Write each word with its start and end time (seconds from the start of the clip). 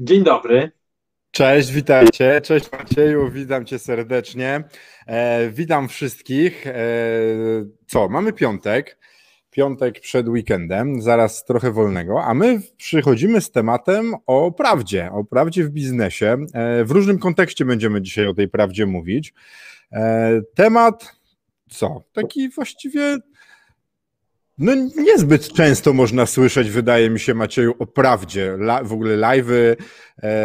Dzień 0.00 0.24
dobry. 0.24 0.70
Cześć, 1.30 1.72
witajcie. 1.72 2.40
Cześć 2.40 2.72
Macieju, 2.72 3.30
witam 3.30 3.64
cię 3.64 3.78
serdecznie. 3.78 4.64
E, 5.06 5.50
witam 5.50 5.88
wszystkich. 5.88 6.66
E, 6.66 6.74
co, 7.86 8.08
mamy 8.08 8.32
piątek. 8.32 8.98
Piątek 9.50 10.00
przed 10.00 10.28
weekendem, 10.28 11.02
zaraz 11.02 11.44
trochę 11.44 11.72
wolnego, 11.72 12.24
a 12.24 12.34
my 12.34 12.60
przychodzimy 12.76 13.40
z 13.40 13.50
tematem 13.50 14.14
o 14.26 14.52
prawdzie, 14.52 15.10
o 15.12 15.24
prawdzie 15.24 15.64
w 15.64 15.70
biznesie. 15.70 16.36
E, 16.54 16.84
w 16.84 16.90
różnym 16.90 17.18
kontekście 17.18 17.64
będziemy 17.64 18.02
dzisiaj 18.02 18.26
o 18.26 18.34
tej 18.34 18.48
prawdzie 18.48 18.86
mówić. 18.86 19.34
E, 19.92 20.40
temat, 20.54 21.16
co? 21.70 22.02
Taki 22.12 22.48
właściwie 22.48 23.18
no 24.58 24.74
niezbyt 24.96 25.52
często 25.52 25.92
można 25.92 26.26
słyszeć, 26.26 26.70
wydaje 26.70 27.10
mi 27.10 27.20
się, 27.20 27.34
Macieju, 27.34 27.74
o 27.78 27.86
prawdzie. 27.86 28.52
La, 28.52 28.84
w 28.84 28.92
ogóle 28.92 29.16
live'y, 29.16 29.76
e, 30.22 30.36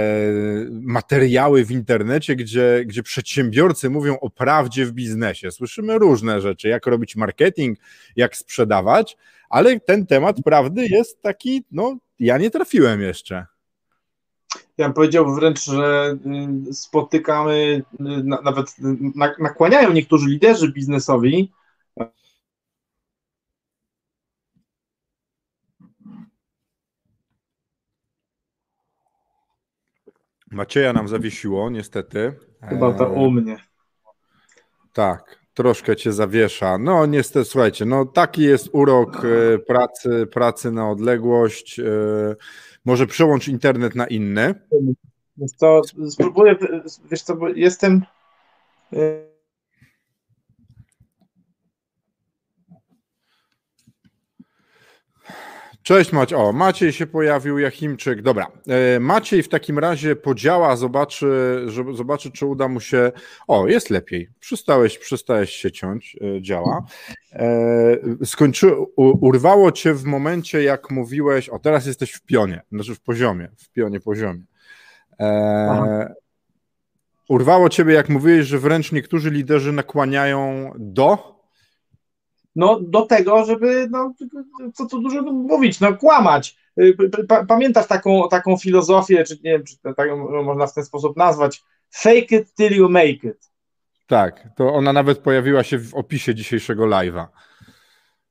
materiały 0.71 1.65
w 1.65 1.71
internecie, 1.71 2.35
gdzie, 2.35 2.83
gdzie 2.85 3.03
przedsiębiorcy 3.03 3.89
mówią 3.89 4.19
o 4.19 4.29
prawdzie 4.29 4.85
w 4.85 4.91
biznesie. 4.91 5.51
Słyszymy 5.51 5.97
różne 5.97 6.41
rzeczy, 6.41 6.67
jak 6.67 6.85
robić 6.85 7.15
marketing, 7.15 7.79
jak 8.15 8.37
sprzedawać, 8.37 9.17
ale 9.49 9.79
ten 9.79 10.05
temat 10.07 10.37
prawdy 10.45 10.87
jest 10.87 11.21
taki, 11.21 11.63
no 11.71 11.97
ja 12.19 12.37
nie 12.37 12.49
trafiłem 12.49 13.01
jeszcze. 13.01 13.45
Ja 14.77 14.85
bym 14.85 14.93
powiedział 14.93 15.35
wręcz, 15.35 15.65
że 15.65 16.17
y, 16.69 16.73
spotykamy, 16.73 17.83
y, 17.93 18.03
nawet 18.43 18.75
nakłaniają 19.39 19.93
niektórzy 19.93 20.29
liderzy 20.29 20.71
biznesowi, 20.71 21.51
Macieja 30.53 30.93
nam 30.93 31.07
zawiesiło, 31.07 31.69
niestety. 31.69 32.33
Chyba 32.69 32.93
to 32.93 33.09
u 33.09 33.31
mnie. 33.31 33.57
Tak, 34.93 35.39
troszkę 35.53 35.95
cię 35.95 36.13
zawiesza. 36.13 36.77
No 36.77 37.05
niestety, 37.05 37.45
słuchajcie, 37.45 37.85
no 37.85 38.05
taki 38.05 38.41
jest 38.41 38.69
urok 38.71 39.25
e, 39.25 39.59
pracy, 39.59 40.27
pracy 40.33 40.71
na 40.71 40.89
odległość. 40.89 41.79
E, 41.79 41.83
może 42.85 43.07
przełącz 43.07 43.47
internet 43.47 43.95
na 43.95 44.07
inny. 44.07 44.55
To 45.59 45.81
spróbuję, 46.09 46.55
wiesz 47.11 47.21
co, 47.21 47.35
bo 47.35 47.49
jestem 47.49 48.01
Cześć 55.83 56.11
Maciej. 56.11 56.37
O, 56.37 56.53
Maciej 56.53 56.91
się 56.91 57.07
pojawił, 57.07 57.59
Jachimczyk. 57.59 58.21
Dobra. 58.21 58.47
E, 58.67 58.99
Maciej 58.99 59.43
w 59.43 59.49
takim 59.49 59.79
razie 59.79 60.15
podziała, 60.15 60.75
zobaczy, 60.75 61.61
żeby, 61.67 61.95
zobaczy, 61.95 62.31
czy 62.31 62.45
uda 62.45 62.67
mu 62.67 62.79
się. 62.79 63.11
O, 63.47 63.67
jest 63.67 63.89
lepiej. 63.89 64.29
Przestałeś, 64.39 64.97
przestałeś 64.97 65.49
się 65.49 65.71
ciąć, 65.71 66.17
e, 66.37 66.41
działa. 66.41 66.85
E, 67.33 67.45
skończy, 68.25 68.75
urwało 68.97 69.71
cię 69.71 69.93
w 69.93 70.03
momencie, 70.03 70.63
jak 70.63 70.91
mówiłeś. 70.91 71.49
O, 71.49 71.59
teraz 71.59 71.85
jesteś 71.85 72.11
w 72.11 72.21
pionie, 72.21 72.61
znaczy 72.71 72.95
w 72.95 73.01
poziomie, 73.01 73.49
w 73.57 73.69
pionie 73.69 73.99
poziomie. 73.99 74.43
urwało 77.29 77.69
ciebie, 77.69 77.93
jak 77.93 78.09
mówiłeś, 78.09 78.47
że 78.47 78.59
wręcz 78.59 78.91
niektórzy 78.91 79.31
liderzy 79.31 79.71
nakłaniają 79.71 80.71
do 80.75 81.32
no, 82.55 82.79
do 82.79 83.01
tego, 83.01 83.45
żeby, 83.45 83.87
no, 83.91 84.13
co 84.73 84.85
tu 84.85 85.01
dużo 85.01 85.21
mówić, 85.21 85.79
no, 85.79 85.93
kłamać. 85.93 86.57
Y, 86.79 86.97
pamiętasz 87.47 87.87
taką, 87.87 88.29
taką 88.29 88.57
filozofię, 88.57 89.23
czy 89.23 89.35
nie 89.35 89.51
wiem, 89.51 89.63
czy 89.63 89.95
tak 89.95 90.09
można 90.43 90.67
w 90.67 90.73
ten 90.73 90.85
sposób 90.85 91.17
nazwać, 91.17 91.63
fake 91.91 92.35
it 92.35 92.53
till 92.55 92.77
you 92.77 92.89
make 92.89 93.23
it. 93.23 93.51
Tak, 94.07 94.47
to 94.55 94.73
ona 94.73 94.93
nawet 94.93 95.19
pojawiła 95.19 95.63
się 95.63 95.79
w 95.79 95.95
opisie 95.95 96.35
dzisiejszego 96.35 96.83
live'a. 96.83 97.25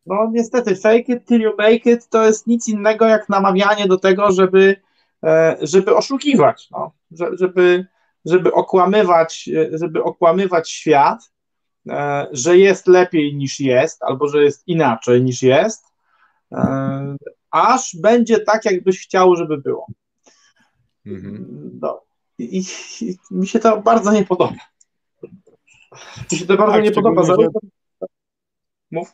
No 0.06 0.30
niestety, 0.32 0.76
fake 0.76 1.12
it 1.12 1.26
till 1.26 1.40
you 1.40 1.52
make 1.58 1.86
it 1.86 2.08
to 2.08 2.26
jest 2.26 2.46
nic 2.46 2.68
innego 2.68 3.06
jak 3.06 3.28
namawianie 3.28 3.86
do 3.86 3.98
tego, 3.98 4.32
żeby, 4.32 4.76
e, 5.24 5.56
żeby 5.60 5.96
oszukiwać, 5.96 6.68
no, 6.70 6.92
żeby, 7.10 7.86
żeby 8.24 8.52
okłamywać, 8.52 9.50
żeby 9.72 10.04
okłamywać 10.04 10.70
świat, 10.70 11.31
E, 11.31 11.31
że 12.32 12.59
jest 12.59 12.87
lepiej 12.87 13.37
niż 13.37 13.60
jest, 13.60 14.03
albo 14.03 14.28
że 14.28 14.44
jest 14.44 14.69
inaczej 14.69 15.22
niż 15.22 15.43
jest, 15.43 15.84
e, 16.53 17.16
aż 17.50 17.97
będzie 17.97 18.41
tak, 18.41 18.65
jakbyś 18.65 19.03
chciał, 19.03 19.37
żeby 19.37 19.59
było. 19.59 19.87
Mhm. 21.06 21.70
No, 21.82 22.03
i, 22.38 22.65
i, 23.00 23.16
mi 23.31 23.47
się 23.47 23.59
to 23.59 23.82
bardzo 23.82 24.12
nie 24.12 24.25
podoba. 24.25 24.54
Mi 26.32 26.38
się 26.38 26.47
to 26.47 26.56
bardzo 26.56 26.75
tak, 26.75 26.84
nie 26.84 26.93
podoba. 26.93 27.22
Że... 27.22 27.34
Mów. 28.91 29.12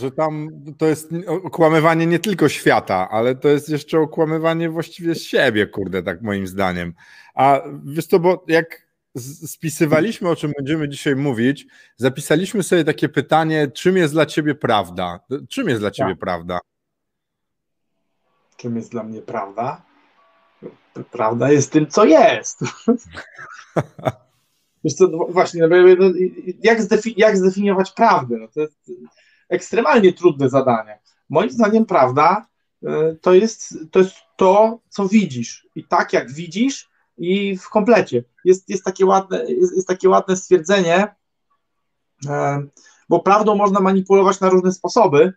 Że 0.00 0.10
tam 0.10 0.50
to 0.78 0.86
jest 0.86 1.10
okłamywanie 1.42 2.06
nie 2.06 2.18
tylko 2.18 2.48
świata, 2.48 3.08
ale 3.10 3.34
to 3.34 3.48
jest 3.48 3.68
jeszcze 3.68 4.00
okłamywanie 4.00 4.70
właściwie 4.70 5.14
siebie, 5.14 5.66
kurde, 5.66 6.02
tak 6.02 6.22
moim 6.22 6.46
zdaniem. 6.46 6.94
A 7.34 7.62
wiesz 7.84 8.06
to, 8.06 8.18
bo 8.20 8.44
jak 8.48 8.87
spisywaliśmy, 9.46 10.28
o 10.28 10.36
czym 10.36 10.52
będziemy 10.56 10.88
dzisiaj 10.88 11.16
mówić, 11.16 11.66
zapisaliśmy 11.96 12.62
sobie 12.62 12.84
takie 12.84 13.08
pytanie, 13.08 13.70
czym 13.74 13.96
jest 13.96 14.14
dla 14.14 14.26
ciebie 14.26 14.54
prawda? 14.54 15.20
Czym 15.48 15.68
jest 15.68 15.80
dla 15.80 15.90
ciebie 15.90 16.10
tak. 16.10 16.20
prawda? 16.20 16.58
Czym 18.56 18.76
jest 18.76 18.90
dla 18.90 19.02
mnie 19.02 19.22
prawda? 19.22 19.82
Prawda 21.10 21.52
jest 21.52 21.72
tym, 21.72 21.86
co 21.86 22.04
jest. 22.04 22.60
Wiesz 24.84 24.94
co, 24.94 25.08
no 25.08 25.26
właśnie, 25.30 25.60
no, 25.60 25.68
no 25.68 26.12
jak, 26.62 26.78
jak 27.16 27.36
zdefiniować 27.36 27.90
prawdę? 27.90 28.36
No 28.36 28.48
to 28.48 28.60
jest 28.60 28.90
ekstremalnie 29.48 30.12
trudne 30.12 30.48
zadanie. 30.48 30.98
Moim 31.28 31.50
zdaniem 31.50 31.86
prawda 31.86 32.46
y, 32.82 32.88
to 33.20 33.34
jest, 33.34 33.78
to 33.90 33.98
jest 33.98 34.16
to, 34.36 34.80
co 34.88 35.08
widzisz. 35.08 35.66
I 35.74 35.84
tak 35.84 36.12
jak 36.12 36.32
widzisz, 36.32 36.90
i 37.18 37.58
w 37.58 37.68
komplecie. 37.68 38.24
Jest, 38.44 38.68
jest, 38.68 38.84
takie, 38.84 39.06
ładne, 39.06 39.44
jest, 39.44 39.76
jest 39.76 39.88
takie 39.88 40.08
ładne 40.08 40.36
stwierdzenie, 40.36 41.14
e, 42.26 42.62
bo 43.08 43.20
prawdą 43.20 43.54
można 43.54 43.80
manipulować 43.80 44.40
na 44.40 44.48
różne 44.48 44.72
sposoby. 44.72 45.32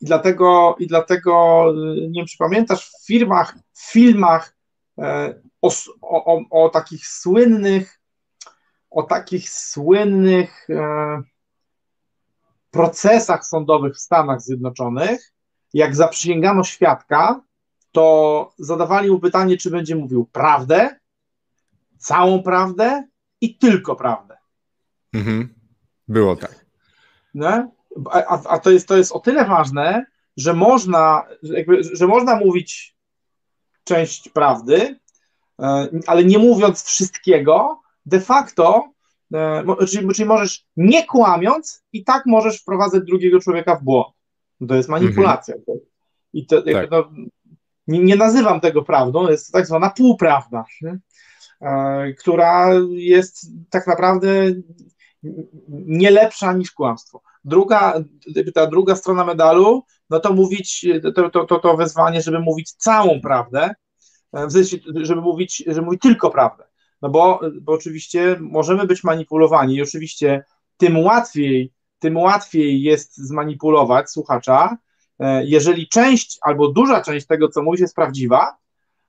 I 0.00 0.06
dlatego, 0.06 0.76
i 0.78 0.86
dlatego 0.86 1.64
nie 2.08 2.20
wiem, 2.20 2.26
czy 2.26 2.38
pamiętasz, 2.38 2.90
w 2.90 3.06
firmach, 3.06 3.54
w 3.72 3.92
filmach 3.92 4.56
e, 4.98 5.40
o, 5.62 5.70
o, 6.02 6.40
o 6.50 6.68
takich 6.68 7.06
słynnych, 7.06 8.00
o 8.90 9.02
takich 9.02 9.50
słynnych 9.50 10.70
e, 10.70 11.22
procesach 12.70 13.46
sądowych 13.46 13.94
w 13.94 14.00
Stanach 14.00 14.40
Zjednoczonych, 14.40 15.32
jak 15.74 15.96
zaprzysięgano 15.96 16.64
świadka, 16.64 17.40
to 17.94 18.52
zadawali 18.58 19.10
mu 19.10 19.20
pytanie, 19.20 19.56
czy 19.56 19.70
będzie 19.70 19.96
mówił 19.96 20.28
prawdę, 20.32 20.98
całą 21.98 22.42
prawdę 22.42 23.04
i 23.40 23.58
tylko 23.58 23.96
prawdę. 23.96 24.36
Mhm. 25.12 25.54
Było 26.08 26.36
tak. 26.36 26.66
No? 27.34 27.70
A, 28.10 28.42
a, 28.48 28.58
to, 28.58 28.70
jest, 28.70 28.88
to 28.88 28.96
jest 28.96 29.12
o 29.12 29.20
tyle 29.20 29.44
ważne, 29.44 30.06
że 30.36 30.54
można, 30.54 31.26
jakby, 31.42 31.84
że 31.84 32.06
można 32.06 32.36
mówić 32.36 32.96
część 33.84 34.28
prawdy, 34.28 34.98
e, 35.60 35.88
ale 36.06 36.24
nie 36.24 36.38
mówiąc 36.38 36.84
wszystkiego, 36.84 37.80
de 38.06 38.20
facto, 38.20 38.92
e, 39.34 39.64
czyli, 39.88 40.08
czyli 40.08 40.28
możesz 40.28 40.66
nie 40.76 41.06
kłamiąc 41.06 41.84
i 41.92 42.04
tak 42.04 42.26
możesz 42.26 42.60
wprowadzać 42.60 43.02
drugiego 43.04 43.40
człowieka 43.40 43.76
w 43.76 43.82
błąd. 43.82 44.14
To 44.68 44.74
jest 44.74 44.88
manipulacja. 44.88 45.54
Mhm. 45.54 45.78
I 46.32 46.46
to, 46.46 46.62
tak. 46.62 46.90
no, 46.90 47.10
nie, 47.86 47.98
nie 47.98 48.16
nazywam 48.16 48.60
tego 48.60 48.82
prawdą, 48.82 49.30
jest 49.30 49.52
tak 49.52 49.66
zwana 49.66 49.90
półprawda, 49.90 50.64
nie? 50.82 50.98
E, 51.60 52.12
która 52.12 52.70
jest 52.90 53.46
tak 53.70 53.86
naprawdę 53.86 54.28
nie 55.68 56.10
lepsza 56.10 56.52
niż 56.52 56.72
kłamstwo. 56.72 57.22
Druga, 57.44 57.94
ta 58.54 58.66
druga 58.66 58.96
strona 58.96 59.24
medalu, 59.24 59.84
no 60.10 60.20
to 60.20 60.32
mówić, 60.32 60.86
to, 61.14 61.30
to, 61.30 61.44
to, 61.44 61.58
to 61.58 61.76
wezwanie, 61.76 62.22
żeby 62.22 62.40
mówić 62.40 62.72
całą 62.72 63.20
prawdę, 63.20 63.74
w 64.32 64.52
sensie, 64.52 64.76
żeby 64.94 65.20
mówić, 65.20 65.64
żeby 65.66 65.82
mówić 65.82 66.02
tylko 66.02 66.30
prawdę. 66.30 66.64
No 67.02 67.08
bo, 67.10 67.40
bo 67.62 67.72
oczywiście 67.72 68.36
możemy 68.40 68.86
być 68.86 69.04
manipulowani 69.04 69.74
i 69.74 69.82
oczywiście 69.82 70.44
tym 70.76 70.98
łatwiej, 70.98 71.72
tym 71.98 72.16
łatwiej 72.16 72.82
jest 72.82 73.16
zmanipulować 73.16 74.10
słuchacza, 74.10 74.70
e, 74.70 74.76
jeżeli 75.44 75.88
część 75.88 76.38
albo 76.42 76.68
duża 76.68 77.02
część 77.02 77.26
tego, 77.26 77.48
co 77.48 77.62
mówisz, 77.62 77.80
jest 77.80 77.94
prawdziwa, 77.94 78.56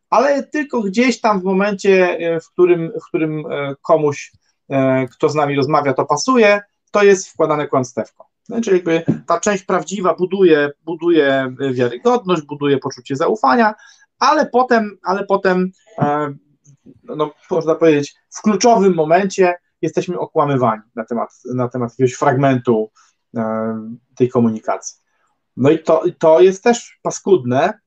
ale 0.09 0.43
tylko 0.43 0.81
gdzieś 0.81 1.21
tam 1.21 1.41
w 1.41 1.43
momencie, 1.43 2.17
e, 2.19 2.39
w 2.39 2.49
którym, 2.49 2.91
w 3.01 3.07
którym 3.07 3.45
e, 3.51 3.75
komuś, 3.81 4.31
kto 5.11 5.29
z 5.29 5.35
nami 5.35 5.55
rozmawia, 5.55 5.93
to 5.93 6.05
pasuje, 6.05 6.61
to 6.91 7.03
jest 7.03 7.29
wkładane 7.29 7.67
kłamstewko. 7.67 8.25
Czyli 8.63 8.75
jakby 8.75 9.03
ta 9.27 9.39
część 9.39 9.63
prawdziwa 9.63 10.13
buduje, 10.13 10.71
buduje 10.85 11.55
wiarygodność, 11.71 12.41
buduje 12.41 12.77
poczucie 12.77 13.15
zaufania, 13.15 13.73
ale 14.19 14.45
potem, 14.45 14.97
ale 15.03 15.25
potem 15.25 15.71
no, 17.03 17.31
można 17.51 17.75
powiedzieć, 17.75 18.15
w 18.29 18.41
kluczowym 18.41 18.93
momencie 18.93 19.53
jesteśmy 19.81 20.19
okłamywani 20.19 20.81
na 20.95 21.05
temat, 21.05 21.29
na 21.55 21.69
temat 21.69 21.91
jakiegoś 21.91 22.13
fragmentu 22.13 22.91
tej 24.15 24.29
komunikacji. 24.29 25.04
No 25.57 25.69
i 25.69 25.79
to, 25.79 26.03
to 26.19 26.41
jest 26.41 26.63
też 26.63 26.99
paskudne. 27.01 27.79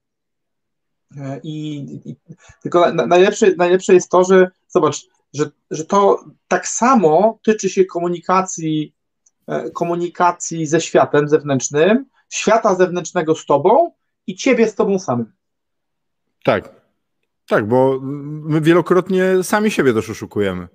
E, 1.16 1.40
I, 1.42 1.76
i 2.04 2.16
tylko 2.62 2.92
najlepsze, 2.92 3.54
najlepsze 3.56 3.94
jest 3.94 4.10
to, 4.10 4.24
że 4.24 4.50
zobacz, 4.68 5.06
że, 5.34 5.50
że 5.70 5.84
to 5.84 6.24
tak 6.48 6.68
samo 6.68 7.38
tyczy 7.42 7.70
się 7.70 7.84
komunikacji, 7.84 8.94
e, 9.46 9.70
komunikacji 9.70 10.66
ze 10.66 10.80
światem 10.80 11.28
zewnętrznym, 11.28 12.06
świata 12.28 12.74
zewnętrznego 12.74 13.34
z 13.34 13.46
tobą 13.46 13.92
i 14.26 14.36
ciebie 14.36 14.68
z 14.68 14.74
tobą 14.74 14.98
samym. 14.98 15.32
Tak. 16.44 16.78
Tak, 17.48 17.68
bo 17.68 18.00
my 18.02 18.60
wielokrotnie 18.60 19.42
sami 19.42 19.70
siebie 19.70 19.94
też 19.94 20.10
oszukujemy. 20.10 20.68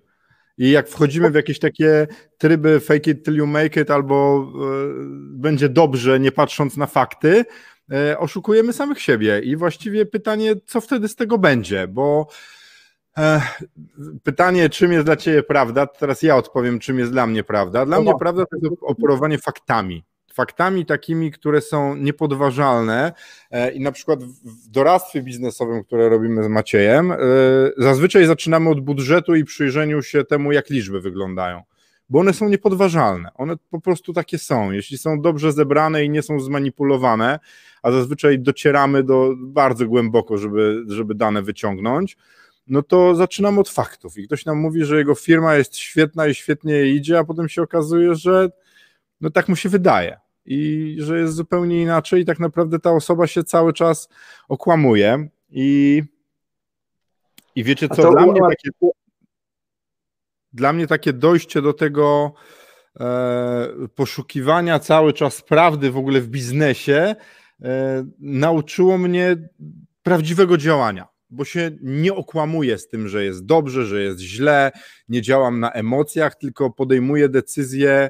I 0.57 0.71
jak 0.71 0.89
wchodzimy 0.89 1.31
w 1.31 1.35
jakieś 1.35 1.59
takie 1.59 2.07
tryby 2.37 2.79
fake 2.79 3.11
it 3.11 3.25
till 3.25 3.35
you 3.35 3.47
make 3.47 3.77
it, 3.77 3.91
albo 3.91 4.47
y, 4.47 5.37
będzie 5.37 5.69
dobrze, 5.69 6.19
nie 6.19 6.31
patrząc 6.31 6.77
na 6.77 6.87
fakty, 6.87 7.45
y, 8.11 8.17
oszukujemy 8.17 8.73
samych 8.73 9.01
siebie. 9.01 9.39
I 9.39 9.55
właściwie 9.55 10.05
pytanie, 10.05 10.53
co 10.65 10.81
wtedy 10.81 11.07
z 11.07 11.15
tego 11.15 11.37
będzie, 11.37 11.87
bo 11.87 12.27
e, 13.17 13.41
pytanie, 14.23 14.69
czym 14.69 14.91
jest 14.91 15.05
dla 15.05 15.15
Ciebie 15.15 15.43
prawda, 15.43 15.87
teraz 15.87 16.21
ja 16.21 16.35
odpowiem, 16.35 16.79
czym 16.79 16.99
jest 16.99 17.11
dla 17.11 17.27
mnie 17.27 17.43
prawda. 17.43 17.85
Dla 17.85 18.01
mnie 18.01 18.13
prawda 18.19 18.45
to 18.45 18.57
jest 18.61 18.81
operowanie 18.81 19.37
faktami 19.37 20.03
faktami 20.33 20.85
takimi, 20.85 21.31
które 21.31 21.61
są 21.61 21.95
niepodważalne 21.95 23.13
e, 23.51 23.71
i 23.71 23.79
na 23.79 23.91
przykład 23.91 24.23
w 24.23 24.67
doradztwie 24.69 25.21
biznesowym, 25.21 25.83
które 25.83 26.09
robimy 26.09 26.43
z 26.43 26.47
Maciejem, 26.47 27.11
e, 27.11 27.17
zazwyczaj 27.77 28.25
zaczynamy 28.25 28.69
od 28.69 28.79
budżetu 28.79 29.35
i 29.35 29.43
przyjrzeniu 29.43 30.01
się 30.01 30.23
temu, 30.23 30.51
jak 30.51 30.69
liczby 30.69 31.01
wyglądają, 31.01 31.61
bo 32.09 32.19
one 32.19 32.33
są 32.33 32.49
niepodważalne, 32.49 33.29
one 33.35 33.55
po 33.69 33.81
prostu 33.81 34.13
takie 34.13 34.37
są. 34.37 34.71
Jeśli 34.71 34.97
są 34.97 35.21
dobrze 35.21 35.51
zebrane 35.51 36.05
i 36.05 36.09
nie 36.09 36.21
są 36.21 36.39
zmanipulowane, 36.39 37.39
a 37.83 37.91
zazwyczaj 37.91 38.39
docieramy 38.39 39.03
do 39.03 39.33
bardzo 39.37 39.85
głęboko, 39.85 40.37
żeby, 40.37 40.83
żeby 40.87 41.15
dane 41.15 41.41
wyciągnąć, 41.41 42.17
no 42.67 42.81
to 42.81 43.15
zaczynamy 43.15 43.59
od 43.59 43.69
faktów. 43.69 44.17
I 44.17 44.23
ktoś 44.27 44.45
nam 44.45 44.57
mówi, 44.57 44.85
że 44.85 44.97
jego 44.97 45.15
firma 45.15 45.55
jest 45.55 45.75
świetna 45.75 46.27
i 46.27 46.35
świetnie 46.35 46.85
idzie, 46.85 47.19
a 47.19 47.23
potem 47.23 47.49
się 47.49 47.61
okazuje, 47.61 48.15
że 48.15 48.49
no 49.21 49.29
tak 49.29 49.49
mu 49.49 49.55
się 49.55 49.69
wydaje 49.69 50.22
i 50.45 50.95
że 50.99 51.19
jest 51.19 51.33
zupełnie 51.33 51.81
inaczej 51.81 52.21
i 52.21 52.25
tak 52.25 52.39
naprawdę 52.39 52.79
ta 52.79 52.91
osoba 52.91 53.27
się 53.27 53.43
cały 53.43 53.73
czas 53.73 54.09
okłamuje. 54.47 55.27
I, 55.49 56.03
i 57.55 57.63
wiecie 57.63 57.89
co, 57.89 58.11
dla 58.11 58.25
mnie, 58.25 58.41
takie, 58.41 58.69
dla 60.53 60.73
mnie 60.73 60.87
takie 60.87 61.13
dojście 61.13 61.61
do 61.61 61.73
tego 61.73 62.33
e, 62.99 63.67
poszukiwania 63.95 64.79
cały 64.79 65.13
czas 65.13 65.41
prawdy 65.41 65.91
w 65.91 65.97
ogóle 65.97 66.21
w 66.21 66.27
biznesie 66.27 67.15
e, 67.61 68.05
nauczyło 68.19 68.97
mnie 68.97 69.49
prawdziwego 70.03 70.57
działania 70.57 71.13
bo 71.33 71.45
się 71.45 71.71
nie 71.81 72.13
okłamuję 72.13 72.77
z 72.77 72.87
tym, 72.87 73.07
że 73.07 73.25
jest 73.25 73.45
dobrze, 73.45 73.85
że 73.85 74.03
jest 74.03 74.19
źle, 74.19 74.71
nie 75.09 75.21
działam 75.21 75.59
na 75.59 75.71
emocjach, 75.71 76.35
tylko 76.35 76.69
podejmuję 76.69 77.29
decyzje 77.29 78.09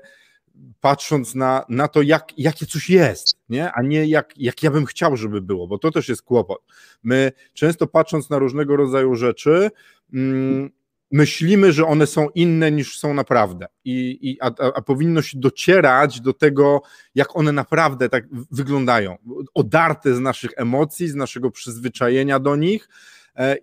patrząc 0.82 1.36
na, 1.36 1.66
na 1.70 1.88
to, 1.88 2.02
jak, 2.02 2.28
jakie 2.38 2.66
coś 2.66 2.90
jest, 2.90 3.38
nie? 3.50 3.72
a 3.72 3.82
nie 3.82 4.06
jak, 4.06 4.34
jak 4.38 4.64
ja 4.64 4.72
bym 4.72 4.86
chciał, 4.86 5.18
żeby 5.18 5.42
było, 5.42 5.68
bo 5.68 5.78
to 5.78 5.92
też 5.92 6.10
jest 6.10 6.22
kłopot. 6.22 6.62
My 7.04 7.32
często 7.54 7.88
patrząc 7.88 8.30
na 8.30 8.38
różnego 8.38 8.76
rodzaju 8.76 9.16
rzeczy, 9.16 9.72
mm, 10.14 10.70
myślimy, 11.12 11.72
że 11.72 11.86
one 11.86 12.08
są 12.08 12.30
inne 12.30 12.72
niż 12.72 13.00
są 13.00 13.14
naprawdę, 13.14 13.66
I, 13.86 14.20
i, 14.22 14.42
a, 14.42 14.52
a, 14.76 14.82
powinno 14.82 15.22
się 15.22 15.40
docierać 15.40 16.22
do 16.22 16.34
tego, 16.34 16.82
jak 17.16 17.36
one 17.36 17.52
naprawdę 17.52 18.10
tak 18.10 18.24
wyglądają, 18.52 19.18
odarte 19.54 20.16
z 20.16 20.20
naszych 20.20 20.52
emocji, 20.56 21.08
z 21.08 21.16
naszego 21.16 21.52
przyzwyczajenia 21.52 22.40
do 22.40 22.56
nich, 22.56 22.90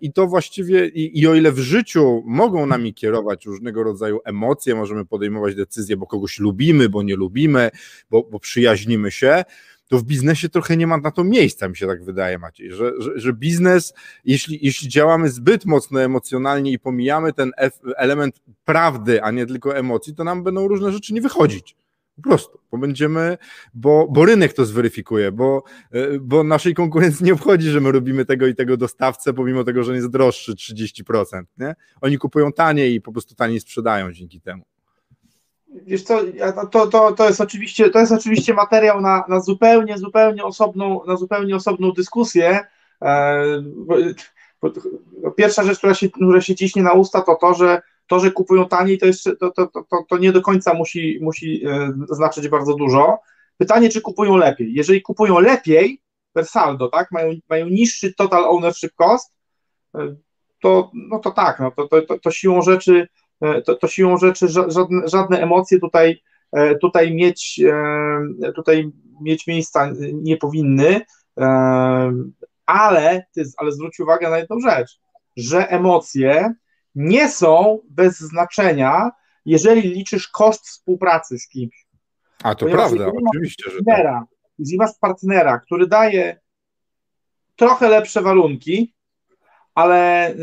I 0.01 0.13
to 0.13 0.27
właściwie, 0.27 0.87
i, 0.87 1.19
i 1.19 1.27
o 1.27 1.35
ile 1.35 1.51
w 1.51 1.59
życiu 1.59 2.23
mogą 2.25 2.65
nami 2.65 2.93
kierować 2.93 3.45
różnego 3.45 3.83
rodzaju 3.83 4.19
emocje, 4.25 4.75
możemy 4.75 5.05
podejmować 5.05 5.55
decyzje, 5.55 5.97
bo 5.97 6.07
kogoś 6.07 6.39
lubimy, 6.39 6.89
bo 6.89 7.03
nie 7.03 7.15
lubimy, 7.15 7.69
bo, 8.09 8.23
bo 8.23 8.39
przyjaźnimy 8.39 9.11
się, 9.11 9.43
to 9.87 9.97
w 9.97 10.03
biznesie 10.03 10.49
trochę 10.49 10.77
nie 10.77 10.87
ma 10.87 10.97
na 10.97 11.11
to 11.11 11.23
miejsca, 11.23 11.69
mi 11.69 11.77
się 11.77 11.87
tak 11.87 12.03
wydaje, 12.03 12.37
Maciej, 12.37 12.71
że, 12.71 12.91
że, 12.97 13.11
że 13.15 13.33
biznes, 13.33 13.93
jeśli, 14.25 14.59
jeśli 14.61 14.89
działamy 14.89 15.29
zbyt 15.29 15.65
mocno 15.65 16.01
emocjonalnie 16.01 16.71
i 16.71 16.79
pomijamy 16.79 17.33
ten 17.33 17.51
element 17.97 18.41
prawdy, 18.65 19.23
a 19.23 19.31
nie 19.31 19.45
tylko 19.45 19.77
emocji, 19.77 20.15
to 20.15 20.23
nam 20.23 20.43
będą 20.43 20.67
różne 20.67 20.91
rzeczy 20.91 21.13
nie 21.13 21.21
wychodzić. 21.21 21.75
Po 22.15 22.21
prostu, 22.21 22.59
bo 22.71 22.77
będziemy, 22.77 23.37
bo, 23.73 24.07
bo 24.09 24.25
rynek 24.25 24.53
to 24.53 24.65
zweryfikuje, 24.65 25.31
bo, 25.31 25.63
e, 25.91 26.19
bo 26.19 26.43
naszej 26.43 26.73
konkurencji 26.73 27.25
nie 27.25 27.33
obchodzi, 27.33 27.69
że 27.69 27.81
my 27.81 27.91
robimy 27.91 28.25
tego 28.25 28.47
i 28.47 28.55
tego 28.55 28.77
dostawcę, 28.77 29.33
pomimo 29.33 29.63
tego, 29.63 29.83
że 29.83 29.91
on 29.91 29.95
jest 29.95 30.09
droższy 30.09 30.53
30%. 30.53 31.43
Nie? 31.57 31.75
Oni 32.01 32.17
kupują 32.17 32.51
taniej 32.51 32.93
i 32.93 33.01
po 33.01 33.11
prostu 33.11 33.35
taniej 33.35 33.59
sprzedają 33.59 34.11
dzięki 34.11 34.41
temu. 34.41 34.63
Wiesz 35.85 36.03
co, 36.03 36.19
to, 36.71 36.87
to, 36.87 37.11
to, 37.11 37.27
jest 37.27 37.41
oczywiście, 37.41 37.89
to 37.89 37.99
jest 37.99 38.11
oczywiście 38.11 38.53
materiał 38.53 39.01
na, 39.01 39.23
na 39.29 39.39
zupełnie, 39.39 39.97
zupełnie 39.97 40.43
osobną, 40.43 41.01
na 41.07 41.15
zupełnie 41.15 41.55
osobną 41.55 41.91
dyskusję. 41.91 42.59
E, 43.01 43.45
pierwsza 45.35 45.63
rzecz, 45.63 45.77
która 45.77 45.93
się, 45.93 46.09
która 46.09 46.41
się 46.41 46.55
ciśnie 46.55 46.83
na 46.83 46.93
usta, 46.93 47.21
to 47.21 47.35
to, 47.35 47.53
że 47.53 47.81
to, 48.11 48.19
że 48.19 48.31
kupują 48.31 48.67
taniej, 48.67 48.97
to, 48.97 49.05
jeszcze, 49.05 49.35
to, 49.35 49.51
to, 49.51 49.67
to, 49.67 49.83
to 50.09 50.17
nie 50.17 50.31
do 50.31 50.41
końca 50.41 50.73
musi, 50.73 51.19
musi 51.21 51.65
e, 51.65 51.93
znaczyć 52.09 52.47
bardzo 52.47 52.73
dużo. 52.75 53.19
Pytanie, 53.57 53.89
czy 53.89 54.01
kupują 54.01 54.37
lepiej. 54.37 54.73
Jeżeli 54.73 55.01
kupują 55.01 55.39
lepiej, 55.39 56.01
per 56.33 56.45
saldo, 56.45 56.87
tak, 56.89 57.11
mają, 57.11 57.33
mają 57.49 57.69
niższy 57.69 58.13
total 58.13 58.45
ownership 58.45 58.93
cost, 58.95 59.33
e, 59.95 60.15
to, 60.61 60.91
no 60.93 61.19
to 61.19 61.31
tak, 61.31 61.59
no 61.59 61.71
to, 61.71 62.01
to, 62.01 62.19
to, 62.19 62.31
siłą 62.31 62.61
rzeczy, 62.61 63.07
e, 63.41 63.61
to, 63.61 63.75
to 63.75 63.87
siłą 63.87 64.17
rzeczy 64.17 64.47
żadne, 64.47 65.07
żadne 65.07 65.41
emocje 65.41 65.79
tutaj, 65.79 66.21
tutaj 66.81 67.13
mieć, 67.13 67.61
tutaj 68.55 68.91
mieć 69.21 69.47
miejsca 69.47 69.89
nie 70.13 70.37
powinny, 70.37 71.01
ale, 72.65 73.25
ale 73.57 73.71
zwróć 73.71 73.99
uwagę 73.99 74.29
na 74.29 74.37
jedną 74.37 74.59
rzecz, 74.59 74.99
że 75.37 75.69
emocje 75.69 76.53
nie 76.95 77.29
są 77.29 77.79
bez 77.89 78.19
znaczenia, 78.19 79.11
jeżeli 79.45 79.81
liczysz 79.81 80.27
koszt 80.27 80.67
współpracy 80.67 81.39
z 81.39 81.47
kimś. 81.47 81.87
A 82.43 82.55
to 82.55 82.65
Ponieważ 82.65 82.91
prawda, 82.91 83.11
oczywiście, 83.27 83.63
że 83.71 83.77
partnera, 83.77 84.19
tak. 84.19 84.39
Jeśli 84.59 84.77
masz 84.77 84.91
partnera, 85.01 85.59
który 85.59 85.87
daje 85.87 86.39
trochę 87.55 87.89
lepsze 87.89 88.21
warunki, 88.21 88.93
ale 89.75 90.31
y, 90.31 90.35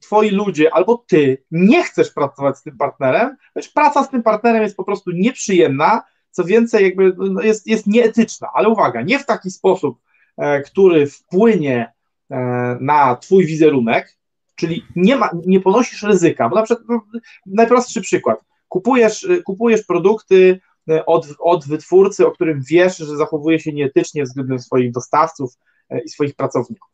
twoi 0.00 0.30
ludzie 0.30 0.74
albo 0.74 1.04
ty 1.08 1.44
nie 1.50 1.84
chcesz 1.84 2.10
pracować 2.10 2.58
z 2.58 2.62
tym 2.62 2.76
partnerem, 2.76 3.36
lecz 3.54 3.72
praca 3.72 4.04
z 4.04 4.10
tym 4.10 4.22
partnerem 4.22 4.62
jest 4.62 4.76
po 4.76 4.84
prostu 4.84 5.10
nieprzyjemna, 5.10 6.02
co 6.30 6.44
więcej, 6.44 6.84
jakby 6.84 7.12
no, 7.18 7.42
jest, 7.42 7.66
jest 7.66 7.86
nieetyczna, 7.86 8.48
ale 8.54 8.68
uwaga, 8.68 9.02
nie 9.02 9.18
w 9.18 9.26
taki 9.26 9.50
sposób, 9.50 9.98
e, 10.36 10.60
który 10.60 11.06
wpłynie 11.06 11.92
e, 12.30 12.36
na 12.80 13.16
twój 13.16 13.46
wizerunek, 13.46 14.18
czyli 14.56 14.86
nie, 14.96 15.16
ma, 15.16 15.30
nie 15.46 15.60
ponosisz 15.60 16.02
ryzyka, 16.02 16.48
bo 16.48 16.56
na 16.56 16.62
przykład 16.62 16.88
no, 16.88 17.00
najprostszy 17.46 18.00
przykład, 18.00 18.40
kupujesz, 18.68 19.28
kupujesz 19.44 19.84
produkty 19.84 20.60
e, 20.90 21.06
od, 21.06 21.26
od 21.38 21.68
wytwórcy, 21.68 22.26
o 22.26 22.30
którym 22.30 22.62
wiesz, 22.70 22.96
że 22.96 23.16
zachowuje 23.16 23.60
się 23.60 23.72
nieetycznie 23.72 24.22
względem 24.22 24.58
swoich 24.58 24.92
dostawców 24.92 25.54
e, 25.90 26.00
i 26.00 26.08
swoich 26.08 26.34
pracowników. 26.34 26.90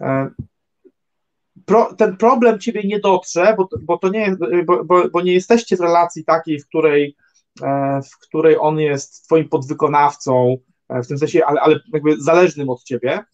E, 0.00 0.30
pro, 1.66 1.94
ten 1.94 2.16
problem 2.16 2.58
ciebie 2.58 2.82
nie 2.84 3.00
dotrze, 3.00 3.54
bo, 3.58 3.68
bo 3.82 3.98
to 3.98 4.08
nie, 4.08 4.36
bo, 4.66 4.84
bo, 4.84 5.08
bo 5.08 5.20
nie 5.20 5.32
jesteście 5.32 5.76
w 5.76 5.80
relacji 5.80 6.24
takiej, 6.24 6.60
w 6.60 6.66
której, 6.66 7.16
e, 7.62 8.00
w 8.12 8.18
której 8.18 8.56
on 8.60 8.78
jest 8.78 9.24
twoim 9.24 9.48
podwykonawcą, 9.48 10.56
e, 10.88 11.02
w 11.02 11.06
tym 11.06 11.18
sensie, 11.18 11.46
ale, 11.46 11.60
ale 11.60 11.80
jakby 11.92 12.20
zależnym 12.20 12.70
od 12.70 12.84
ciebie. 12.84 13.24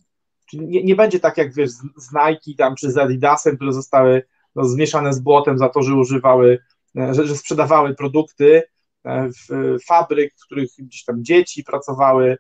Nie, 0.53 0.85
nie 0.85 0.97
będzie 0.97 1.21
tak 1.21 1.37
jak 1.37 1.55
wiesz, 1.55 1.71
z 1.97 2.13
Nike 2.13 2.57
tam 2.59 2.75
czy 2.75 2.91
z 2.91 2.99
Adidasem, 2.99 3.57
które 3.57 3.73
zostały 3.73 4.23
no, 4.55 4.65
zmieszane 4.65 5.13
z 5.13 5.19
błotem 5.19 5.59
za 5.59 5.69
to, 5.69 5.83
że 5.83 5.95
używały, 5.95 6.59
e, 6.97 7.15
że, 7.15 7.27
że 7.27 7.37
sprzedawały 7.37 7.95
produkty 7.95 8.63
w 9.49 9.77
fabryk, 9.87 10.35
w 10.37 10.45
których 10.45 10.71
gdzieś 10.79 11.05
tam 11.05 11.25
dzieci 11.25 11.65
pracowały 11.65 12.39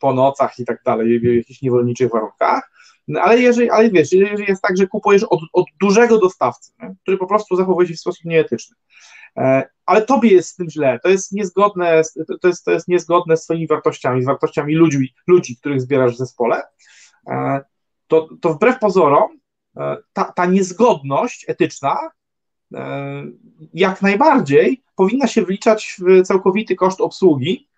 po 0.00 0.12
nocach 0.12 0.58
i 0.58 0.64
tak 0.64 0.82
dalej, 0.84 1.20
w 1.20 1.22
jakichś 1.22 1.62
niewolniczych 1.62 2.10
warunkach. 2.10 2.70
No, 3.08 3.20
ale 3.20 3.40
jeżeli, 3.40 3.70
ale 3.70 3.90
wiesz, 3.90 4.12
jeżeli 4.12 4.44
jest 4.48 4.62
tak, 4.62 4.76
że 4.76 4.86
kupujesz 4.86 5.22
od, 5.22 5.40
od 5.52 5.66
dużego 5.80 6.18
dostawcy, 6.18 6.72
nie? 6.82 6.94
który 7.02 7.18
po 7.18 7.26
prostu 7.26 7.56
zachowuje 7.56 7.88
się 7.88 7.94
w 7.94 8.00
sposób 8.00 8.24
nieetyczny, 8.24 8.76
e, 8.76 8.82
ale 9.86 10.02
tobie 10.02 10.30
jest 10.30 10.48
z 10.48 10.56
tym 10.56 10.70
źle, 10.70 11.00
to 11.02 11.08
jest 11.08 11.32
niezgodne, 11.32 12.02
to 12.40 12.48
jest, 12.48 12.64
to 12.64 12.70
jest 12.70 12.88
niezgodne 12.88 13.36
z 13.36 13.44
twoimi 13.44 13.66
wartościami, 13.66 14.22
z 14.22 14.26
wartościami 14.26 14.74
ludzi, 14.74 15.14
ludzi 15.26 15.56
których 15.56 15.80
zbierasz 15.80 16.14
w 16.14 16.18
zespole, 16.18 16.62
e, 17.30 17.60
to, 18.06 18.28
to 18.40 18.54
wbrew 18.54 18.78
pozorom 18.78 19.38
e, 19.76 19.96
ta, 20.12 20.24
ta 20.24 20.46
niezgodność 20.46 21.44
etyczna 21.48 21.96
jak 23.74 24.02
najbardziej 24.02 24.82
powinna 24.96 25.26
się 25.26 25.42
wliczać 25.42 25.96
w 25.98 26.22
całkowity 26.22 26.76
koszt 26.76 27.00
obsługi 27.00 27.68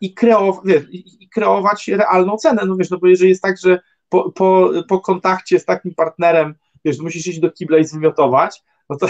i, 0.00 0.14
kreow, 0.14 0.60
wiesz, 0.64 0.84
i 0.90 1.28
kreować 1.28 1.88
realną 1.88 2.36
cenę. 2.36 2.62
No 2.66 2.76
wiesz, 2.76 2.90
no 2.90 2.98
bo 2.98 3.06
jeżeli 3.06 3.30
jest 3.30 3.42
tak, 3.42 3.58
że 3.58 3.80
po, 4.08 4.32
po, 4.32 4.70
po 4.88 5.00
kontakcie 5.00 5.58
z 5.58 5.64
takim 5.64 5.94
partnerem, 5.94 6.54
wiesz, 6.84 6.98
musisz 6.98 7.26
iść 7.26 7.40
do 7.40 7.50
kibla 7.50 7.78
i 7.78 7.84
zwymiotować, 7.84 8.62
no 8.88 8.96
to, 8.96 9.06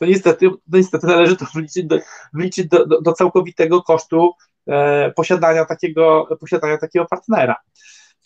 to 0.00 0.06
niestety, 0.06 0.46
no 0.46 0.78
niestety 0.78 1.06
należy 1.06 1.36
to 1.36 1.46
wliczyć 1.54 1.86
do, 1.86 1.98
wliczyć 2.34 2.68
do, 2.68 2.86
do, 2.86 3.00
do 3.00 3.12
całkowitego 3.12 3.82
kosztu 3.82 4.30
e, 4.66 5.10
posiadania, 5.10 5.64
takiego, 5.64 6.28
posiadania 6.40 6.78
takiego 6.78 7.06
partnera. 7.10 7.56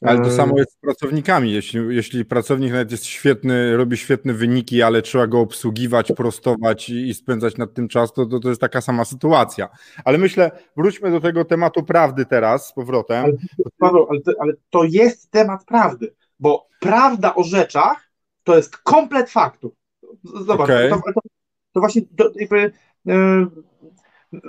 Ale 0.02 0.20
to 0.20 0.30
samo 0.30 0.58
jest 0.58 0.72
z 0.72 0.76
pracownikami. 0.76 1.52
Jeśli, 1.52 1.80
jeśli 1.96 2.24
pracownik 2.24 2.72
nawet 2.72 2.90
jest 2.90 3.04
świetny, 3.04 3.76
robi 3.76 3.96
świetne 3.96 4.32
wyniki, 4.32 4.82
ale 4.82 5.02
trzeba 5.02 5.26
go 5.26 5.40
obsługiwać, 5.40 6.12
prostować 6.12 6.88
i, 6.88 7.08
i 7.08 7.14
spędzać 7.14 7.56
nad 7.56 7.74
tym 7.74 7.88
czas, 7.88 8.12
to, 8.12 8.26
to, 8.26 8.40
to 8.40 8.48
jest 8.48 8.60
taka 8.60 8.80
sama 8.80 9.04
sytuacja. 9.04 9.68
Ale 10.04 10.18
myślę, 10.18 10.50
wróćmy 10.76 11.10
do 11.10 11.20
tego 11.20 11.44
tematu 11.44 11.82
prawdy 11.82 12.26
teraz 12.26 12.68
z 12.68 12.72
powrotem. 12.72 13.24
Ale, 13.24 13.32
Paweł, 13.78 14.06
ale, 14.10 14.20
to, 14.20 14.32
ale 14.40 14.52
to 14.70 14.84
jest 14.84 15.30
temat 15.30 15.64
prawdy, 15.64 16.14
bo 16.40 16.68
prawda 16.80 17.34
o 17.34 17.42
rzeczach 17.42 18.10
to 18.44 18.56
jest 18.56 18.76
komplet 18.76 19.30
faktów. 19.30 19.72
Zobacz, 20.25 20.70
okay. 20.70 20.90
to, 20.90 20.96
to, 20.96 21.20
to, 21.72 21.80
właśnie 21.80 22.02
jakby, 22.34 22.72
yy, 23.04 23.46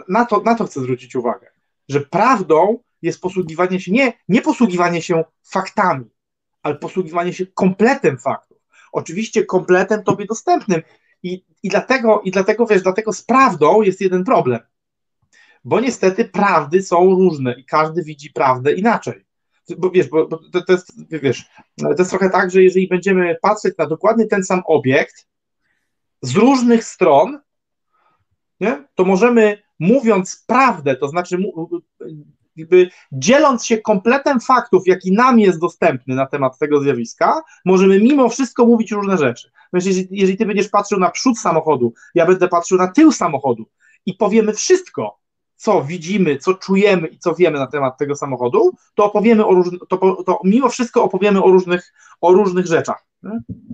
na, 0.08 0.26
to, 0.26 0.42
na 0.42 0.56
to 0.56 0.66
chcę 0.66 0.82
zwrócić 0.82 1.16
uwagę, 1.16 1.48
że 1.90 2.02
prawdą 2.02 2.80
jest 3.02 3.22
posługiwanie 3.22 3.80
się, 3.80 3.92
nie, 3.92 4.14
nie 4.30 4.42
posługiwanie 4.42 5.02
się 5.02 5.24
faktami, 5.44 6.06
ale 6.64 6.76
posługiwanie 6.76 7.34
się 7.34 7.46
kompletem 7.48 8.18
faktów. 8.18 8.58
Oczywiście 8.92 9.46
kompletem 9.46 10.04
tobie 10.04 10.26
dostępnym. 10.26 10.82
I, 11.24 11.46
i, 11.64 11.70
dlatego, 11.70 12.22
I 12.22 12.32
dlatego, 12.32 12.66
wiesz, 12.66 12.82
dlatego 12.82 13.14
z 13.14 13.22
prawdą 13.22 13.82
jest 13.82 14.02
jeden 14.02 14.24
problem. 14.24 14.60
Bo 15.64 15.80
niestety 15.80 16.26
prawdy 16.26 16.84
są 16.84 17.10
różne 17.10 17.54
i 17.60 17.66
każdy 17.66 18.04
widzi 18.04 18.30
prawdę 18.30 18.74
inaczej. 18.74 19.26
Bo 19.78 19.90
wiesz, 19.90 20.08
bo, 20.08 20.28
bo 20.28 20.40
to, 20.52 20.62
to, 20.62 20.74
jest, 20.74 20.94
wiesz, 21.10 21.46
to 21.80 21.96
jest 21.98 22.10
trochę 22.10 22.30
tak, 22.30 22.52
że 22.52 22.64
jeżeli 22.64 22.88
będziemy 22.88 23.38
patrzeć 23.42 23.78
na 23.78 23.86
dokładnie 23.86 24.26
ten 24.26 24.44
sam 24.44 24.62
obiekt 24.66 25.28
z 26.22 26.36
różnych 26.36 26.84
stron, 26.84 27.40
nie, 28.60 28.88
to 28.96 29.06
możemy 29.06 29.64
mówiąc 29.80 30.44
prawdę, 30.48 30.96
to 30.96 31.08
znaczy 31.08 31.38
jakby 32.56 32.90
dzieląc 33.12 33.66
się 33.66 33.78
kompletem 33.78 34.40
faktów, 34.40 34.84
jaki 34.86 35.12
nam 35.12 35.40
jest 35.40 35.60
dostępny 35.60 36.16
na 36.16 36.26
temat 36.26 36.58
tego 36.58 36.82
zjawiska, 36.82 37.42
możemy 37.66 38.00
mimo 38.00 38.30
wszystko 38.30 38.66
mówić 38.66 38.92
różne 38.92 39.18
rzeczy. 39.18 39.52
Jeżeli, 39.74 40.08
jeżeli 40.12 40.38
ty 40.38 40.46
będziesz 40.46 40.70
patrzył 40.70 41.00
na 41.00 41.12
przód 41.12 41.40
samochodu, 41.40 41.94
ja 42.16 42.26
będę 42.26 42.48
patrzył 42.48 42.78
na 42.78 42.88
tył 42.88 43.12
samochodu 43.12 43.66
i 44.06 44.14
powiemy 44.14 44.54
wszystko, 44.54 45.20
co 45.56 45.84
widzimy, 45.84 46.38
co 46.38 46.54
czujemy 46.54 47.08
i 47.08 47.20
co 47.20 47.36
wiemy 47.36 47.60
na 47.60 47.68
temat 47.68 47.98
tego 47.98 48.16
samochodu, 48.16 48.72
to 48.96 49.06
opowiemy 49.06 49.46
o 49.46 49.54
różnych, 49.54 49.82
to, 49.90 50.24
to 50.24 50.40
mimo 50.44 50.70
wszystko 50.70 51.04
opowiemy 51.04 51.44
o 51.44 51.52
różnych, 51.52 51.94
o 52.22 52.34
różnych 52.34 52.66
rzeczach. 52.66 53.07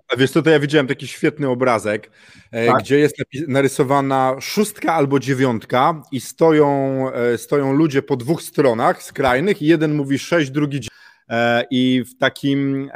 A 0.08 0.16
wiesz 0.18 0.32
to 0.32 0.50
ja 0.50 0.60
widziałem 0.60 0.88
taki 0.88 1.08
świetny 1.08 1.50
obrazek, 1.50 2.12
e, 2.52 2.68
tak? 2.68 2.84
gdzie 2.84 3.00
jest 3.00 3.16
narysowana 3.48 4.36
szóstka 4.42 4.94
albo 4.94 5.20
dziewiątka 5.20 6.02
i 6.12 6.22
stoją, 6.22 7.06
e, 7.14 7.38
stoją 7.38 7.74
ludzie 7.74 8.02
po 8.02 8.16
dwóch 8.16 8.42
stronach 8.42 9.04
skrajnych 9.04 9.62
i 9.62 9.66
jeden 9.66 9.96
mówi 9.96 10.20
sześć, 10.20 10.52
drugi 10.52 10.80
e, 11.30 11.64
i 11.72 12.04
w 12.04 12.18
takim 12.18 12.90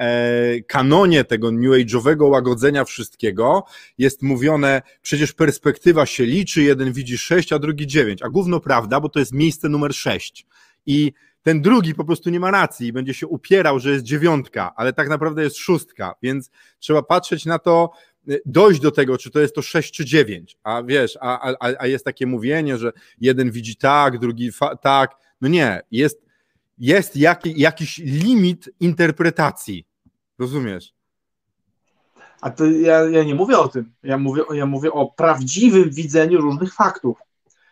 kanonie 0.68 1.24
tego 1.24 1.51
new 1.51 1.72
age'owego 1.72 2.30
łagodzenia 2.30 2.86
wszystkiego 2.86 3.63
jest 3.98 4.24
mówione, 4.24 4.82
przecież 5.01 5.34
perspektywa 5.34 6.06
się 6.06 6.25
liczy, 6.25 6.62
jeden 6.62 6.92
widzi 6.92 7.18
sześć, 7.18 7.54
a 7.54 7.60
drugi 7.60 7.88
dziewięć, 7.88 8.24
a 8.24 8.30
gówno 8.30 8.60
prawda, 8.60 9.00
bo 9.00 9.10
to 9.10 9.20
jest 9.20 9.34
miejsce 9.34 9.70
numer 9.70 9.94
sześć 9.94 10.46
i 10.86 11.13
ten 11.48 11.62
drugi 11.62 11.96
po 11.96 12.06
prostu 12.06 12.30
nie 12.30 12.39
ma 12.39 12.51
racji 12.51 12.88
i 12.88 12.94
będzie 12.94 13.13
się 13.13 13.27
upierał, 13.27 13.80
że 13.80 13.92
jest 13.92 14.04
dziewiątka, 14.04 14.74
ale 14.75 14.94
tak 14.94 15.10
naprawdę 15.10 15.44
jest 15.44 15.58
szóstka, 15.58 16.16
więc 16.22 16.51
trzeba 16.80 17.04
patrzeć 17.04 17.46
na 17.46 17.60
to, 17.60 17.92
y, 18.30 18.42
dojść 18.46 18.80
do 18.80 18.92
tego, 18.92 19.18
czy 19.18 19.32
to 19.32 19.39
jest 19.39 19.56
to 19.56 19.62
6 19.62 19.94
czy 19.94 20.06
9, 20.06 20.58
a 20.63 20.84
wiesz, 20.84 21.18
a, 21.22 21.54
a, 21.60 21.74
a 21.80 21.88
jest 21.88 22.06
takie 22.06 22.27
mówienie, 22.27 22.77
że 22.77 22.92
jeden 23.22 23.51
widzi 23.51 23.75
tak, 23.75 24.20
drugi 24.20 24.51
tak, 24.82 25.16
no 25.42 25.48
nie, 25.48 25.82
jest, 25.92 26.22
jest 26.77 27.18
jaki, 27.18 27.60
jakiś 27.62 27.98
limit 27.98 28.70
interpretacji, 28.80 29.86
rozumiesz? 30.39 30.94
A 32.42 32.50
to 32.50 32.66
ja, 32.66 33.04
ja 33.04 33.24
nie 33.24 33.36
mówię 33.36 33.60
o 33.60 33.68
tym, 33.68 33.92
ja 34.04 34.18
mówię, 34.18 34.44
ja 34.54 34.66
mówię 34.66 34.92
o 34.92 35.12
prawdziwym 35.12 35.89
widzeniu 35.92 36.42
różnych 36.42 36.74
faktów, 36.74 37.18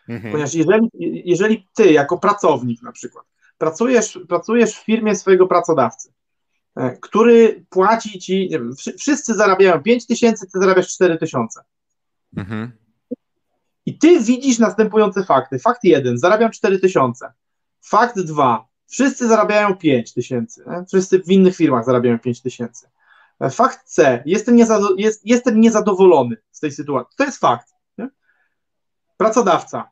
mhm. 0.08 0.32
ponieważ 0.32 0.54
jeżeli, 0.54 0.88
jeżeli 1.24 1.66
ty 1.74 1.92
jako 1.92 2.18
pracownik 2.18 2.82
na 2.82 2.92
przykład 2.92 3.26
pracujesz, 3.58 4.18
pracujesz 4.28 4.74
w 4.74 4.84
firmie 4.84 5.16
swojego 5.16 5.46
pracodawcy, 5.46 6.12
e, 6.76 6.96
który 6.96 7.64
płaci 7.70 8.18
ci, 8.18 8.48
nie 8.50 8.58
wiem, 8.58 8.74
wszyscy 8.98 9.34
zarabiają 9.34 9.82
5 9.82 10.06
tysięcy, 10.06 10.46
ty 10.52 10.58
zarabiasz 10.58 10.88
4 10.88 11.18
tysiące. 11.18 11.60
Mhm. 12.36 12.72
I 13.86 13.98
ty 13.98 14.20
widzisz 14.20 14.58
następujące 14.58 15.24
fakty. 15.24 15.58
Fakt 15.58 15.84
jeden, 15.84 16.18
zarabiam 16.18 16.50
4 16.50 16.78
tysiące. 16.78 17.32
Fakt 17.82 18.20
dwa, 18.20 18.66
wszyscy 18.86 19.28
zarabiają 19.28 19.76
5 19.76 20.14
tysięcy. 20.14 20.64
Wszyscy 20.88 21.22
w 21.22 21.30
innych 21.30 21.56
firmach 21.56 21.84
zarabiają 21.84 22.18
5 22.18 22.42
tysięcy. 22.42 22.88
E, 23.40 23.50
fakt 23.50 23.80
C, 23.84 24.22
jestem, 24.26 24.56
niezado, 24.56 24.94
jest, 24.98 25.26
jestem 25.26 25.60
niezadowolony 25.60 26.36
z 26.50 26.60
tej 26.60 26.72
sytuacji. 26.72 27.16
To 27.16 27.24
jest 27.24 27.38
fakt. 27.38 27.68
Nie? 27.98 28.08
Pracodawca 29.16 29.90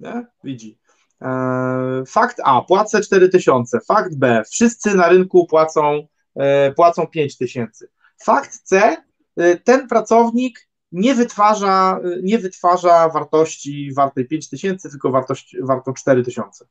nie? 0.00 0.26
widzi. 0.44 0.78
E, 1.22 2.02
fakt 2.06 2.40
A, 2.44 2.62
płacę 2.62 3.00
4000. 3.00 3.80
Fakt 3.80 4.16
B, 4.16 4.42
wszyscy 4.50 4.94
na 4.94 5.08
rynku 5.08 5.46
płacą, 5.46 6.06
e, 6.36 6.72
płacą 6.72 7.06
5000. 7.06 7.88
Fakt 8.22 8.58
C, 8.62 8.96
e, 9.36 9.56
ten 9.56 9.88
pracownik 9.88 10.68
nie 10.92 11.14
wytwarza, 11.14 12.00
nie 12.22 12.38
wytwarza 12.38 13.08
wartości 13.08 13.92
wartej 13.94 14.28
5000, 14.28 14.90
tylko 14.90 15.10
wartość, 15.10 15.56
wartą 15.62 15.92
4000. 15.92 16.66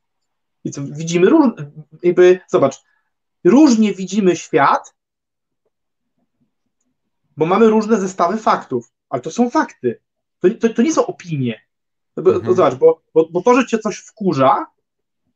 I 0.64 0.70
co 0.70 0.82
widzimy, 0.84 1.30
jakby, 2.02 2.40
zobacz, 2.48 2.82
różnie 3.44 3.94
widzimy 3.94 4.36
świat, 4.36 4.94
bo 7.36 7.46
mamy 7.46 7.68
różne 7.68 8.00
zestawy 8.00 8.38
faktów, 8.38 8.92
ale 9.08 9.22
to 9.22 9.30
są 9.30 9.50
fakty. 9.50 10.00
To, 10.40 10.48
to, 10.60 10.68
to 10.68 10.82
nie 10.82 10.92
są 10.92 11.06
opinie. 11.06 11.60
To, 12.14 12.20
mhm. 12.20 12.40
to 12.40 12.54
zobacz, 12.54 12.74
bo, 12.74 13.02
bo, 13.14 13.28
bo 13.30 13.42
to, 13.42 13.54
że 13.54 13.66
cię 13.66 13.78
coś 13.78 13.96
wkurza. 13.98 14.66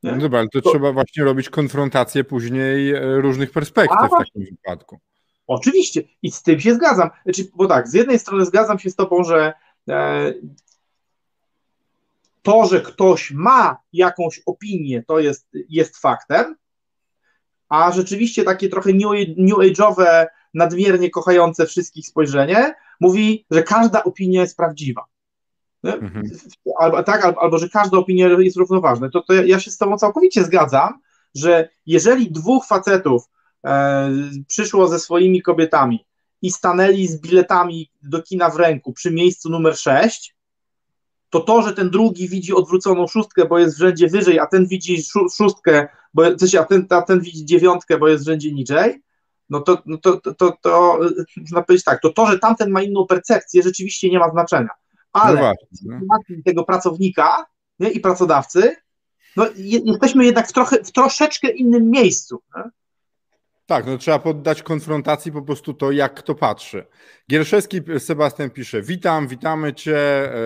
Nie? 0.02 0.12
No 0.12 0.18
dobra, 0.18 0.38
ale 0.38 0.48
to, 0.48 0.62
to, 0.62 0.70
trzeba 0.70 0.92
właśnie 0.92 1.24
robić 1.24 1.50
konfrontację 1.50 2.24
później 2.24 2.92
e, 2.92 3.20
różnych 3.20 3.50
perspektyw 3.50 3.98
A, 4.00 4.06
w 4.06 4.10
takim 4.10 4.44
wypadku. 4.44 4.98
Oczywiście 5.46 6.02
i 6.22 6.30
z 6.30 6.42
tym 6.42 6.60
się 6.60 6.74
zgadzam. 6.74 7.10
Znaczy, 7.24 7.50
bo 7.54 7.66
tak, 7.66 7.88
z 7.88 7.94
jednej 7.94 8.18
strony 8.18 8.46
zgadzam 8.46 8.78
się 8.78 8.90
z 8.90 8.96
tobą, 8.96 9.24
że 9.24 9.52
e, 9.88 10.34
to, 12.42 12.66
że 12.66 12.80
ktoś 12.80 13.30
ma 13.30 13.76
jakąś 13.92 14.40
opinię, 14.46 15.02
to 15.02 15.18
jest, 15.18 15.48
jest 15.68 15.96
faktem, 15.96 16.56
a 17.68 17.92
rzeczywiście 17.92 18.44
takie 18.44 18.68
trochę 18.68 18.92
new 19.36 19.58
age'owe, 19.58 20.26
nadmiernie 20.54 21.10
kochające 21.10 21.66
wszystkich 21.66 22.06
spojrzenie 22.06 22.74
mówi, 23.00 23.46
że 23.50 23.62
każda 23.62 24.04
opinia 24.04 24.40
jest 24.40 24.56
prawdziwa. 24.56 25.04
Mhm. 25.92 26.30
Albo, 26.78 27.02
tak, 27.02 27.24
albo, 27.24 27.42
albo, 27.42 27.58
że 27.58 27.68
każda 27.68 27.98
opinia 27.98 28.28
jest 28.28 28.56
równoważna. 28.56 29.10
To, 29.10 29.22
to 29.22 29.32
ja 29.32 29.60
się 29.60 29.70
z 29.70 29.78
Tobą 29.78 29.98
całkowicie 29.98 30.44
zgadzam, 30.44 31.00
że 31.34 31.68
jeżeli 31.86 32.32
dwóch 32.32 32.66
facetów 32.66 33.24
e, 33.66 34.10
przyszło 34.46 34.88
ze 34.88 34.98
swoimi 34.98 35.42
kobietami 35.42 36.06
i 36.42 36.50
stanęli 36.50 37.06
z 37.06 37.20
biletami 37.20 37.90
do 38.02 38.22
kina 38.22 38.50
w 38.50 38.56
ręku 38.56 38.92
przy 38.92 39.10
miejscu 39.10 39.50
numer 39.50 39.76
6, 39.76 40.34
to 41.30 41.40
to, 41.40 41.62
że 41.62 41.72
ten 41.72 41.90
drugi 41.90 42.28
widzi 42.28 42.54
odwróconą 42.54 43.06
szóstkę, 43.06 43.44
bo 43.44 43.58
jest 43.58 43.76
w 43.76 43.78
rzędzie 43.78 44.08
wyżej, 44.08 44.38
a 44.38 44.46
ten 44.46 44.66
widzi 44.66 45.02
szóstkę, 45.36 45.88
bo, 46.14 46.22
a, 46.60 46.64
ten, 46.64 46.86
a 46.90 47.02
ten 47.02 47.20
widzi 47.20 47.44
dziewiątkę, 47.44 47.98
bo 47.98 48.08
jest 48.08 48.24
w 48.24 48.26
rzędzie 48.26 48.52
niżej, 48.52 49.02
no 49.50 49.60
to, 49.60 49.82
no 49.86 49.98
to, 49.98 50.16
to, 50.20 50.34
to, 50.34 50.56
to 50.60 50.98
można 51.36 51.62
powiedzieć 51.62 51.84
tak, 51.84 52.00
to 52.00 52.10
to, 52.10 52.26
że 52.26 52.38
tamten 52.38 52.70
ma 52.70 52.82
inną 52.82 53.06
percepcję, 53.06 53.62
rzeczywiście 53.62 54.10
nie 54.10 54.18
ma 54.18 54.30
znaczenia. 54.30 54.70
Ale 55.14 55.56
no 55.82 55.98
właśnie, 56.06 56.42
tego 56.44 56.64
pracownika 56.64 57.46
nie, 57.78 57.90
i 57.90 58.00
pracodawcy, 58.00 58.76
no, 59.36 59.46
jesteśmy 59.56 60.24
jednak 60.24 60.48
w, 60.48 60.52
trochę, 60.52 60.84
w 60.84 60.92
troszeczkę 60.92 61.48
innym 61.48 61.90
miejscu. 61.90 62.42
Nie? 62.56 62.62
Tak, 63.66 63.86
no 63.86 63.98
trzeba 63.98 64.18
poddać 64.18 64.62
konfrontacji 64.62 65.32
po 65.32 65.42
prostu 65.42 65.74
to, 65.74 65.92
jak 65.92 66.14
kto 66.14 66.34
patrzy. 66.34 66.86
Gierszewski 67.30 67.80
Sebastian 67.98 68.50
pisze, 68.50 68.82
witam, 68.82 69.28
witamy 69.28 69.74
Cię, 69.74 69.98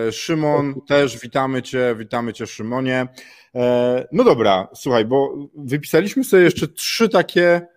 e, 0.07 0.11
Szymon 0.11 0.81
też, 0.87 1.19
witamy 1.19 1.61
Cię, 1.61 1.95
witamy 1.97 2.33
Cię 2.33 2.47
Szymonie. 2.47 3.07
E, 3.55 4.07
no 4.11 4.23
dobra, 4.23 4.67
słuchaj, 4.73 5.05
bo 5.05 5.35
wypisaliśmy 5.57 6.23
sobie 6.23 6.43
jeszcze 6.43 6.67
trzy 6.67 7.09
takie... 7.09 7.67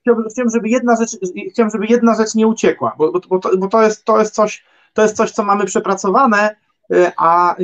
Chciałbym, 0.00 0.50
żeby 0.54 0.68
jedna 0.68 0.96
rzecz, 0.96 1.10
chciałbym, 1.52 1.70
żeby 1.70 1.86
jedna 1.86 2.14
rzecz 2.14 2.34
nie 2.34 2.46
uciekła, 2.46 2.94
bo, 2.98 3.12
bo, 3.12 3.38
to, 3.38 3.56
bo 3.58 3.68
to, 3.68 3.82
jest, 3.82 4.04
to, 4.04 4.18
jest 4.18 4.34
coś, 4.34 4.64
to 4.92 5.02
jest 5.02 5.16
coś, 5.16 5.30
co 5.30 5.44
mamy 5.44 5.64
przepracowane, 5.64 6.56
e, 6.92 7.12
a, 7.16 7.56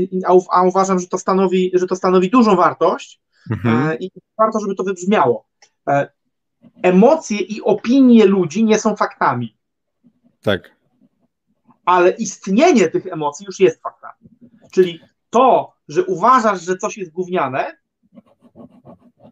a 0.51 0.63
uważam, 0.63 0.99
że 0.99 1.07
to 1.07 1.19
stanowi, 1.19 1.71
że 1.75 1.87
to 1.87 1.97
stanowi 1.97 2.31
dużą 2.31 2.57
wartość 2.57 3.21
mhm. 3.51 3.99
i 3.99 4.11
warto, 4.39 4.61
żeby 4.61 4.75
to 4.75 4.85
wybrzmiało 4.85 5.49
emocje 6.83 7.39
i 7.39 7.63
opinie 7.63 8.27
ludzi 8.27 8.65
nie 8.65 8.79
są 8.79 8.97
faktami. 8.97 9.57
Tak. 10.43 10.71
Ale 11.85 12.11
istnienie 12.11 12.89
tych 12.89 13.07
emocji 13.07 13.47
już 13.47 13.61
jest 13.61 13.83
faktami. 13.83 14.31
Czyli 14.73 15.01
to, 15.31 15.73
że 15.89 16.05
uważasz, 16.05 16.63
że 16.63 16.77
coś 16.77 16.97
jest 16.99 17.13
gówniane, 17.13 17.77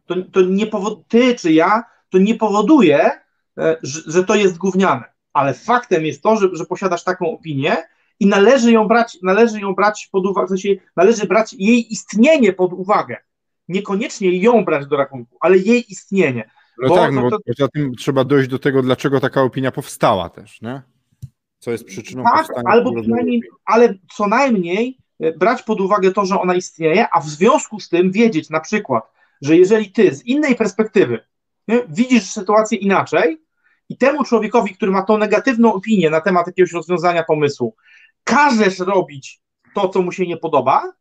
to, 0.06 0.14
to 0.32 0.40
nie 0.40 0.66
powod- 0.66 1.02
ty 1.08 1.34
czy 1.34 1.52
ja, 1.52 1.84
to 2.10 2.18
nie 2.18 2.34
powoduje, 2.34 3.10
e, 3.58 3.76
że, 3.82 4.00
że 4.06 4.24
to 4.24 4.34
jest 4.34 4.58
gówniane. 4.58 5.04
Ale 5.36 5.54
faktem 5.54 6.04
jest 6.06 6.22
to, 6.22 6.36
że, 6.36 6.48
że 6.52 6.64
posiadasz 6.64 7.04
taką 7.04 7.30
opinię 7.30 7.76
i 8.20 8.26
należy 8.26 8.72
ją 8.72 8.88
brać, 8.88 9.18
należy 9.22 9.60
ją 9.60 9.74
brać 9.74 10.08
pod 10.12 10.26
uwagę, 10.26 10.46
w 10.46 10.48
sensie 10.48 10.68
należy 10.96 11.26
brać 11.26 11.52
jej 11.52 11.92
istnienie 11.92 12.52
pod 12.52 12.72
uwagę. 12.72 13.16
Niekoniecznie 13.68 14.38
ją 14.38 14.64
brać 14.64 14.86
do 14.86 14.96
rachunku, 14.96 15.36
ale 15.40 15.58
jej 15.58 15.92
istnienie. 15.92 16.50
No 16.82 16.88
bo, 16.88 16.96
tak, 16.96 17.12
no 17.12 17.22
bo 17.22 17.30
to... 17.30 17.38
poza 17.46 17.68
tym 17.68 17.94
trzeba 17.94 18.24
dojść 18.24 18.48
do 18.48 18.58
tego, 18.58 18.82
dlaczego 18.82 19.20
taka 19.20 19.42
opinia 19.42 19.72
powstała 19.72 20.28
też, 20.28 20.62
nie? 20.62 20.82
Co 21.58 21.70
jest 21.70 21.84
przyczyną 21.84 22.24
tak, 22.24 22.34
powstania. 22.34 22.70
Albo 22.70 23.00
przynajmniej, 23.00 23.42
ale 23.64 23.94
co 24.14 24.26
najmniej 24.26 24.98
e, 25.20 25.32
brać 25.32 25.62
pod 25.62 25.80
uwagę 25.80 26.12
to, 26.12 26.26
że 26.26 26.40
ona 26.40 26.54
istnieje, 26.54 27.06
a 27.12 27.20
w 27.20 27.28
związku 27.28 27.80
z 27.80 27.88
tym 27.88 28.12
wiedzieć 28.12 28.50
na 28.50 28.60
przykład, 28.60 29.12
że 29.42 29.56
jeżeli 29.56 29.92
ty 29.92 30.14
z 30.14 30.26
innej 30.26 30.54
perspektywy 30.54 31.18
nie, 31.68 31.82
widzisz 31.88 32.30
sytuację 32.30 32.78
inaczej 32.78 33.45
i 33.88 33.96
temu 33.98 34.24
człowiekowi, 34.24 34.74
który 34.74 34.92
ma 34.92 35.02
tą 35.02 35.18
negatywną 35.18 35.74
opinię 35.74 36.10
na 36.10 36.20
temat 36.20 36.46
jakiegoś 36.46 36.72
rozwiązania 36.72 37.24
pomysłu, 37.24 37.74
każesz 38.24 38.78
robić 38.78 39.40
to, 39.74 39.88
co 39.88 40.02
mu 40.02 40.12
się 40.12 40.26
nie 40.26 40.36
podoba, 40.36 40.92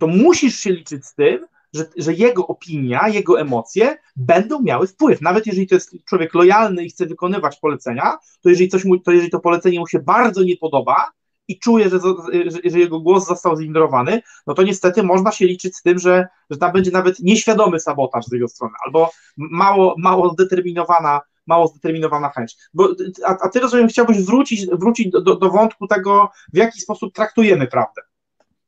to 0.00 0.06
musisz 0.06 0.56
się 0.56 0.70
liczyć 0.70 1.06
z 1.06 1.14
tym, 1.14 1.46
że, 1.72 1.84
że 1.96 2.14
jego 2.14 2.46
opinia, 2.46 3.08
jego 3.08 3.40
emocje 3.40 3.98
będą 4.16 4.62
miały 4.62 4.86
wpływ. 4.86 5.20
Nawet 5.20 5.46
jeżeli 5.46 5.66
to 5.66 5.74
jest 5.74 5.96
człowiek 6.08 6.34
lojalny 6.34 6.84
i 6.84 6.90
chce 6.90 7.06
wykonywać 7.06 7.58
polecenia, 7.58 8.18
to 8.40 8.48
jeżeli, 8.48 8.68
coś 8.68 8.84
mu, 8.84 8.98
to, 8.98 9.12
jeżeli 9.12 9.30
to 9.30 9.40
polecenie 9.40 9.80
mu 9.80 9.86
się 9.86 9.98
bardzo 9.98 10.42
nie 10.42 10.56
podoba, 10.56 11.12
i 11.48 11.58
czuje, 11.58 11.90
że, 11.90 11.98
że, 12.46 12.70
że, 12.70 12.78
jego 12.78 13.00
głos 13.00 13.26
został 13.26 13.56
zignorowany, 13.56 14.22
no 14.46 14.54
to 14.54 14.62
niestety 14.62 15.02
można 15.02 15.32
się 15.32 15.46
liczyć 15.46 15.76
z 15.76 15.82
tym, 15.82 15.98
że, 15.98 16.26
że 16.50 16.58
tam 16.58 16.72
będzie 16.72 16.90
nawet 16.90 17.20
nieświadomy 17.20 17.80
sabotaż 17.80 18.24
z 18.24 18.32
jego 18.32 18.48
strony, 18.48 18.74
albo 18.86 19.10
mało, 19.36 19.94
mało 19.98 20.30
zdeterminowana, 20.30 21.20
mało 21.46 21.66
zdeterminowana 21.66 22.28
chęć. 22.28 22.56
Bo, 22.74 22.88
a, 23.26 23.36
a 23.42 23.48
ty 23.48 23.60
rozumiem, 23.60 23.88
chciałbyś 23.88 24.22
wrócić, 24.22 24.66
wrócić 24.66 25.10
do, 25.10 25.20
do, 25.20 25.36
do 25.36 25.50
wątku 25.50 25.86
tego, 25.86 26.30
w 26.52 26.56
jaki 26.56 26.80
sposób 26.80 27.14
traktujemy 27.14 27.66
prawdę. 27.66 28.02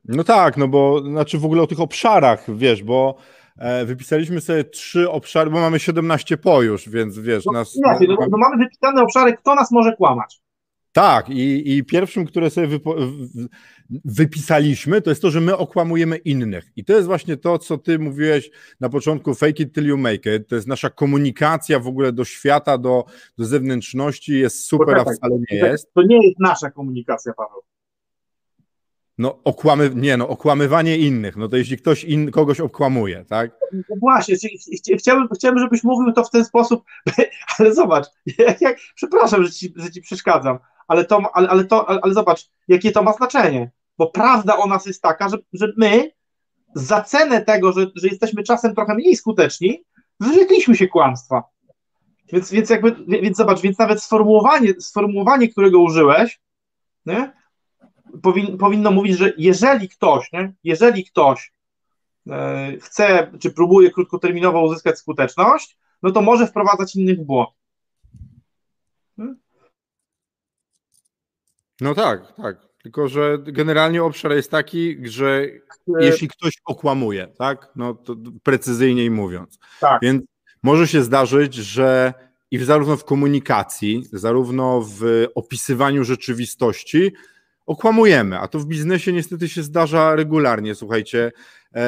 No 0.05 0.25
tak, 0.25 0.57
no 0.57 0.69
bo 0.69 1.01
znaczy 1.01 1.39
w 1.39 1.45
ogóle 1.45 1.63
o 1.63 1.67
tych 1.67 1.81
obszarach, 1.81 2.57
wiesz, 2.57 2.83
bo 2.83 3.17
e, 3.59 3.85
wypisaliśmy 3.85 4.41
sobie 4.41 4.65
trzy 4.65 5.11
obszary, 5.11 5.51
bo 5.51 5.61
mamy 5.61 5.81
17 5.81 6.37
po 6.37 6.63
już, 6.63 6.89
więc 6.89 7.19
wiesz, 7.19 7.45
no, 7.47 7.53
nas... 7.53 7.77
No, 7.85 8.17
no 8.31 8.39
mamy 8.39 8.65
wypisane 8.65 9.03
obszary, 9.03 9.37
kto 9.37 9.55
nas 9.55 9.71
może 9.71 9.97
kłamać. 9.97 10.41
Tak, 10.99 11.31
i, 11.31 11.77
i 11.77 11.85
pierwszym, 11.85 12.27
które 12.27 12.51
sobie 12.51 12.67
wypo, 12.67 12.97
wypisaliśmy, 14.05 15.03
to 15.03 15.11
jest 15.11 15.23
to, 15.23 15.31
że 15.31 15.41
my 15.41 15.57
okłamujemy 15.57 16.17
innych. 16.17 16.65
I 16.77 16.85
to 16.85 16.93
jest 16.93 17.07
właśnie 17.07 17.37
to, 17.37 17.59
co 17.59 17.79
ty 17.79 17.99
mówiłeś 17.99 18.51
na 18.81 18.89
początku, 18.89 19.35
fake 19.35 19.63
it 19.63 19.75
till 19.75 19.87
you 19.87 19.99
make 19.99 20.27
it. 20.27 20.49
To 20.49 20.55
jest 20.55 20.69
nasza 20.69 20.91
komunikacja 20.91 21.81
w 21.81 21.87
ogóle 21.87 22.13
do 22.13 22.25
świata, 22.25 22.79
do, 22.79 23.05
do 23.39 23.45
zewnętrzności, 23.45 24.39
jest 24.39 24.65
super, 24.65 24.99
a 24.99 25.05
wcale 25.05 25.39
nie 25.51 25.57
jest. 25.59 25.93
To 25.95 26.03
nie 26.03 26.27
jest 26.27 26.41
nasza 26.41 26.71
komunikacja, 26.71 27.33
Paweł. 27.33 27.63
No, 29.19 29.39
okłamy, 29.45 29.91
nie 29.95 30.17
no, 30.17 30.29
okłamywanie 30.29 30.97
innych, 30.97 31.37
no 31.37 31.49
to 31.49 31.57
jeśli 31.57 31.79
ktoś 31.79 32.05
in, 32.05 32.31
kogoś 32.31 32.61
okłamuje, 32.61 33.25
tak? 33.25 33.51
No 33.73 33.97
właśnie, 34.01 34.37
chciałbym, 34.99 35.29
chciałbym, 35.35 35.63
żebyś 35.63 35.85
mówił 35.85 36.13
to 36.13 36.25
w 36.25 36.31
ten 36.31 36.45
sposób, 36.45 36.85
ale 37.59 37.75
zobacz, 37.75 38.07
jak, 38.39 38.61
jak, 38.69 38.79
przepraszam, 38.95 39.45
że 39.45 39.51
ci, 39.51 39.75
że 39.77 39.91
ci 39.91 40.01
przeszkadzam, 40.01 40.59
ale, 40.89 41.05
to, 41.05 41.23
ale, 41.35 41.49
ale, 41.49 41.65
to, 41.65 42.03
ale 42.05 42.15
zobacz, 42.15 42.51
jakie 42.69 42.93
to 42.93 43.03
ma 43.03 43.13
znaczenie, 43.13 43.71
bo 43.99 44.07
prawda 44.11 44.57
o 44.57 44.67
nas 44.67 44.87
jest 44.87 45.03
taka, 45.03 45.29
że, 45.29 45.37
że 45.53 45.73
my 45.77 46.11
za 46.75 47.01
cenę 47.03 47.41
tego, 47.41 47.73
że, 47.73 47.87
że 47.95 48.09
jesteśmy 48.09 48.43
czasem 48.43 48.75
trochę 48.75 48.95
mniej 48.95 49.17
skuteczni, 49.17 49.85
wyrzekliśmy 50.21 50.77
się 50.77 50.89
kłamstwa. 50.89 51.43
Więc, 52.33 52.51
więc 52.51 52.71
jakby, 52.71 52.97
więc 53.07 53.37
zobacz, 53.37 53.61
więc 53.61 53.79
nawet 53.79 54.03
sformułowanie, 54.03 54.81
sformułowanie, 54.81 55.49
którego 55.49 55.81
użyłeś, 55.81 56.41
nie, 57.07 57.33
powin, 58.23 58.59
powinno 58.59 58.91
mówić, 58.91 59.17
że 59.17 59.33
jeżeli 59.39 59.89
ktoś, 59.89 60.33
nie, 60.33 60.53
jeżeli 60.65 61.05
ktoś 61.05 61.53
e, 62.31 62.73
chce, 62.81 63.33
czy 63.41 63.51
próbuje 63.51 63.91
krótkoterminowo 63.91 64.63
uzyskać 64.63 64.99
skuteczność, 64.99 65.79
no 66.03 66.11
to 66.11 66.21
może 66.23 66.47
wprowadzać 66.47 66.97
innych 66.97 67.19
w 67.19 67.25
błąd. 67.25 67.51
No 71.81 71.95
tak, 71.95 72.35
tak. 72.35 72.57
Tylko, 72.83 73.09
że 73.09 73.39
generalnie 73.43 74.05
obszar 74.05 74.33
jest 74.33 74.51
taki, 74.51 74.97
że 75.03 75.47
jeśli 76.01 76.29
ktoś 76.29 76.55
okłamuje, 76.65 77.29
tak, 77.39 77.71
no 77.77 77.95
to 77.95 78.17
precyzyjniej 78.43 79.11
mówiąc. 79.11 79.59
Tak. 79.81 80.03
Więc 80.03 80.23
może 80.63 80.89
się 80.89 81.03
zdarzyć, 81.03 81.55
że 81.55 82.15
i 82.51 82.59
zarówno 82.59 82.97
w 82.97 83.05
komunikacji, 83.05 84.05
zarówno 84.13 84.83
w 84.83 85.27
opisywaniu 85.35 86.05
rzeczywistości, 86.05 87.13
okłamujemy, 87.67 88.39
a 88.39 88.49
to 88.49 88.59
w 88.59 88.67
biznesie 88.67 89.13
niestety 89.13 89.49
się 89.49 89.63
zdarza 89.63 90.15
regularnie. 90.15 90.75
Słuchajcie, 90.75 91.33
e, 91.75 91.81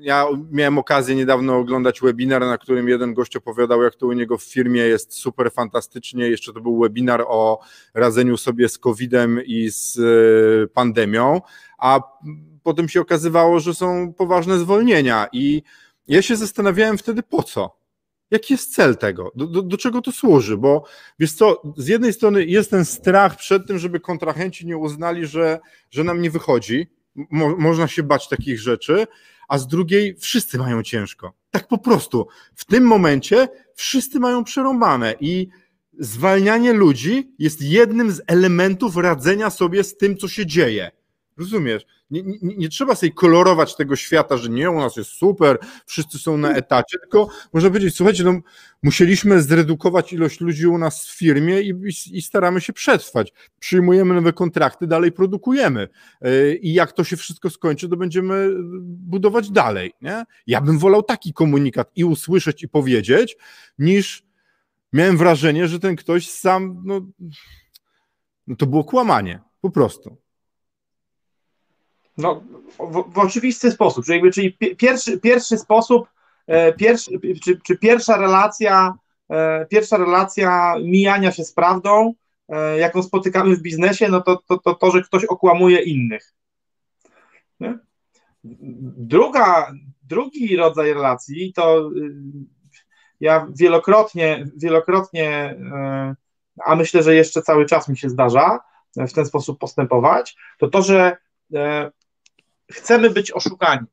ja 0.00 0.26
miałem 0.50 0.78
okazję 0.78 1.16
niedawno 1.16 1.56
oglądać 1.56 2.00
webinar, 2.00 2.40
na 2.40 2.58
którym 2.58 2.88
jeden 2.88 3.14
gość 3.14 3.36
opowiadał, 3.36 3.82
jak 3.82 3.94
to 3.94 4.06
u 4.06 4.12
niego 4.12 4.38
w 4.38 4.44
firmie 4.44 4.80
jest 4.80 5.12
super 5.12 5.52
fantastycznie. 5.52 6.28
Jeszcze 6.28 6.52
to 6.52 6.60
był 6.60 6.78
webinar 6.78 7.24
o 7.28 7.60
radzeniu 7.94 8.36
sobie 8.36 8.68
z 8.68 8.78
COVID-em 8.78 9.40
i 9.44 9.68
z 9.70 9.98
e, 9.98 10.68
pandemią, 10.68 11.40
a 11.78 12.00
potem 12.62 12.88
się 12.88 13.00
okazywało, 13.00 13.60
że 13.60 13.74
są 13.74 14.12
poważne 14.12 14.58
zwolnienia 14.58 15.28
i 15.32 15.62
ja 16.08 16.22
się 16.22 16.36
zastanawiałem 16.36 16.98
wtedy 16.98 17.22
po 17.22 17.42
co. 17.42 17.76
Jaki 18.30 18.54
jest 18.54 18.74
cel 18.74 18.96
tego? 18.96 19.32
Do, 19.34 19.46
do, 19.46 19.62
do, 19.62 19.76
czego 19.76 20.02
to 20.02 20.12
służy? 20.12 20.56
Bo 20.56 20.84
wiesz 21.18 21.32
co, 21.32 21.62
z 21.76 21.88
jednej 21.88 22.12
strony 22.12 22.44
jest 22.44 22.70
ten 22.70 22.84
strach 22.84 23.36
przed 23.36 23.66
tym, 23.66 23.78
żeby 23.78 24.00
kontrahenci 24.00 24.66
nie 24.66 24.76
uznali, 24.76 25.26
że, 25.26 25.58
że 25.90 26.04
nam 26.04 26.22
nie 26.22 26.30
wychodzi. 26.30 26.86
Mo, 27.30 27.56
można 27.56 27.88
się 27.88 28.02
bać 28.02 28.28
takich 28.28 28.60
rzeczy, 28.60 29.06
a 29.48 29.58
z 29.58 29.66
drugiej 29.66 30.16
wszyscy 30.16 30.58
mają 30.58 30.82
ciężko. 30.82 31.32
Tak 31.50 31.68
po 31.68 31.78
prostu. 31.78 32.26
W 32.54 32.64
tym 32.64 32.84
momencie 32.84 33.48
wszyscy 33.74 34.20
mają 34.20 34.44
przerąbane 34.44 35.14
i 35.20 35.48
zwalnianie 35.98 36.72
ludzi 36.72 37.34
jest 37.38 37.62
jednym 37.62 38.10
z 38.10 38.22
elementów 38.26 38.96
radzenia 38.96 39.50
sobie 39.50 39.84
z 39.84 39.96
tym, 39.96 40.16
co 40.16 40.28
się 40.28 40.46
dzieje. 40.46 40.90
Rozumiesz? 41.38 41.86
Nie, 42.10 42.22
nie, 42.22 42.56
nie, 42.56 42.68
trzeba 42.68 42.94
sobie 42.94 43.12
kolorować 43.12 43.76
tego 43.76 43.96
świata, 43.96 44.36
że 44.36 44.48
nie, 44.48 44.70
u 44.70 44.78
nas 44.78 44.96
jest 44.96 45.10
super, 45.10 45.58
wszyscy 45.86 46.18
są 46.18 46.36
na 46.36 46.52
etacie, 46.52 46.98
tylko 46.98 47.28
można 47.52 47.70
powiedzieć, 47.70 47.96
słuchajcie, 47.96 48.24
no, 48.24 48.40
musieliśmy 48.82 49.42
zredukować 49.42 50.12
ilość 50.12 50.40
ludzi 50.40 50.66
u 50.66 50.78
nas 50.78 51.06
w 51.06 51.18
firmie 51.18 51.60
i, 51.60 51.68
i, 51.68 52.18
i 52.18 52.22
staramy 52.22 52.60
się 52.60 52.72
przetrwać. 52.72 53.32
Przyjmujemy 53.58 54.14
nowe 54.14 54.32
kontrakty, 54.32 54.86
dalej 54.86 55.12
produkujemy. 55.12 55.88
Yy, 56.20 56.56
I 56.56 56.74
jak 56.74 56.92
to 56.92 57.04
się 57.04 57.16
wszystko 57.16 57.50
skończy, 57.50 57.88
to 57.88 57.96
będziemy 57.96 58.50
budować 58.82 59.50
dalej. 59.50 59.92
Nie? 60.02 60.24
Ja 60.46 60.60
bym 60.60 60.78
wolał 60.78 61.02
taki 61.02 61.32
komunikat 61.32 61.90
i 61.96 62.04
usłyszeć, 62.04 62.62
i 62.62 62.68
powiedzieć, 62.68 63.36
niż 63.78 64.22
miałem 64.92 65.16
wrażenie, 65.16 65.68
że 65.68 65.80
ten 65.80 65.96
ktoś 65.96 66.30
sam, 66.30 66.82
no, 66.84 67.00
no 68.46 68.56
to 68.56 68.66
było 68.66 68.84
kłamanie, 68.84 69.40
po 69.60 69.70
prostu. 69.70 70.25
No, 72.18 72.42
w, 72.78 73.12
w 73.12 73.18
oczywisty 73.18 73.70
sposób, 73.70 74.04
czyli, 74.04 74.32
czyli 74.32 74.52
pierwszy, 74.76 75.20
pierwszy 75.20 75.58
sposób, 75.58 76.08
e, 76.46 76.72
pierwszy, 76.72 77.10
czy, 77.44 77.60
czy 77.60 77.78
pierwsza 77.78 78.16
relacja, 78.16 78.94
e, 79.30 79.66
pierwsza 79.66 79.96
relacja 79.96 80.74
mijania 80.84 81.32
się 81.32 81.44
z 81.44 81.52
prawdą, 81.52 82.14
e, 82.48 82.78
jaką 82.78 83.02
spotykamy 83.02 83.56
w 83.56 83.62
biznesie, 83.62 84.08
no 84.08 84.20
to 84.20 84.42
to, 84.46 84.58
to, 84.58 84.74
to 84.74 84.90
że 84.90 85.02
ktoś 85.02 85.24
okłamuje 85.24 85.82
innych. 85.82 86.34
Nie? 87.60 87.78
Druga, 88.96 89.72
drugi 90.02 90.56
rodzaj 90.56 90.92
relacji 90.92 91.52
to 91.52 91.90
y, 91.96 92.14
ja 93.20 93.46
wielokrotnie, 93.54 94.46
wielokrotnie, 94.56 95.54
y, 96.12 96.62
a 96.64 96.76
myślę, 96.76 97.02
że 97.02 97.14
jeszcze 97.14 97.42
cały 97.42 97.66
czas 97.66 97.88
mi 97.88 97.96
się 97.96 98.10
zdarza 98.10 98.60
w 98.96 99.12
ten 99.12 99.26
sposób 99.26 99.58
postępować, 99.58 100.36
to 100.58 100.68
to, 100.68 100.82
że 100.82 101.16
y, 101.54 101.56
chcemy 102.72 103.10
być 103.10 103.32
oszukani. 103.32 103.86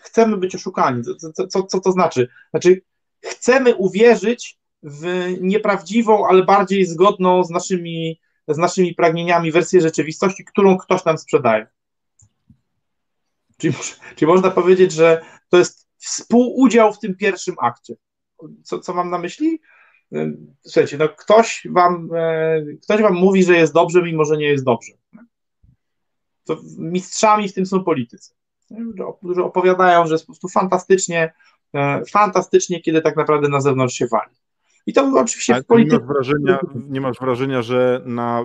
chcemy 0.00 0.36
być 0.36 0.54
oszukani. 0.54 1.02
Co, 1.34 1.46
co, 1.48 1.62
co 1.62 1.80
to 1.80 1.92
znaczy? 1.92 2.28
Znaczy, 2.50 2.82
chcemy 3.20 3.74
uwierzyć 3.74 4.58
w 4.82 5.34
nieprawdziwą, 5.40 6.26
ale 6.26 6.44
bardziej 6.44 6.86
zgodną 6.86 7.44
z 7.44 7.50
naszymi, 7.50 8.20
z 8.48 8.58
naszymi 8.58 8.94
pragnieniami 8.94 9.52
wersję 9.52 9.80
rzeczywistości, 9.80 10.44
którą 10.44 10.78
ktoś 10.78 11.04
nam 11.04 11.18
sprzedaje. 11.18 11.66
Czyli, 13.58 13.74
czyli 14.16 14.26
można 14.26 14.50
powiedzieć, 14.50 14.92
że 14.92 15.22
to 15.48 15.58
jest 15.58 15.88
współudział 15.96 16.92
w 16.92 16.98
tym 16.98 17.16
pierwszym 17.16 17.54
akcie. 17.62 17.94
Co, 18.62 18.78
co 18.78 18.94
mam 18.94 19.10
na 19.10 19.18
myśli? 19.18 19.60
Słuchajcie, 20.62 20.98
no 20.98 21.08
ktoś 21.08 21.66
wam, 21.70 22.10
e, 22.14 22.64
ktoś 22.82 23.02
wam 23.02 23.14
mówi, 23.14 23.44
że 23.44 23.56
jest 23.56 23.74
dobrze, 23.74 24.02
mimo 24.02 24.24
że 24.24 24.36
nie 24.36 24.46
jest 24.46 24.64
dobrze. 24.64 24.92
To 26.48 26.56
mistrzami 26.78 27.48
w 27.48 27.54
tym 27.54 27.66
są 27.66 27.84
politycy, 27.84 28.34
którzy 29.18 29.44
opowiadają, 29.44 30.06
że 30.06 30.14
jest 30.14 30.24
po 30.24 30.32
prostu 30.32 30.48
fantastycznie, 30.48 31.32
e, 31.74 32.02
fantastycznie, 32.04 32.80
kiedy 32.80 33.02
tak 33.02 33.16
naprawdę 33.16 33.48
na 33.48 33.60
zewnątrz 33.60 33.94
się 33.94 34.06
wali. 34.06 34.30
I 34.86 34.92
to 34.92 35.12
oczywiście 35.16 35.54
Ale 35.54 35.62
w 35.62 35.66
polityce. 35.66 35.96
Nie 35.96 36.00
masz, 36.00 36.08
wrażenia, 36.08 36.58
nie 36.74 37.00
masz 37.00 37.18
wrażenia, 37.18 37.62
że 37.62 38.02
na 38.04 38.44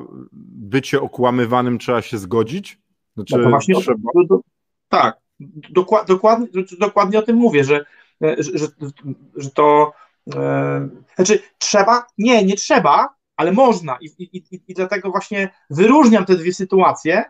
bycie 0.51 1.01
okłamywanym 1.01 1.79
trzeba 1.79 2.01
się 2.01 2.17
zgodzić? 2.17 2.79
Znaczy, 3.15 3.37
no 3.37 3.43
to 3.43 3.49
właśnie 3.49 3.75
trzeba... 3.75 3.97
Tak, 4.89 5.17
dokład, 5.69 6.07
dokładnie, 6.07 6.47
dokładnie 6.79 7.19
o 7.19 7.21
tym 7.21 7.35
mówię, 7.35 7.63
że, 7.63 7.85
że, 8.21 8.57
że, 8.57 8.67
że 9.35 9.49
to 9.49 9.93
e, 10.35 10.89
znaczy 11.15 11.39
trzeba, 11.57 12.05
nie, 12.17 12.45
nie 12.45 12.55
trzeba, 12.55 13.09
ale 13.35 13.51
można 13.51 13.97
i, 14.01 14.05
i, 14.05 14.37
i, 14.37 14.61
i 14.67 14.73
dlatego 14.73 15.11
właśnie 15.11 15.49
wyróżniam 15.69 16.25
te 16.25 16.35
dwie 16.35 16.53
sytuacje. 16.53 17.23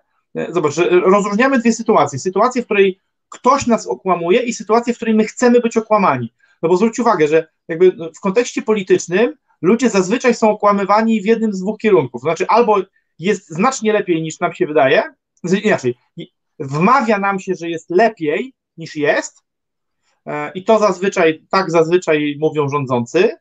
Zobacz, 0.50 0.76
rozróżniamy 0.92 1.60
dwie 1.60 1.74
sytuacje. 1.74 2.20
Sytuację, 2.20 2.62
w 2.62 2.66
której 2.66 3.00
ktoś 3.30 3.68
nas 3.68 3.88
okłamuje 3.88 4.42
i 4.42 4.54
sytuację, 4.54 4.94
w 4.94 4.96
której 4.96 5.16
my 5.16 5.26
chcemy 5.26 5.60
być 5.60 5.78
okłamani. 5.78 6.34
No 6.62 6.70
bo 6.70 6.78
zwróć 6.78 7.00
uwagę, 7.00 7.28
że 7.28 7.48
jakby 7.68 7.92
w 7.92 8.20
kontekście 8.20 8.62
politycznym 8.62 9.34
ludzie 9.62 9.90
zazwyczaj 9.90 10.34
są 10.34 10.50
okłamywani 10.50 11.22
w 11.22 11.26
jednym 11.26 11.54
z 11.54 11.60
dwóch 11.60 11.78
kierunków. 11.78 12.22
Znaczy 12.22 12.48
albo 12.48 12.82
jest 13.20 13.50
znacznie 13.50 13.94
lepiej 13.94 14.22
niż 14.22 14.40
nam 14.40 14.54
się 14.54 14.68
wydaje, 14.68 15.04
inaczej, 15.64 15.96
wmawia 16.60 17.20
nam 17.20 17.40
się, 17.40 17.54
że 17.56 17.70
jest 17.70 17.90
lepiej 17.90 18.54
niż 18.78 18.96
jest, 18.96 19.44
e, 20.26 20.52
i 20.52 20.64
to 20.64 20.80
zazwyczaj, 20.80 21.46
tak 21.50 21.72
zazwyczaj 21.72 22.38
mówią 22.40 22.70
rządzący, 22.70 23.32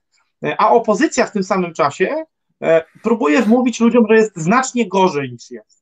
e, 0.44 0.61
a 0.61 0.70
opozycja 0.70 1.26
w 1.26 1.33
tym 1.33 1.44
samym 1.44 1.74
czasie 1.74 2.24
e, 2.62 2.85
próbuje 3.02 3.42
wmówić 3.42 3.81
ludziom, 3.81 4.07
że 4.09 4.16
jest 4.16 4.37
znacznie 4.37 4.88
gorzej 4.88 5.33
niż 5.33 5.50
jest. 5.50 5.82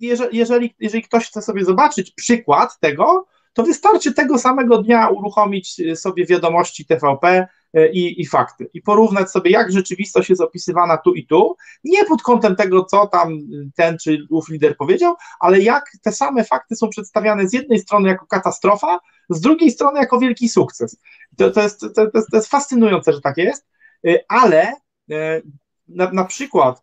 Jeżeli, 0.00 0.38
jeżeli, 0.80 1.02
ktoś 1.02 1.26
chce 1.26 1.42
sobie 1.42 1.64
zobaczyć 1.64 2.10
przykład 2.10 2.78
tego, 2.80 3.26
to 3.52 3.62
wystarczy 3.62 4.12
tego 4.12 4.38
samego 4.38 4.82
dnia 4.82 5.08
uruchomić 5.08 5.76
sobie 5.94 6.26
wiadomości 6.26 6.86
TVP 6.86 7.48
e, 7.74 7.92
i, 7.92 8.20
i 8.20 8.26
fakty. 8.26 8.70
I 8.74 8.82
porównać 8.82 9.30
sobie, 9.30 9.50
jak 9.50 9.72
rzeczywistość 9.72 10.30
jest 10.30 10.42
opisywana 10.42 10.96
tu 10.96 11.14
i 11.14 11.26
tu, 11.26 11.56
nie 11.84 12.04
pod 12.04 12.22
kątem 12.22 12.56
tego, 12.56 12.84
co 12.84 13.06
tam 13.06 13.38
ten 13.76 13.98
czy 13.98 14.26
ów 14.30 14.48
lider 14.48 14.76
powiedział, 14.76 15.14
ale 15.40 15.60
jak 15.60 15.84
te 16.02 16.12
same 16.12 16.44
fakty 16.44 16.76
są 16.76 16.88
przedstawiane 16.88 17.48
z 17.48 17.52
jednej 17.52 17.78
strony 17.78 18.08
jako 18.08 18.26
katastrofa, 18.26 19.00
z 19.28 19.40
drugiej 19.40 19.70
strony 19.70 20.00
jako 20.00 20.18
wielki 20.18 20.48
sukces. 20.48 20.96
To, 21.36 21.50
to, 21.50 21.62
jest, 21.62 21.80
to, 21.80 22.10
to 22.10 22.36
jest 22.36 22.48
fascynujące, 22.48 23.12
że 23.12 23.20
tak 23.20 23.36
jest, 23.36 23.66
e, 24.06 24.18
ale 24.28 24.72
e, 25.10 25.42
na, 25.88 26.12
na 26.12 26.24
przykład 26.24 26.82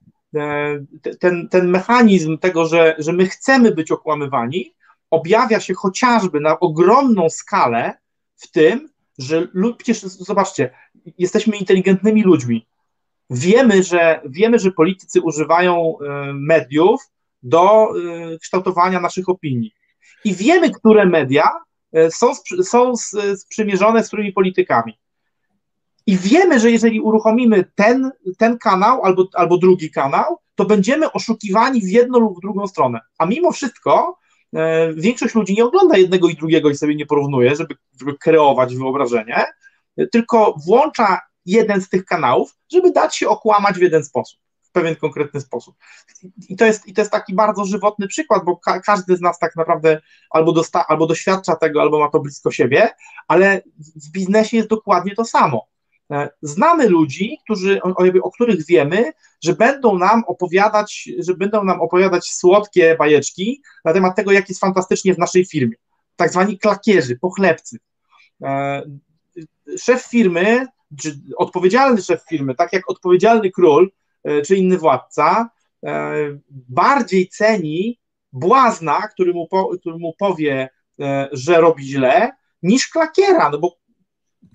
ten, 1.20 1.50
ten 1.50 1.68
mechanizm 1.68 2.38
tego, 2.38 2.66
że, 2.66 2.96
że 2.98 3.14
my 3.14 3.26
chcemy 3.26 3.72
być 3.72 3.92
okłamywani, 3.92 4.74
objawia 5.10 5.60
się 5.60 5.74
chociażby 5.74 6.40
na 6.40 6.60
ogromną 6.60 7.30
skalę 7.30 7.94
w 8.36 8.52
tym, 8.52 8.90
że 9.18 9.48
przecież 9.78 10.02
zobaczcie, 10.02 10.70
jesteśmy 11.18 11.58
inteligentnymi 11.58 12.24
ludźmi. 12.24 12.68
Wiemy, 13.30 13.84
że 13.84 14.22
wiemy, 14.26 14.60
że 14.60 14.72
politycy 14.72 15.22
używają 15.22 15.96
y, 16.02 16.34
mediów 16.34 17.02
do 17.44 17.90
y, 18.34 18.40
kształtowania 18.40 19.00
naszych 19.00 19.30
opinii. 19.30 19.74
I 20.26 20.34
wiemy, 20.34 20.72
które 20.72 21.06
media 21.06 21.50
są, 22.10 22.32
są 22.64 22.94
sprzymierzone 23.36 24.04
z 24.04 24.08
którymi 24.08 24.34
politykami. 24.34 25.00
I 26.10 26.18
wiemy, 26.18 26.60
że 26.60 26.72
jeżeli 26.72 27.02
uruchomimy 27.02 27.66
ten, 27.76 28.12
ten 28.38 28.58
kanał 28.58 29.04
albo, 29.04 29.28
albo 29.34 29.58
drugi 29.58 29.92
kanał, 29.92 30.38
to 30.56 30.66
będziemy 30.66 31.12
oszukiwani 31.12 31.82
w 31.82 31.90
jedną 31.90 32.20
lub 32.20 32.38
w 32.38 32.42
drugą 32.42 32.68
stronę. 32.68 33.00
A 33.18 33.26
mimo 33.26 33.52
wszystko 33.52 34.20
E, 34.56 34.94
większość 34.94 35.36
ludzi 35.36 35.54
nie 35.54 35.66
ogląda 35.66 35.98
jednego 35.98 36.30
i 36.30 36.36
drugiego 36.36 36.70
i 36.70 36.76
sobie 36.76 36.96
nie 36.96 37.06
porównuje, 37.06 37.56
żeby, 37.56 37.76
żeby 38.00 38.18
kreować 38.18 38.76
wyobrażenie, 38.76 39.46
tylko 40.12 40.56
włącza 40.66 41.22
jeden 41.46 41.82
z 41.82 41.90
tych 41.90 42.06
kanałów, 42.06 42.56
żeby 42.72 42.92
dać 42.92 43.16
się 43.16 43.30
okłamać 43.30 43.76
w 43.76 43.82
jeden 43.82 44.04
sposób, 44.04 44.40
w 44.62 44.72
pewien 44.72 44.96
konkretny 44.96 45.42
sposób. 45.42 45.76
I 46.50 46.56
to 46.56 46.66
jest, 46.66 46.88
i 46.88 46.94
to 46.94 47.02
jest 47.02 47.12
taki 47.12 47.34
bardzo 47.34 47.66
żywotny 47.66 48.08
przykład, 48.08 48.46
bo 48.46 48.58
ka 48.58 48.80
każdy 48.80 49.18
z 49.18 49.22
nas 49.22 49.40
tak 49.40 49.56
naprawdę 49.56 50.02
albo, 50.30 50.52
dosta 50.52 50.86
albo 50.88 51.08
doświadcza 51.08 51.56
tego, 51.56 51.82
albo 51.82 52.00
ma 52.00 52.10
to 52.10 52.20
blisko 52.20 52.52
siebie, 52.52 52.90
ale 53.28 53.62
w 53.78 54.12
biznesie 54.12 54.58
jest 54.58 54.70
dokładnie 54.70 55.16
to 55.16 55.26
samo. 55.26 55.68
E, 56.12 56.30
znamy 56.42 56.90
ludzi, 56.90 57.38
którzy, 57.44 57.82
o, 57.82 57.96
o, 58.24 58.32
których 58.32 58.66
wiemy, 58.66 59.12
że 59.44 59.54
będą 59.54 59.98
nam 59.98 60.24
opowiadać, 60.28 61.10
że 61.20 61.34
będą 61.34 61.64
nam 61.64 61.82
opowiadać 61.82 62.26
słodkie 62.26 62.96
bajeczki 62.96 63.62
na 63.86 63.94
temat 63.94 64.16
tego, 64.16 64.32
jak 64.32 64.50
jest 64.50 64.62
fantastycznie 64.62 65.14
w 65.14 65.18
naszej 65.18 65.46
firmie. 65.46 65.76
Tak 66.16 66.32
zwani 66.32 66.60
klakierzy, 66.60 67.18
pochlebcy. 67.20 67.78
E, 68.44 68.82
szef 69.78 70.06
firmy, 70.06 70.66
czy 71.02 71.20
odpowiedzialny 71.38 72.02
szef 72.02 72.24
firmy, 72.30 72.56
tak 72.56 72.74
jak 72.74 72.90
odpowiedzialny 72.90 73.52
król, 73.52 73.92
e, 74.24 74.42
czy 74.42 74.56
inny 74.56 74.78
władca, 74.78 75.50
bardziej 76.50 77.28
ceni 77.28 78.00
błazna, 78.34 79.08
który 79.08 79.34
mu, 79.34 79.48
po, 79.48 79.78
który 79.78 79.98
mu 79.98 80.14
powie, 80.18 80.70
że 81.32 81.62
robi 81.62 81.84
źle, 81.84 82.32
niż 82.64 82.88
klakiera, 82.88 83.50
no 83.50 83.58
bo 83.58 83.78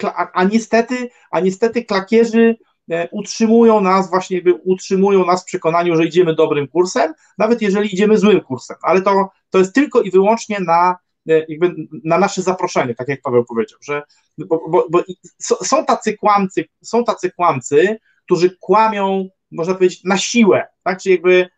a, 0.05 0.33
a, 0.33 0.45
niestety, 0.45 1.09
a 1.31 1.41
niestety 1.41 1.85
klakierzy 1.85 2.57
e, 2.91 3.09
utrzymują 3.11 3.81
nas, 3.81 4.11
właśnie 4.11 4.43
utrzymują 4.65 5.27
nas 5.27 5.43
w 5.43 5.47
przekonaniu, 5.47 5.97
że 5.97 6.05
idziemy 6.05 6.35
dobrym 6.35 6.69
kursem, 6.69 7.15
nawet 7.39 7.63
jeżeli 7.63 7.95
idziemy 7.95 8.19
złym 8.19 8.41
kursem, 8.41 8.77
ale 8.83 9.03
to, 9.03 9.31
to 9.51 9.59
jest 9.59 9.75
tylko 9.75 10.03
i 10.03 10.11
wyłącznie 10.11 10.61
na, 10.61 10.97
e, 11.29 11.45
jakby 11.49 11.75
na 12.05 12.19
nasze 12.19 12.43
zaproszenie, 12.43 12.95
tak 12.95 13.09
jak 13.09 13.23
Paweł 13.23 13.45
powiedział, 13.45 13.79
że 13.83 14.03
bo, 14.39 14.61
bo, 14.69 14.87
bo 14.91 15.03
są 15.41 15.85
tacy 15.85 16.17
kłamcy, 16.17 16.65
są 16.83 17.05
tacy 17.05 17.31
kłamcy, 17.31 17.99
którzy 18.25 18.57
kłamią, 18.61 19.29
można 19.51 19.75
powiedzieć, 19.75 20.05
na 20.05 20.19
siłę, 20.19 20.67
tak, 20.83 21.03
czy 21.03 21.11
jakby 21.11 21.49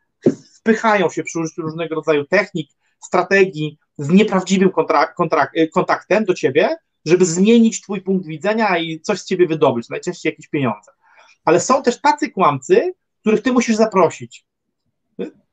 wpychają 0.58 1.10
się 1.10 1.22
przy 1.22 1.40
użyciu 1.40 1.62
różnego 1.62 1.94
rodzaju 1.94 2.24
technik, 2.24 2.70
strategii 3.00 3.78
z 3.98 4.08
nieprawdziwym 4.08 4.70
kontra, 5.16 5.52
kontaktem 5.72 6.24
do 6.24 6.34
ciebie, 6.34 6.76
żeby 7.06 7.24
zmienić 7.24 7.80
twój 7.80 8.00
punkt 8.00 8.26
widzenia 8.26 8.78
i 8.78 9.00
coś 9.00 9.20
z 9.20 9.24
ciebie 9.24 9.46
wydobyć, 9.46 9.88
najczęściej 9.88 10.30
jakieś 10.30 10.48
pieniądze. 10.48 10.92
Ale 11.44 11.60
są 11.60 11.82
też 11.82 12.00
tacy 12.00 12.30
kłamcy, 12.30 12.94
których 13.20 13.42
ty 13.42 13.52
musisz 13.52 13.76
zaprosić. 13.76 14.46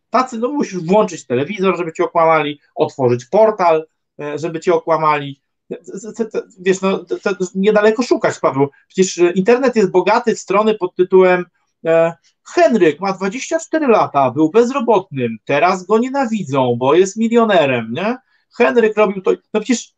Tacy, 0.09 0.37
no 0.37 0.47
musisz 0.47 0.83
włączyć 0.83 1.25
telewizor, 1.25 1.77
żeby 1.77 1.93
cię 1.93 2.03
okłamali, 2.03 2.59
otworzyć 2.75 3.25
portal, 3.25 3.85
e, 4.19 4.37
żeby 4.37 4.59
cię 4.59 4.73
okłamali. 4.73 5.41
Wiesz, 6.59 6.81
no, 6.81 7.05
niedaleko 7.55 8.03
szukać, 8.03 8.39
Paweł. 8.39 8.69
Przecież 8.87 9.17
e, 9.17 9.31
internet 9.31 9.75
jest 9.75 9.91
bogaty 9.91 10.35
w 10.35 10.39
strony 10.39 10.75
pod 10.75 10.95
tytułem 10.95 11.45
e, 11.85 12.13
Henryk 12.55 12.99
ma 12.99 13.13
24 13.13 13.87
lata, 13.87 14.31
był 14.31 14.49
bezrobotnym, 14.49 15.37
teraz 15.45 15.85
go 15.85 15.97
nienawidzą, 15.97 16.75
bo 16.79 16.93
jest 16.93 17.17
milionerem, 17.17 17.93
nie? 17.93 18.17
Henryk 18.57 18.97
robił 18.97 19.21
to. 19.21 19.31
No 19.53 19.61
przecież 19.61 19.92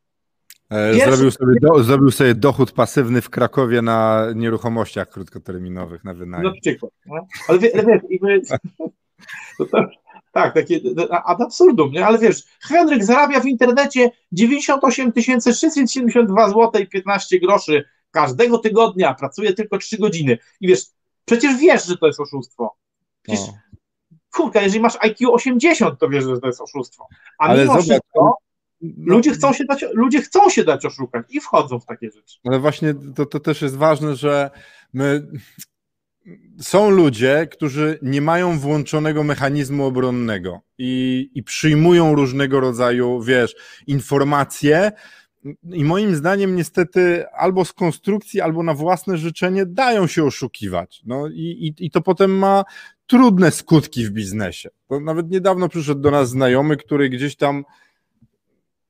E, 0.76 1.12
zrobił 1.12 1.32
sobie, 1.32 1.54
do, 1.62 1.84
zrobił 1.84 2.12
sobie 2.12 2.36
dochód 2.36 2.72
pasywny 2.72 3.22
w 3.22 3.30
Krakowie 3.30 3.82
na 3.82 4.26
nieruchomościach 4.36 5.10
krótkoterminowych 5.10 6.04
na 6.04 6.14
wynajem. 6.14 6.46
Na 6.46 6.62
przykład. 6.62 6.92
No? 7.06 7.28
Ale, 7.48 7.60
wie, 7.60 7.72
ale 7.74 7.84
wiesz, 7.86 8.02
jakby, 8.10 8.42
to, 9.58 9.66
to, 9.66 9.86
tak, 10.32 10.54
takie 10.54 10.80
ad 11.26 11.42
absurdum, 11.42 11.92
nie? 11.92 12.06
Ale 12.06 12.18
wiesz, 12.18 12.44
Henryk 12.62 13.04
zarabia 13.04 13.40
w 13.40 13.46
internecie 13.46 14.12
98 14.32 15.12
672 15.42 16.50
zł 16.50 16.82
i 16.82 16.88
15 16.88 17.40
groszy 17.40 17.86
każdego 18.12 18.58
tygodnia, 18.58 19.14
pracuje 19.14 19.54
tylko 19.54 19.78
3 19.78 19.98
godziny. 19.98 20.38
I 20.62 20.68
wiesz, 20.68 20.86
przecież 21.26 21.58
wiesz, 21.58 21.86
że 21.86 21.98
to 21.98 22.08
jest 22.08 22.20
oszustwo. 22.20 22.76
Przecież, 23.22 23.42
kurka, 24.34 24.62
jeżeli 24.62 24.82
masz 24.82 24.98
IQ 25.00 25.34
80, 25.34 26.00
to 26.00 26.10
wiesz, 26.10 26.24
że 26.24 26.40
to 26.40 26.48
jest 26.48 26.62
oszustwo. 26.62 27.08
A 27.40 27.44
Ale 27.44 27.62
mimo 27.62 27.74
zobacz, 27.74 27.86
wszystko, 27.86 28.24
no, 28.24 28.36
ludzie, 28.98 29.32
chcą 29.32 29.54
się 29.54 29.66
dać, 29.66 29.86
ludzie 29.94 30.22
chcą 30.22 30.50
się 30.50 30.64
dać 30.64 30.86
oszukać 30.86 31.26
i 31.30 31.42
wchodzą 31.42 31.80
w 31.80 31.86
takie 31.86 32.12
rzeczy. 32.12 32.40
Ale 32.44 32.60
właśnie 32.60 32.94
to, 33.16 33.26
to 33.26 33.40
też 33.40 33.62
jest 33.62 33.76
ważne, 33.76 34.16
że 34.16 34.50
my 34.94 35.28
są 36.60 36.90
ludzie, 36.90 37.48
którzy 37.52 38.00
nie 38.02 38.22
mają 38.22 38.60
włączonego 38.60 39.24
mechanizmu 39.24 39.86
obronnego 39.86 40.62
i, 40.78 41.30
i 41.34 41.44
przyjmują 41.44 42.16
różnego 42.16 42.60
rodzaju, 42.60 43.22
wiesz, 43.22 43.56
informacje. 43.88 44.92
I 45.74 45.84
moim 45.84 46.16
zdaniem, 46.16 46.56
niestety, 46.56 47.26
albo 47.28 47.66
z 47.66 47.74
konstrukcji, 47.74 48.42
albo 48.42 48.64
na 48.64 48.74
własne 48.74 49.18
życzenie 49.18 49.66
dają 49.66 50.08
się 50.08 50.24
oszukiwać. 50.24 51.02
No 51.06 51.28
i, 51.28 51.74
i, 51.80 51.86
i 51.86 51.92
to 51.92 52.02
potem 52.02 52.38
ma 52.38 52.64
trudne 53.08 53.52
skutki 53.52 54.06
w 54.06 54.10
biznesie. 54.10 54.70
To 54.88 55.00
nawet 55.00 55.32
niedawno 55.32 55.70
przyszedł 55.70 56.02
do 56.02 56.12
nas 56.12 56.30
znajomy, 56.30 56.78
który 56.78 57.10
gdzieś 57.10 57.36
tam 57.36 57.64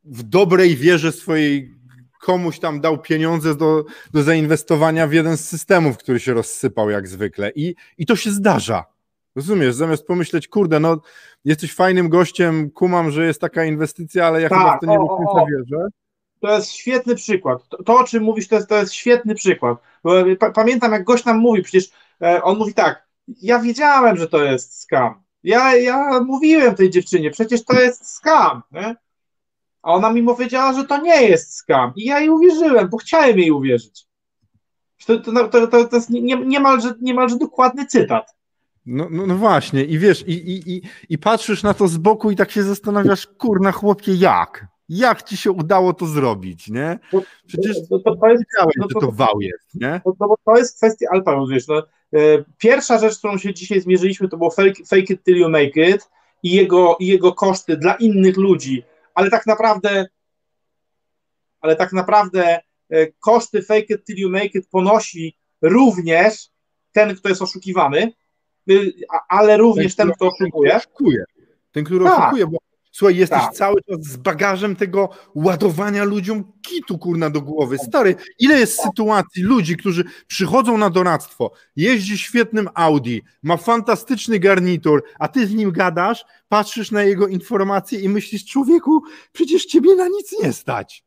w 0.05 0.23
dobrej 0.23 0.75
wierze 0.75 1.11
swojej 1.11 1.75
komuś 2.21 2.59
tam 2.59 2.81
dał 2.81 2.97
pieniądze 2.97 3.55
do, 3.55 3.85
do 4.13 4.23
zainwestowania 4.23 5.07
w 5.07 5.13
jeden 5.13 5.37
z 5.37 5.49
systemów, 5.49 5.97
który 5.97 6.19
się 6.19 6.33
rozsypał 6.33 6.89
jak 6.89 7.07
zwykle. 7.07 7.51
I, 7.55 7.75
I 7.97 8.05
to 8.05 8.15
się 8.15 8.31
zdarza. 8.31 8.85
Rozumiesz, 9.35 9.75
zamiast 9.75 10.07
pomyśleć, 10.07 10.47
kurde, 10.47 10.79
no 10.79 11.01
jesteś 11.45 11.73
fajnym 11.73 12.09
gościem, 12.09 12.71
kumam, 12.71 13.11
że 13.11 13.25
jest 13.25 13.41
taka 13.41 13.65
inwestycja, 13.65 14.27
ale 14.27 14.41
ja 14.41 14.49
tak, 14.49 14.57
chyba 14.57 14.77
w 14.77 14.79
to 14.79 14.85
nie 14.85 14.97
do 14.97 15.07
końca 15.07 15.45
wierzę. 15.51 15.87
To 16.39 16.55
jest 16.55 16.71
świetny 16.71 17.15
przykład. 17.15 17.67
To, 17.69 17.83
to, 17.83 17.99
o 17.99 18.03
czym 18.03 18.23
mówisz, 18.23 18.47
to 18.47 18.55
jest, 18.55 18.69
to 18.69 18.77
jest 18.77 18.93
świetny 18.93 19.35
przykład. 19.35 19.77
Pamiętam, 20.53 20.91
jak 20.91 21.03
gość 21.03 21.25
nam 21.25 21.37
mówi, 21.37 21.61
przecież 21.61 21.89
e, 22.21 22.43
on 22.43 22.57
mówi 22.57 22.73
tak, 22.73 23.07
ja 23.41 23.59
wiedziałem, 23.59 24.17
że 24.17 24.27
to 24.27 24.43
jest 24.43 24.81
skam. 24.81 25.23
Ja, 25.43 25.75
ja 25.75 26.19
mówiłem 26.19 26.75
tej 26.75 26.89
dziewczynie, 26.89 27.31
przecież 27.31 27.65
to 27.65 27.81
jest 27.81 28.15
skam. 28.15 28.61
Nie? 28.71 28.95
A 29.85 29.93
ona 29.93 30.13
mi 30.13 30.23
powiedziała, 30.23 30.73
że 30.73 30.85
to 30.85 31.01
nie 31.01 31.21
jest 31.21 31.53
skam. 31.53 31.93
I 31.95 32.05
ja 32.05 32.19
jej 32.19 32.29
uwierzyłem, 32.29 32.89
bo 32.89 32.97
chciałem 32.97 33.39
jej 33.39 33.51
uwierzyć. 33.51 34.05
To, 35.07 35.19
to, 35.19 35.47
to, 35.47 35.67
to, 35.67 35.85
to 35.85 35.95
jest 35.95 36.09
nie, 36.09 36.35
niemalże, 36.35 36.93
niemalże 37.01 37.37
dokładny 37.37 37.85
cytat. 37.85 38.35
No, 38.85 39.07
no, 39.11 39.27
no, 39.27 39.35
właśnie, 39.35 39.83
i 39.83 39.99
wiesz, 39.99 40.27
i, 40.27 40.31
i, 40.31 40.71
i, 40.75 40.81
i 41.09 41.17
patrzysz 41.17 41.63
na 41.63 41.73
to 41.73 41.87
z 41.87 41.97
boku 41.97 42.31
i 42.31 42.35
tak 42.35 42.51
się 42.51 42.63
zastanawiasz, 42.63 43.27
kurna 43.27 43.71
chłopie, 43.71 44.13
jak? 44.13 44.67
Jak 44.89 45.23
ci 45.23 45.37
się 45.37 45.51
udało 45.51 45.93
to 45.93 46.05
zrobić, 46.05 46.69
nie? 46.69 46.99
Przecież 47.47 47.77
to, 47.89 47.99
to, 47.99 48.15
to 48.15 48.27
jest, 48.27 48.43
wiedziałeś, 48.43 48.75
że 48.79 48.99
to 49.01 49.11
wał 49.11 49.41
jest, 49.41 49.75
nie? 49.75 50.01
To, 50.19 50.35
to 50.45 50.57
jest 50.57 50.77
kwestia 50.77 51.07
alfa, 51.11 51.45
wiesz, 51.51 51.67
no, 51.67 51.77
e, 52.13 52.43
pierwsza 52.57 52.99
rzecz, 52.99 53.17
którą 53.17 53.37
się 53.37 53.53
dzisiaj 53.53 53.81
zmierzyliśmy, 53.81 54.29
to 54.29 54.37
było 54.37 54.51
fake, 54.51 54.85
fake 54.87 55.13
it 55.13 55.23
till 55.23 55.37
you 55.37 55.49
make 55.49 55.77
it 55.77 56.09
i 56.43 56.51
jego, 56.51 56.97
i 56.99 57.07
jego 57.07 57.33
koszty 57.33 57.77
dla 57.77 57.93
innych 57.93 58.37
ludzi, 58.37 58.83
ale 59.15 59.29
tak 59.29 59.45
naprawdę 59.45 60.05
ale 61.61 61.75
tak 61.75 61.93
naprawdę 61.93 62.59
e, 62.89 63.07
koszty 63.19 63.61
fake 63.61 63.93
it 63.93 64.05
till 64.05 64.17
you 64.17 64.29
make 64.29 64.49
it 64.55 64.67
ponosi 64.69 65.37
również 65.61 66.49
ten, 66.91 67.15
kto 67.15 67.29
jest 67.29 67.41
oszukiwany, 67.41 68.11
y, 68.69 68.93
ale 69.29 69.57
również 69.57 69.95
ten, 69.95 70.07
ten 70.07 70.15
kto 70.15 70.27
oszukuje. 70.27 70.79
Ten, 71.71 71.83
który 71.83 72.05
tak. 72.05 72.19
oszukuje, 72.19 72.47
bo 72.47 72.57
Słuchaj, 72.95 73.17
jesteś 73.17 73.41
tak. 73.41 73.53
cały 73.53 73.81
czas 73.81 74.01
z 74.01 74.17
bagażem 74.17 74.75
tego 74.75 75.09
ładowania 75.35 76.03
ludziom 76.03 76.51
kitu, 76.61 76.97
kurna, 76.97 77.29
do 77.29 77.41
głowy. 77.41 77.77
Stary, 77.77 78.15
ile 78.39 78.59
jest 78.59 78.81
sytuacji 78.81 79.43
ludzi, 79.43 79.77
którzy 79.77 80.03
przychodzą 80.27 80.77
na 80.77 80.89
doradztwo, 80.89 81.51
jeździ 81.75 82.17
świetnym 82.17 82.69
Audi, 82.73 83.19
ma 83.43 83.57
fantastyczny 83.57 84.39
garnitur, 84.39 85.03
a 85.19 85.27
ty 85.27 85.47
z 85.47 85.53
nim 85.53 85.71
gadasz, 85.71 86.25
patrzysz 86.49 86.91
na 86.91 87.03
jego 87.03 87.27
informacje 87.27 87.99
i 87.99 88.09
myślisz, 88.09 88.45
człowieku, 88.45 89.03
przecież 89.31 89.65
ciebie 89.65 89.95
na 89.95 90.07
nic 90.07 90.43
nie 90.43 90.53
stać. 90.53 91.03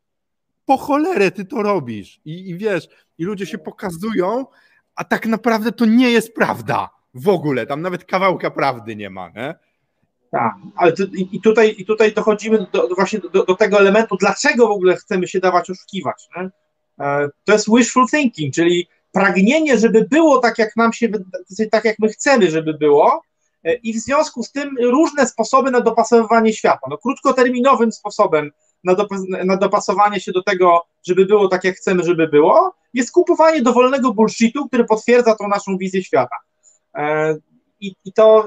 Po 0.65 0.77
cholerę 0.77 1.31
ty 1.31 1.45
to 1.45 1.63
robisz. 1.63 2.21
I, 2.25 2.49
i 2.49 2.57
wiesz, 2.57 2.89
i 3.19 3.25
ludzie 3.25 3.47
się 3.47 3.59
pokazują, 3.59 4.47
a 4.95 5.05
tak 5.05 5.27
naprawdę 5.27 5.73
to 5.73 5.85
nie 5.85 6.11
jest 6.11 6.35
prawda. 6.35 6.91
W 7.15 7.29
ogóle, 7.29 7.67
tam 7.67 7.83
nawet 7.83 8.05
kawałka 8.05 8.51
prawdy 8.51 8.97
nie 8.97 9.11
ma, 9.11 9.29
nie? 9.29 9.55
Tak, 10.31 10.55
ale 10.77 10.93
to, 10.93 11.03
i, 11.33 11.41
tutaj, 11.41 11.75
i 11.79 11.87
tutaj 11.87 12.13
dochodzimy 12.13 12.67
do, 12.73 12.89
do 12.89 12.95
właśnie 12.95 13.19
do, 13.19 13.45
do, 13.45 13.55
tego 13.55 13.81
elementu, 13.81 14.17
dlaczego 14.17 14.69
w 14.69 14.71
ogóle 14.71 14.97
chcemy 14.97 15.29
się 15.29 15.41
dawać 15.41 15.71
oszukiwać. 15.71 16.29
Nie? 16.37 16.51
E, 17.07 17.29
to 17.45 17.53
jest 17.53 17.71
wishful 17.71 18.07
thinking, 18.09 18.55
czyli 18.55 18.89
pragnienie, 19.13 19.79
żeby 19.79 20.07
było 20.11 20.39
tak, 20.39 20.59
jak 20.59 20.77
nam 20.77 20.93
się, 20.93 21.09
tak 21.71 21.85
jak 21.85 21.99
my 21.99 22.09
chcemy, 22.09 22.51
żeby 22.51 22.75
było, 22.75 23.23
e, 23.65 23.75
i 23.75 23.93
w 23.93 23.97
związku 23.97 24.43
z 24.43 24.53
tym 24.53 24.77
różne 24.83 25.27
sposoby 25.27 25.71
na 25.71 25.81
dopasowywanie 25.81 26.53
świata. 26.53 26.87
No, 26.91 26.99
krótkoterminowym 26.99 27.93
sposobem 27.93 28.51
na, 28.85 28.97
na 29.45 29.57
dopasowanie 29.57 30.21
się 30.21 30.33
do 30.33 30.43
tego, 30.43 30.83
żeby 31.07 31.27
było 31.27 31.49
tak, 31.49 31.65
jak 31.65 31.77
chcemy, 31.77 32.03
żeby 32.03 32.29
było, 32.29 32.75
jest 32.95 33.13
kupowanie 33.13 33.63
dowolnego 33.63 34.15
bullshitu, 34.15 34.69
który 34.69 34.85
potwierdza 34.85 35.37
tą 35.37 35.49
naszą 35.49 35.79
wizję 35.79 36.05
świata. 36.05 36.37
I, 37.81 37.95
I 38.05 38.13
to 38.13 38.47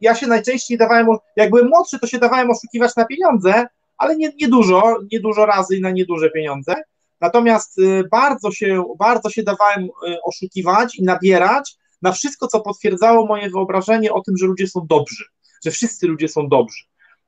ja 0.00 0.14
się 0.14 0.26
najczęściej 0.26 0.78
dawałem, 0.78 1.06
jak 1.36 1.50
byłem 1.50 1.68
młodszy, 1.68 1.98
to 1.98 2.06
się 2.06 2.18
dawałem 2.18 2.50
oszukiwać 2.50 2.96
na 2.96 3.04
pieniądze, 3.04 3.66
ale 3.98 4.16
nie, 4.16 4.32
nie 4.40 4.48
dużo, 4.48 4.98
nie 5.12 5.20
dużo 5.20 5.46
razy 5.46 5.76
i 5.76 5.80
na 5.80 5.90
nieduże 5.90 6.30
pieniądze. 6.30 6.74
Natomiast 7.20 7.78
y, 7.78 8.04
bardzo 8.10 8.50
się, 8.50 8.84
bardzo 8.98 9.30
się 9.30 9.42
dawałem 9.42 9.84
y, 9.84 10.18
oszukiwać 10.24 10.96
i 10.96 11.04
nabierać 11.04 11.76
na 12.02 12.12
wszystko, 12.12 12.46
co 12.46 12.60
potwierdzało 12.60 13.26
moje 13.26 13.50
wyobrażenie 13.50 14.12
o 14.12 14.20
tym, 14.20 14.36
że 14.36 14.46
ludzie 14.46 14.66
są 14.66 14.86
dobrzy, 14.86 15.24
że 15.64 15.70
wszyscy 15.70 16.06
ludzie 16.06 16.28
są 16.28 16.48
dobrzy. 16.48 16.84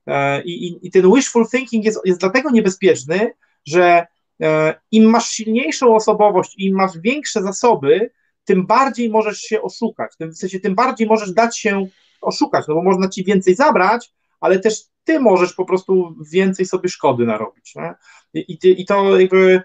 E, 0.07 0.43
I, 0.43 0.67
i, 0.67 0.87
i 0.87 0.91
ten 0.91 1.15
wishful 1.15 1.49
thinking 1.49 1.85
jest, 1.85 2.01
jest 2.05 2.21
dlatego 2.21 2.51
niebezpieczny, 2.51 3.33
że 3.67 4.07
e, 4.43 4.75
im 4.91 5.11
masz 5.11 5.29
silniejszą 5.29 5.95
osobowość, 5.95 6.55
im 6.59 6.77
masz 6.77 6.99
większe 6.99 7.43
zasoby, 7.43 8.11
tym 8.45 8.67
bardziej 8.67 9.11
możesz 9.11 9.39
się 9.39 9.63
oszukać, 9.63 10.13
w 10.21 10.37
sensie 10.37 10.61
tym 10.61 10.75
bardziej 10.75 11.07
możesz 11.07 11.33
dać 11.33 11.59
się 11.59 11.87
oszukać, 12.21 12.65
no 12.69 12.75
bo 12.75 12.83
można 12.83 13.09
ci 13.09 13.25
więcej 13.25 13.55
zabrać, 13.55 14.13
ale 14.41 14.59
też 14.59 14.81
ty 15.05 15.21
możesz 15.21 15.53
po 15.53 15.65
prostu 15.65 16.15
więcej 16.33 16.67
sobie 16.67 16.89
szkody 16.89 17.25
narobić. 17.25 17.75
Nie? 17.75 17.95
I, 18.35 18.59
i, 18.63 18.87
to 18.87 19.21
jakby 19.21 19.63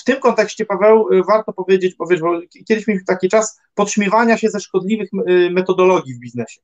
w 0.00 0.04
tym 0.04 0.20
kontekście, 0.20 0.66
Paweł, 0.66 1.08
warto 1.28 1.52
powiedzieć, 1.52 1.94
bo 1.94 2.06
wiesz, 2.06 2.20
bo 2.20 2.40
kiedyś 2.68 2.86
mieliśmy 2.86 3.04
taki 3.06 3.28
czas 3.28 3.60
podśmiewania 3.74 4.36
się 4.36 4.50
ze 4.50 4.60
szkodliwych 4.60 5.08
y, 5.28 5.50
metodologii 5.50 6.14
w 6.14 6.18
biznesie. 6.18 6.60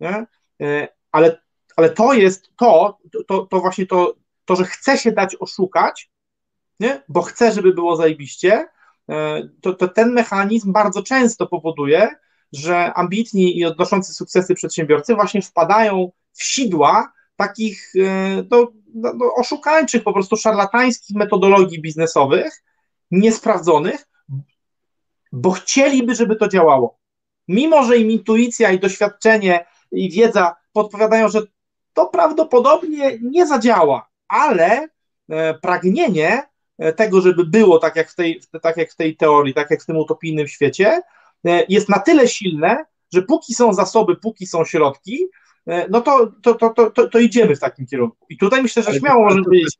Nie? 0.00 0.26
Y, 0.62 0.88
ale, 1.12 1.42
ale 1.76 1.90
to 1.90 2.12
jest 2.12 2.50
to, 2.56 2.98
to, 3.26 3.46
to 3.46 3.60
właśnie 3.60 3.86
to, 3.86 4.14
to, 4.44 4.56
że 4.56 4.64
chce 4.64 4.98
się 4.98 5.12
dać 5.12 5.36
oszukać, 5.40 6.10
nie? 6.80 7.02
bo 7.08 7.22
chce, 7.22 7.52
żeby 7.52 7.74
było 7.74 7.96
zajebiście, 7.96 8.68
to, 9.60 9.74
to 9.74 9.88
ten 9.88 10.12
mechanizm 10.12 10.72
bardzo 10.72 11.02
często 11.02 11.46
powoduje, 11.46 12.08
że 12.52 12.94
ambitni 12.94 13.58
i 13.58 13.64
odnoszący 13.64 14.14
sukcesy 14.14 14.54
przedsiębiorcy 14.54 15.14
właśnie 15.14 15.42
wpadają 15.42 16.12
w 16.32 16.42
sidła 16.42 17.12
takich 17.36 17.92
e, 17.96 18.44
no, 18.50 18.72
no, 18.94 19.12
no, 19.16 19.34
oszukańczych, 19.34 20.04
po 20.04 20.12
prostu 20.12 20.36
szarlatańskich 20.36 21.16
metodologii 21.16 21.82
biznesowych, 21.82 22.62
niesprawdzonych, 23.10 24.08
bo 25.32 25.50
chcieliby, 25.50 26.14
żeby 26.14 26.36
to 26.36 26.48
działało. 26.48 26.98
Mimo, 27.48 27.84
że 27.84 27.98
im 27.98 28.10
intuicja 28.10 28.70
i 28.70 28.80
doświadczenie 28.80 29.66
i 29.92 30.10
wiedza 30.10 30.56
podpowiadają, 30.72 31.28
że 31.28 31.42
to 31.94 32.06
prawdopodobnie 32.06 33.18
nie 33.22 33.46
zadziała, 33.46 34.08
ale 34.28 34.88
e, 35.28 35.54
pragnienie 35.54 36.42
E, 36.42 36.55
tego, 36.96 37.20
żeby 37.20 37.44
było 37.44 37.78
tak 37.78 37.96
jak 37.96 38.10
w 38.10 38.14
tej, 38.14 38.40
tak 38.62 38.76
jak 38.76 38.92
w 38.92 38.96
tej 38.96 39.16
teorii, 39.16 39.54
tak 39.54 39.70
jak 39.70 39.82
w 39.82 39.86
tym 39.86 39.96
utopijnym 39.96 40.48
świecie, 40.48 41.00
e, 41.46 41.64
jest 41.68 41.88
na 41.88 41.98
tyle 41.98 42.28
silne, 42.28 42.84
że 43.12 43.22
póki 43.22 43.54
są 43.54 43.74
zasoby, 43.74 44.16
póki 44.16 44.46
są 44.46 44.64
środki, 44.64 45.26
e, 45.66 45.88
no 45.88 46.00
to, 46.00 46.32
to, 46.42 46.54
to, 46.54 46.90
to, 46.90 47.08
to 47.08 47.18
idziemy 47.18 47.56
w 47.56 47.60
takim 47.60 47.86
kierunku. 47.86 48.26
I 48.30 48.38
tutaj 48.38 48.62
myślę, 48.62 48.82
że 48.82 48.94
śmiało 48.94 49.24
możemy 49.24 49.44
powiedzieć, 49.44 49.76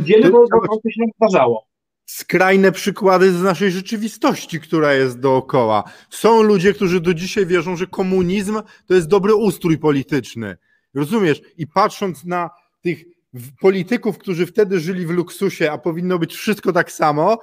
idziemy, 0.00 0.30
bo, 0.30 0.38
bo 0.50 0.76
to 0.76 0.90
się 0.90 1.00
nam 1.00 1.10
zdarzało 1.16 1.68
skrajne 2.08 2.72
przykłady 2.72 3.32
z 3.32 3.42
naszej 3.42 3.70
rzeczywistości, 3.70 4.60
która 4.60 4.94
jest 4.94 5.20
dookoła. 5.20 5.84
Są 6.10 6.42
ludzie, 6.42 6.74
którzy 6.74 7.00
do 7.00 7.14
dzisiaj 7.14 7.46
wierzą, 7.46 7.76
że 7.76 7.86
komunizm 7.86 8.62
to 8.86 8.94
jest 8.94 9.08
dobry 9.08 9.34
ustrój 9.34 9.78
polityczny. 9.78 10.56
Rozumiesz? 10.94 11.40
I 11.56 11.66
patrząc 11.66 12.24
na 12.24 12.50
tych 12.82 13.04
polityków, 13.60 14.18
którzy 14.18 14.46
wtedy 14.46 14.80
żyli 14.80 15.06
w 15.06 15.10
luksusie, 15.10 15.72
a 15.72 15.78
powinno 15.78 16.18
być 16.18 16.34
wszystko 16.34 16.72
tak 16.72 16.92
samo, 16.92 17.38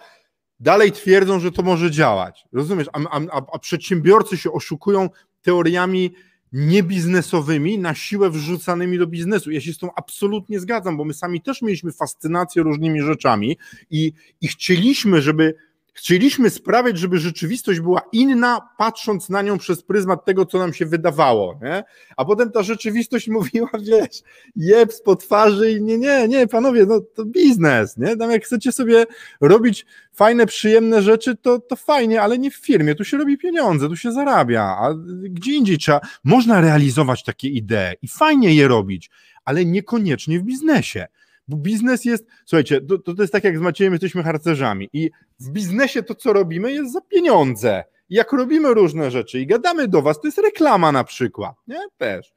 dalej 0.60 0.92
twierdzą, 0.92 1.40
że 1.40 1.52
to 1.52 1.64
może 1.64 1.92
działać. 1.92 2.46
Rozumiesz? 2.52 2.88
A, 2.94 3.20
a, 3.20 3.42
a 3.54 3.60
przedsiębiorcy 3.60 4.38
się 4.38 4.52
oszukują 4.52 5.10
teoriami 5.42 6.14
niebiznesowymi, 6.52 7.80
na 7.80 7.96
siłę 7.96 8.30
wrzucanymi 8.30 8.98
do 8.98 9.08
biznesu. 9.08 9.52
Ja 9.52 9.62
się 9.62 9.74
z 9.74 9.78
tym 9.78 9.90
absolutnie 9.96 10.60
zgadzam, 10.60 10.98
bo 10.98 11.06
my 11.06 11.14
sami 11.14 11.42
też 11.42 11.62
mieliśmy 11.62 11.92
fascynację 11.92 12.64
różnymi 12.64 13.02
rzeczami 13.02 13.58
i, 13.90 14.14
i 14.42 14.48
chcieliśmy, 14.48 15.22
żeby 15.22 15.56
Chcieliśmy 15.98 16.50
sprawiać, 16.50 16.98
żeby 16.98 17.20
rzeczywistość 17.20 17.80
była 17.80 18.02
inna, 18.12 18.70
patrząc 18.78 19.30
na 19.30 19.42
nią 19.42 19.58
przez 19.58 19.84
pryzmat 19.84 20.26
tego, 20.26 20.46
co 20.46 20.60
nam 20.60 20.74
się 20.74 20.86
wydawało, 20.86 21.60
nie? 21.62 21.84
A 22.18 22.26
potem 22.26 22.52
ta 22.52 22.64
rzeczywistość 22.64 23.28
mówiła, 23.38 23.70
wiesz, 23.82 24.22
jeb 24.56 24.92
po 25.06 25.16
twarzy 25.16 25.72
i 25.72 25.82
nie, 25.82 25.98
nie, 25.98 26.28
nie, 26.28 26.48
panowie, 26.48 26.86
no 26.86 27.02
to 27.02 27.26
biznes, 27.26 27.98
nie? 27.98 28.18
Tam 28.18 28.32
jak 28.32 28.44
chcecie 28.44 28.72
sobie 28.72 29.06
robić 29.42 29.86
fajne, 30.14 30.46
przyjemne 30.46 31.02
rzeczy, 31.02 31.36
to, 31.36 31.60
to 31.60 31.76
fajnie, 31.76 32.22
ale 32.22 32.38
nie 32.38 32.52
w 32.52 32.56
firmie, 32.56 32.96
tu 32.96 33.04
się 33.04 33.18
robi 33.18 33.38
pieniądze, 33.38 33.90
tu 33.90 33.96
się 33.96 34.12
zarabia, 34.12 34.62
a 34.62 34.94
gdzie 35.24 35.54
indziej 35.54 35.78
trzeba, 35.78 36.02
można 36.24 36.62
realizować 36.62 37.24
takie 37.24 37.50
idee 37.50 37.96
i 38.02 38.08
fajnie 38.08 38.56
je 38.56 38.68
robić, 38.68 39.10
ale 39.46 39.66
niekoniecznie 39.66 40.40
w 40.40 40.44
biznesie. 40.44 41.08
Bo 41.48 41.58
biznes 41.58 42.06
jest, 42.06 42.26
słuchajcie, 42.46 42.82
to, 42.82 42.98
to 42.98 43.22
jest 43.22 43.34
tak 43.34 43.44
jak 43.44 43.58
z 43.58 43.62
Maciejem, 43.62 43.94
jesteśmy 43.94 44.24
harcerzami 44.24 44.90
i 44.94 45.12
w 45.40 45.50
biznesie 45.50 46.04
to, 46.04 46.16
co 46.16 46.34
robimy, 46.34 46.72
jest 46.72 46.94
za 46.94 47.02
pieniądze. 47.02 47.84
Jak 48.10 48.32
robimy 48.32 48.74
różne 48.74 49.12
rzeczy 49.12 49.40
i 49.40 49.48
gadamy 49.48 49.88
do 49.88 50.02
was, 50.02 50.22
to 50.22 50.28
jest 50.28 50.38
reklama 50.38 50.92
na 50.92 51.04
przykład, 51.04 51.56
nie? 51.68 51.80
Też. 51.98 52.34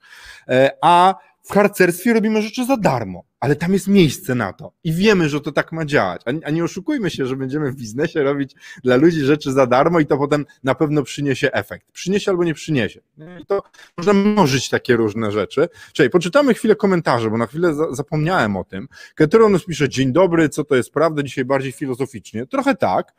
E, 0.48 0.70
a 0.82 1.14
w 1.42 1.52
harcerstwie 1.52 2.12
robimy 2.12 2.42
rzeczy 2.42 2.64
za 2.64 2.76
darmo, 2.76 3.24
ale 3.40 3.56
tam 3.56 3.72
jest 3.72 3.88
miejsce 3.88 4.34
na 4.34 4.52
to 4.52 4.72
i 4.84 4.92
wiemy, 4.92 5.28
że 5.28 5.40
to 5.40 5.52
tak 5.52 5.72
ma 5.72 5.84
działać. 5.84 6.22
A, 6.44 6.50
nie 6.50 6.64
oszukujmy 6.64 7.10
się, 7.10 7.26
że 7.26 7.36
będziemy 7.36 7.72
w 7.72 7.76
biznesie 7.76 8.22
robić 8.22 8.54
dla 8.84 8.96
ludzi 8.96 9.20
rzeczy 9.20 9.52
za 9.52 9.66
darmo 9.66 10.00
i 10.00 10.06
to 10.06 10.18
potem 10.18 10.46
na 10.64 10.74
pewno 10.74 11.02
przyniesie 11.02 11.52
efekt. 11.52 11.92
Przyniesie 11.92 12.30
albo 12.30 12.44
nie 12.44 12.54
przyniesie. 12.54 13.00
I 13.40 13.46
to 13.46 13.62
można 13.96 14.12
mnożyć 14.12 14.68
takie 14.68 14.96
różne 14.96 15.32
rzeczy. 15.32 15.68
Czyli 15.92 16.10
poczytamy 16.10 16.54
chwilę 16.54 16.76
komentarze, 16.76 17.30
bo 17.30 17.38
na 17.38 17.46
chwilę 17.46 17.74
za, 17.74 17.94
zapomniałem 17.94 18.56
o 18.56 18.64
tym. 18.64 18.88
Keteronus 19.14 19.64
pisze, 19.64 19.88
dzień 19.88 20.12
dobry, 20.12 20.48
co 20.48 20.64
to 20.64 20.76
jest 20.76 20.92
prawda, 20.92 21.22
dzisiaj 21.22 21.44
bardziej 21.44 21.72
filozoficznie. 21.72 22.46
Trochę 22.46 22.74
tak. 22.74 23.14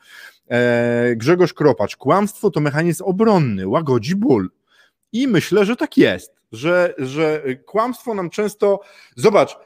Eee, 0.49 1.17
Grzegorz 1.17 1.53
Kropacz, 1.53 1.95
kłamstwo 1.95 2.51
to 2.51 2.59
mechanizm 2.59 3.03
obronny, 3.03 3.67
łagodzi 3.67 4.15
ból. 4.15 4.49
I 5.11 5.27
myślę, 5.27 5.65
że 5.65 5.75
tak 5.75 5.97
jest 5.97 6.39
że, 6.51 6.93
że 6.97 7.43
kłamstwo 7.65 8.13
nam 8.13 8.29
często. 8.29 8.79
Zobacz, 9.15 9.57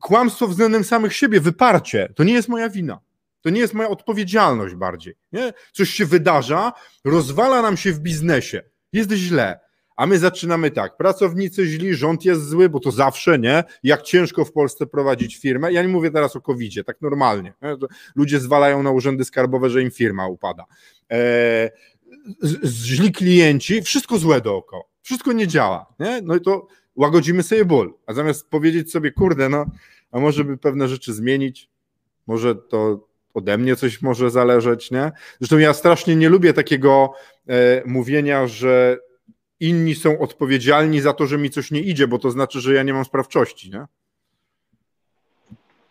kłamstwo 0.00 0.48
względem 0.48 0.84
samych 0.84 1.16
siebie, 1.16 1.40
wyparcie, 1.40 2.12
to 2.16 2.24
nie 2.24 2.32
jest 2.32 2.48
moja 2.48 2.68
wina. 2.68 3.00
To 3.40 3.50
nie 3.50 3.60
jest 3.60 3.74
moja 3.74 3.88
odpowiedzialność 3.88 4.74
bardziej. 4.74 5.14
Nie? 5.32 5.52
Coś 5.72 5.90
się 5.90 6.06
wydarza, 6.06 6.72
rozwala 7.04 7.62
nam 7.62 7.76
się 7.76 7.92
w 7.92 8.00
biznesie, 8.00 8.62
jest 8.92 9.12
źle. 9.12 9.60
A 9.96 10.06
my 10.06 10.18
zaczynamy 10.18 10.70
tak, 10.70 10.96
pracownicy 10.96 11.66
źli, 11.66 11.94
rząd 11.94 12.24
jest 12.24 12.48
zły, 12.48 12.68
bo 12.68 12.80
to 12.80 12.90
zawsze, 12.90 13.38
nie? 13.38 13.64
Jak 13.82 14.02
ciężko 14.02 14.44
w 14.44 14.52
Polsce 14.52 14.86
prowadzić 14.86 15.36
firmę. 15.36 15.72
Ja 15.72 15.82
nie 15.82 15.88
mówię 15.88 16.10
teraz 16.10 16.36
o 16.36 16.40
covid 16.40 16.86
tak 16.86 17.00
normalnie. 17.00 17.54
Nie? 17.62 17.76
Ludzie 18.14 18.40
zwalają 18.40 18.82
na 18.82 18.90
urzędy 18.90 19.24
skarbowe, 19.24 19.70
że 19.70 19.82
im 19.82 19.90
firma 19.90 20.26
upada. 20.26 20.64
Eee, 21.10 21.70
źli 22.64 23.12
klienci, 23.12 23.82
wszystko 23.82 24.18
złe 24.18 24.40
dookoła 24.40 24.90
wszystko 25.10 25.32
nie 25.32 25.46
działa, 25.46 25.86
nie? 26.00 26.20
No 26.22 26.36
i 26.36 26.40
to 26.40 26.66
łagodzimy 27.00 27.42
sobie 27.42 27.64
ból, 27.64 27.94
a 28.06 28.12
zamiast 28.12 28.50
powiedzieć 28.50 28.92
sobie, 28.92 29.12
kurde, 29.12 29.48
no, 29.48 29.66
a 30.12 30.20
może 30.20 30.44
by 30.44 30.56
pewne 30.56 30.88
rzeczy 30.88 31.12
zmienić, 31.12 31.68
może 32.26 32.54
to 32.54 33.08
ode 33.34 33.58
mnie 33.58 33.76
coś 33.76 34.02
może 34.02 34.30
zależeć, 34.30 34.90
nie? 34.90 35.12
Zresztą 35.38 35.58
ja 35.58 35.74
strasznie 35.74 36.16
nie 36.16 36.28
lubię 36.28 36.52
takiego 36.52 37.12
e, 37.48 37.82
mówienia, 37.86 38.46
że 38.46 38.98
inni 39.60 39.94
są 39.94 40.18
odpowiedzialni 40.18 41.00
za 41.00 41.12
to, 41.12 41.26
że 41.26 41.38
mi 41.38 41.50
coś 41.50 41.70
nie 41.70 41.80
idzie, 41.80 42.08
bo 42.08 42.18
to 42.18 42.30
znaczy, 42.30 42.60
że 42.60 42.74
ja 42.74 42.82
nie 42.82 42.92
mam 42.92 43.04
sprawczości, 43.04 43.70
nie? 43.70 43.84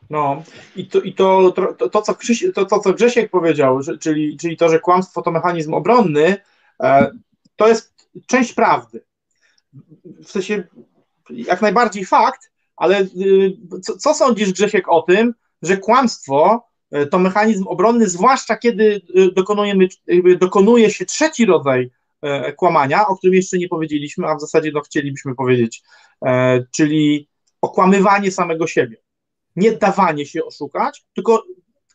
No 0.10 0.44
i 0.76 0.88
to, 0.88 1.02
i 1.02 1.14
to, 1.14 1.52
to, 1.52 1.90
to, 1.90 2.02
co, 2.02 2.16
Krzyś, 2.16 2.46
to, 2.54 2.66
to 2.66 2.80
co 2.80 2.94
Grzesiek 2.94 3.32
powiedział, 3.32 3.82
że, 3.82 3.98
czyli, 3.98 4.38
czyli 4.38 4.58
to, 4.58 4.70
że 4.70 4.80
kłamstwo 4.80 5.22
to 5.22 5.32
mechanizm 5.32 5.74
obronny, 5.74 6.38
e, 6.84 7.12
to 7.56 7.68
jest 7.68 7.94
część 8.28 8.54
prawdy. 8.54 9.02
W 10.04 10.32
sensie 10.32 10.64
jak 11.30 11.62
najbardziej 11.62 12.06
fakt, 12.06 12.52
ale 12.76 13.02
y, 13.02 13.58
co, 13.82 13.98
co 13.98 14.14
sądzisz, 14.14 14.54
Grzesiek, 14.54 14.90
o 14.90 15.02
tym, 15.02 15.34
że 15.62 15.78
kłamstwo 15.78 16.64
y, 16.96 17.08
to 17.08 17.20
mechanizm 17.20 17.68
obronny, 17.68 18.10
zwłaszcza 18.10 18.58
kiedy 18.58 19.02
y, 19.18 19.32
dokonujemy, 19.32 19.88
dokonuje 20.40 20.90
się 20.90 21.06
trzeci 21.06 21.46
rodzaj 21.46 21.92
kłamania, 22.58 23.08
o 23.08 23.16
którym 23.16 23.34
jeszcze 23.34 23.58
nie 23.58 23.68
powiedzieliśmy, 23.68 24.28
a 24.28 24.36
w 24.36 24.42
zasadzie 24.42 24.72
no, 24.74 24.82
chcielibyśmy 24.82 25.36
powiedzieć, 25.36 25.84
czyli 26.76 27.30
okłamywanie 27.62 28.32
samego 28.32 28.68
siebie. 28.68 28.98
Nie 29.56 29.72
dawanie 29.72 30.26
się 30.26 30.46
oszukać, 30.46 31.06
tylko 31.14 31.44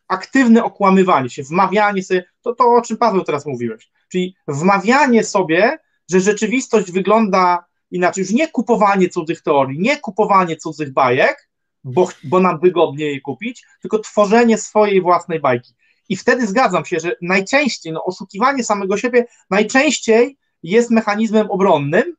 aktywne 0.07 0.63
okłamywanie 0.63 1.29
się, 1.29 1.43
wmawianie 1.43 2.03
sobie, 2.03 2.25
to, 2.41 2.55
to 2.55 2.65
o 2.65 2.81
czym 2.81 2.97
Paweł 2.97 3.23
teraz 3.23 3.45
mówiłeś, 3.45 3.91
czyli 4.11 4.35
wmawianie 4.47 5.23
sobie, 5.23 5.77
że 6.11 6.19
rzeczywistość 6.19 6.91
wygląda 6.91 7.65
inaczej. 7.95 8.21
Już 8.21 8.31
nie 8.31 8.47
kupowanie 8.47 9.09
cudzych 9.09 9.41
teorii, 9.41 9.79
nie 9.79 9.97
kupowanie 9.97 10.57
cudzych 10.57 10.93
bajek, 10.93 11.49
bo, 11.83 12.09
bo 12.23 12.39
nam 12.39 12.59
wygodniej 12.59 13.13
je 13.13 13.21
kupić, 13.21 13.65
tylko 13.81 13.99
tworzenie 13.99 14.57
swojej 14.57 15.01
własnej 15.01 15.39
bajki. 15.39 15.73
I 16.09 16.15
wtedy 16.15 16.47
zgadzam 16.47 16.85
się, 16.85 16.99
że 16.99 17.15
najczęściej, 17.21 17.93
no, 17.93 18.03
oszukiwanie 18.03 18.63
samego 18.63 18.97
siebie 18.97 19.25
najczęściej 19.49 20.37
jest 20.63 20.91
mechanizmem 20.91 21.51
obronnym, 21.51 22.15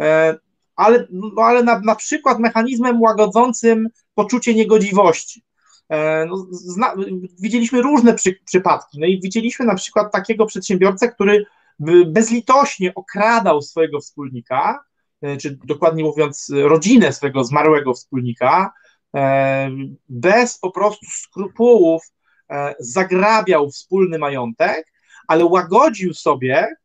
e, 0.00 0.38
ale, 0.76 1.06
no, 1.10 1.42
ale 1.42 1.62
na, 1.62 1.80
na 1.80 1.94
przykład 1.94 2.38
mechanizmem 2.38 3.02
łagodzącym 3.02 3.88
poczucie 4.14 4.54
niegodziwości. 4.54 5.44
E, 5.88 6.26
no, 6.26 6.46
zna, 6.50 6.94
widzieliśmy 7.40 7.82
różne 7.82 8.14
przy, 8.14 8.38
przypadki, 8.44 9.00
no 9.00 9.06
i 9.06 9.20
widzieliśmy 9.20 9.66
na 9.66 9.74
przykład 9.74 10.12
takiego 10.12 10.46
przedsiębiorcę, 10.46 11.08
który 11.08 11.46
bezlitośnie 12.06 12.94
okradał 12.94 13.62
swojego 13.62 14.00
wspólnika, 14.00 14.84
czy 15.40 15.58
dokładnie 15.64 16.04
mówiąc, 16.04 16.52
rodzinę 16.54 17.12
swojego 17.12 17.44
zmarłego 17.44 17.94
wspólnika, 17.94 18.72
e, 19.16 19.70
bez 20.08 20.58
po 20.58 20.70
prostu 20.70 21.06
skrupułów 21.10 22.02
e, 22.50 22.74
zagrabiał 22.78 23.70
wspólny 23.70 24.18
majątek, 24.18 24.92
ale 25.28 25.44
łagodził 25.44 26.14
sobie, 26.14 26.76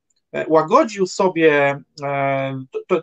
łagodził 0.48 1.08
sobie 1.08 1.82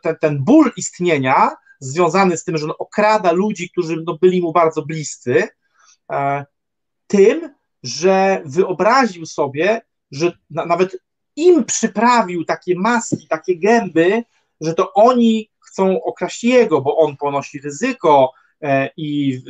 ten, 0.03 0.17
ten 0.21 0.45
ból 0.45 0.73
istnienia 0.77 1.51
związany 1.81 2.37
z 2.37 2.45
tym, 2.45 2.57
że 2.59 2.65
on 2.65 2.73
okrada 2.79 3.33
ludzi, 3.33 3.71
którzy 3.71 4.03
no, 4.07 4.19
byli 4.21 4.41
mu 4.43 4.53
bardzo 4.53 4.83
bliscy, 4.83 5.49
tym, 7.07 7.55
że 7.83 8.43
wyobraził 8.45 9.27
sobie, 9.27 9.81
że 10.11 10.33
nawet 10.51 10.97
im 11.37 11.65
przyprawił 11.65 12.45
takie 12.45 12.75
maski, 12.77 13.27
takie 13.29 13.59
gęby, 13.59 14.25
że 14.61 14.75
to 14.75 14.93
oni 14.93 15.51
chcą 15.61 16.03
okraść 16.03 16.45
jego, 16.45 16.81
bo 16.81 16.97
on 16.97 17.17
ponosi 17.17 17.61
ryzyko 17.61 18.33
e, 18.63 18.91
i, 18.97 19.41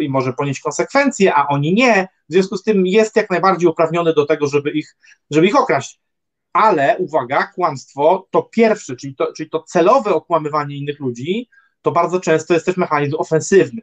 i 0.00 0.08
może 0.08 0.32
ponieść 0.32 0.60
konsekwencje, 0.60 1.34
a 1.34 1.46
oni 1.46 1.74
nie. 1.74 2.08
W 2.28 2.32
związku 2.32 2.56
z 2.56 2.62
tym 2.62 2.86
jest 2.86 3.16
jak 3.16 3.30
najbardziej 3.30 3.68
uprawniony 3.68 4.14
do 4.14 4.26
tego, 4.26 4.46
żeby 4.46 4.70
ich, 4.70 4.96
żeby 5.30 5.46
ich 5.46 5.56
okraść. 5.56 6.00
Ale 6.52 6.96
uwaga, 6.98 7.46
kłamstwo 7.46 8.28
to 8.30 8.42
pierwsze, 8.42 8.96
czyli 8.96 9.14
to, 9.14 9.32
czyli 9.32 9.50
to 9.50 9.62
celowe 9.62 10.14
okłamywanie 10.14 10.76
innych 10.76 11.00
ludzi, 11.00 11.48
to 11.82 11.92
bardzo 11.92 12.20
często 12.20 12.54
jest 12.54 12.66
też 12.66 12.76
mechanizm 12.76 13.16
ofensywny 13.18 13.82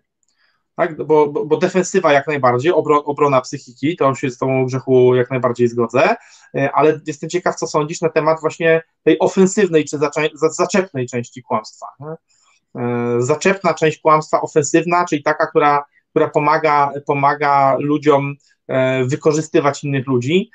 tak? 0.75 0.97
bo, 0.97 1.27
bo, 1.27 1.45
bo 1.45 1.57
defensywa 1.57 2.13
jak 2.13 2.27
najbardziej, 2.27 2.71
obro, 2.71 3.03
obrona 3.03 3.41
psychiki, 3.41 3.95
to 3.97 4.15
się 4.15 4.29
z 4.29 4.37
tą 4.37 4.65
grzechu 4.65 5.15
jak 5.15 5.29
najbardziej 5.29 5.67
zgodzę, 5.67 6.15
e, 6.55 6.71
ale 6.71 6.99
jestem 7.07 7.29
ciekaw, 7.29 7.55
co 7.55 7.67
sądzisz 7.67 8.01
na 8.01 8.09
temat 8.09 8.41
właśnie 8.41 8.81
tej 9.03 9.19
ofensywnej 9.19 9.85
czy 9.85 9.97
zaczepnej 10.33 11.07
części 11.07 11.43
kłamstwa. 11.43 11.85
Nie? 11.99 12.15
E, 12.81 13.21
zaczepna 13.21 13.73
część 13.73 14.01
kłamstwa, 14.01 14.41
ofensywna, 14.41 15.05
czyli 15.05 15.23
taka, 15.23 15.47
która, 15.47 15.85
która 16.09 16.29
pomaga, 16.29 16.91
pomaga 17.05 17.75
ludziom 17.79 18.35
e, 18.67 19.05
wykorzystywać 19.05 19.83
innych 19.83 20.07
ludzi. 20.07 20.51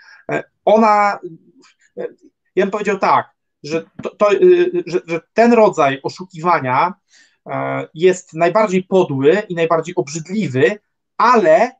Ona, 0.65 1.19
ja 2.57 2.65
bym 2.65 2.71
powiedział 2.71 2.99
tak, 2.99 3.31
że, 3.63 3.85
to, 4.03 4.17
to 4.17 4.31
że, 4.87 5.01
że 5.07 5.21
ten 5.35 5.53
rodzaj 5.53 6.01
oszukiwania 6.03 6.95
jest 7.95 8.35
najbardziej 8.35 8.83
podły 8.83 9.43
i 9.49 9.55
najbardziej 9.55 9.95
obrzydliwy, 9.95 10.79
ale 11.17 11.73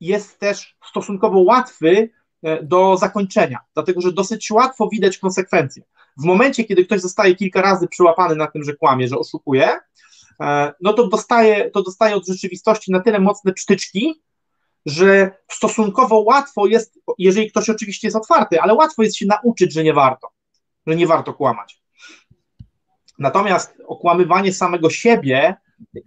jest 0.00 0.38
też 0.38 0.76
stosunkowo 0.90 1.38
łatwy 1.38 2.10
e, 2.42 2.62
do 2.62 2.96
zakończenia, 2.96 3.58
dlatego 3.74 4.00
że 4.00 4.12
dosyć 4.12 4.50
łatwo 4.50 4.88
widać 4.88 5.18
konsekwencje. 5.18 5.82
W 6.16 6.24
momencie, 6.24 6.64
kiedy 6.64 6.84
ktoś 6.84 7.00
zostaje 7.00 7.36
kilka 7.36 7.62
razy 7.62 7.88
przyłapany 7.88 8.34
na 8.34 8.46
tym, 8.46 8.64
że 8.64 8.76
kłamie, 8.76 9.08
że 9.08 9.18
oszukuje, 9.18 9.76
e, 10.40 10.72
no 10.80 10.92
to 10.92 11.08
dostaje, 11.08 11.70
to 11.70 11.82
dostaje 11.82 12.16
od 12.16 12.26
rzeczywistości 12.26 12.92
na 12.92 13.00
tyle 13.00 13.20
mocne 13.20 13.52
psztyczki, 13.52 14.22
że 14.86 15.30
stosunkowo 15.50 16.18
łatwo 16.18 16.66
jest, 16.66 16.98
jeżeli 17.18 17.50
ktoś 17.50 17.70
oczywiście 17.70 18.06
jest 18.06 18.16
otwarty, 18.16 18.60
ale 18.60 18.74
łatwo 18.74 19.02
jest 19.02 19.16
się 19.16 19.26
nauczyć, 19.26 19.72
że 19.72 19.84
nie 19.84 19.92
warto, 19.94 20.28
że 20.86 20.96
nie 20.96 21.06
warto 21.06 21.34
kłamać. 21.34 21.82
Natomiast 23.18 23.74
okłamywanie 23.86 24.52
samego 24.52 24.90
siebie 24.90 25.56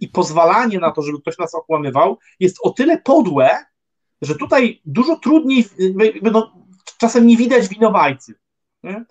i 0.00 0.08
pozwalanie 0.08 0.78
na 0.78 0.90
to, 0.90 1.02
żeby 1.02 1.20
ktoś 1.20 1.38
nas 1.38 1.54
okłamywał, 1.54 2.18
jest 2.40 2.56
o 2.62 2.70
tyle 2.70 2.98
podłe, 2.98 3.50
że 4.22 4.34
tutaj 4.34 4.80
dużo 4.84 5.16
trudniej, 5.16 5.64
no, 6.22 6.54
czasem 6.98 7.26
nie 7.26 7.36
widać 7.36 7.68
winowajcy. 7.68 8.34
Nie? 8.82 9.04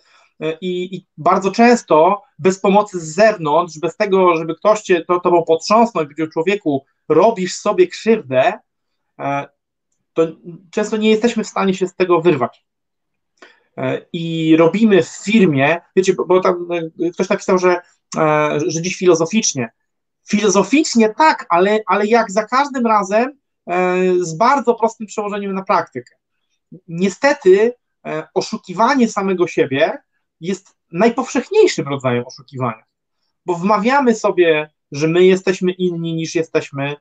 I, 0.62 0.96
I, 0.96 1.08
bardzo 1.18 1.52
często 1.52 2.24
bez 2.40 2.60
pomocy 2.60 3.00
z 3.00 3.16
zewnątrz, 3.16 3.80
bez 3.80 3.98
tego, 3.98 4.38
żeby 4.38 4.56
ktoś 4.56 4.82
cię 4.82 5.06
to, 5.06 5.20
tobą 5.20 5.44
potrząsnął 5.44 6.04
i 6.04 6.08
powiedział 6.08 6.28
człowieku, 6.28 6.86
robisz 7.10 7.56
sobie 7.56 7.88
krzywdę, 7.88 8.54
e, 9.20 9.48
to 10.14 10.28
często 10.72 10.98
nie 10.98 11.10
jesteśmy 11.10 11.44
w 11.44 11.48
stanie 11.48 11.74
się 11.74 11.88
z 11.88 11.96
tego 11.96 12.22
wyrwać. 12.22 12.66
E, 13.78 14.06
I 14.14 14.56
robimy 14.58 15.04
w 15.04 15.08
firmie, 15.10 15.82
wiecie, 15.96 16.14
bo 16.28 16.40
tam 16.40 16.68
e, 16.72 17.12
ktoś 17.12 17.30
napisał, 17.30 17.58
że, 17.58 17.82
że 18.68 18.82
dziś 18.82 18.96
filozoficznie. 18.96 19.70
Filozoficznie 20.30 21.10
tak, 21.10 21.46
ale, 21.50 21.80
ale 21.86 22.08
jak 22.08 22.32
za 22.32 22.44
każdym 22.44 22.86
razem 22.88 23.38
z 24.20 24.34
bardzo 24.38 24.76
prostym 24.76 25.08
przełożeniem 25.08 25.54
na 25.54 25.64
praktykę. 25.64 26.16
Niestety 26.88 27.74
oszukiwanie 28.34 29.10
samego 29.10 29.48
siebie 29.48 29.98
jest 30.42 30.76
najpowszechniejszym 30.92 31.88
rodzajem 31.88 32.26
oszukiwania, 32.28 32.84
bo 33.46 33.56
wmawiamy 33.56 34.16
sobie, 34.16 34.70
że 34.92 35.08
my 35.08 35.26
jesteśmy 35.26 35.72
inni 35.72 36.14
niż 36.14 36.36
jesteśmy, 36.36 36.96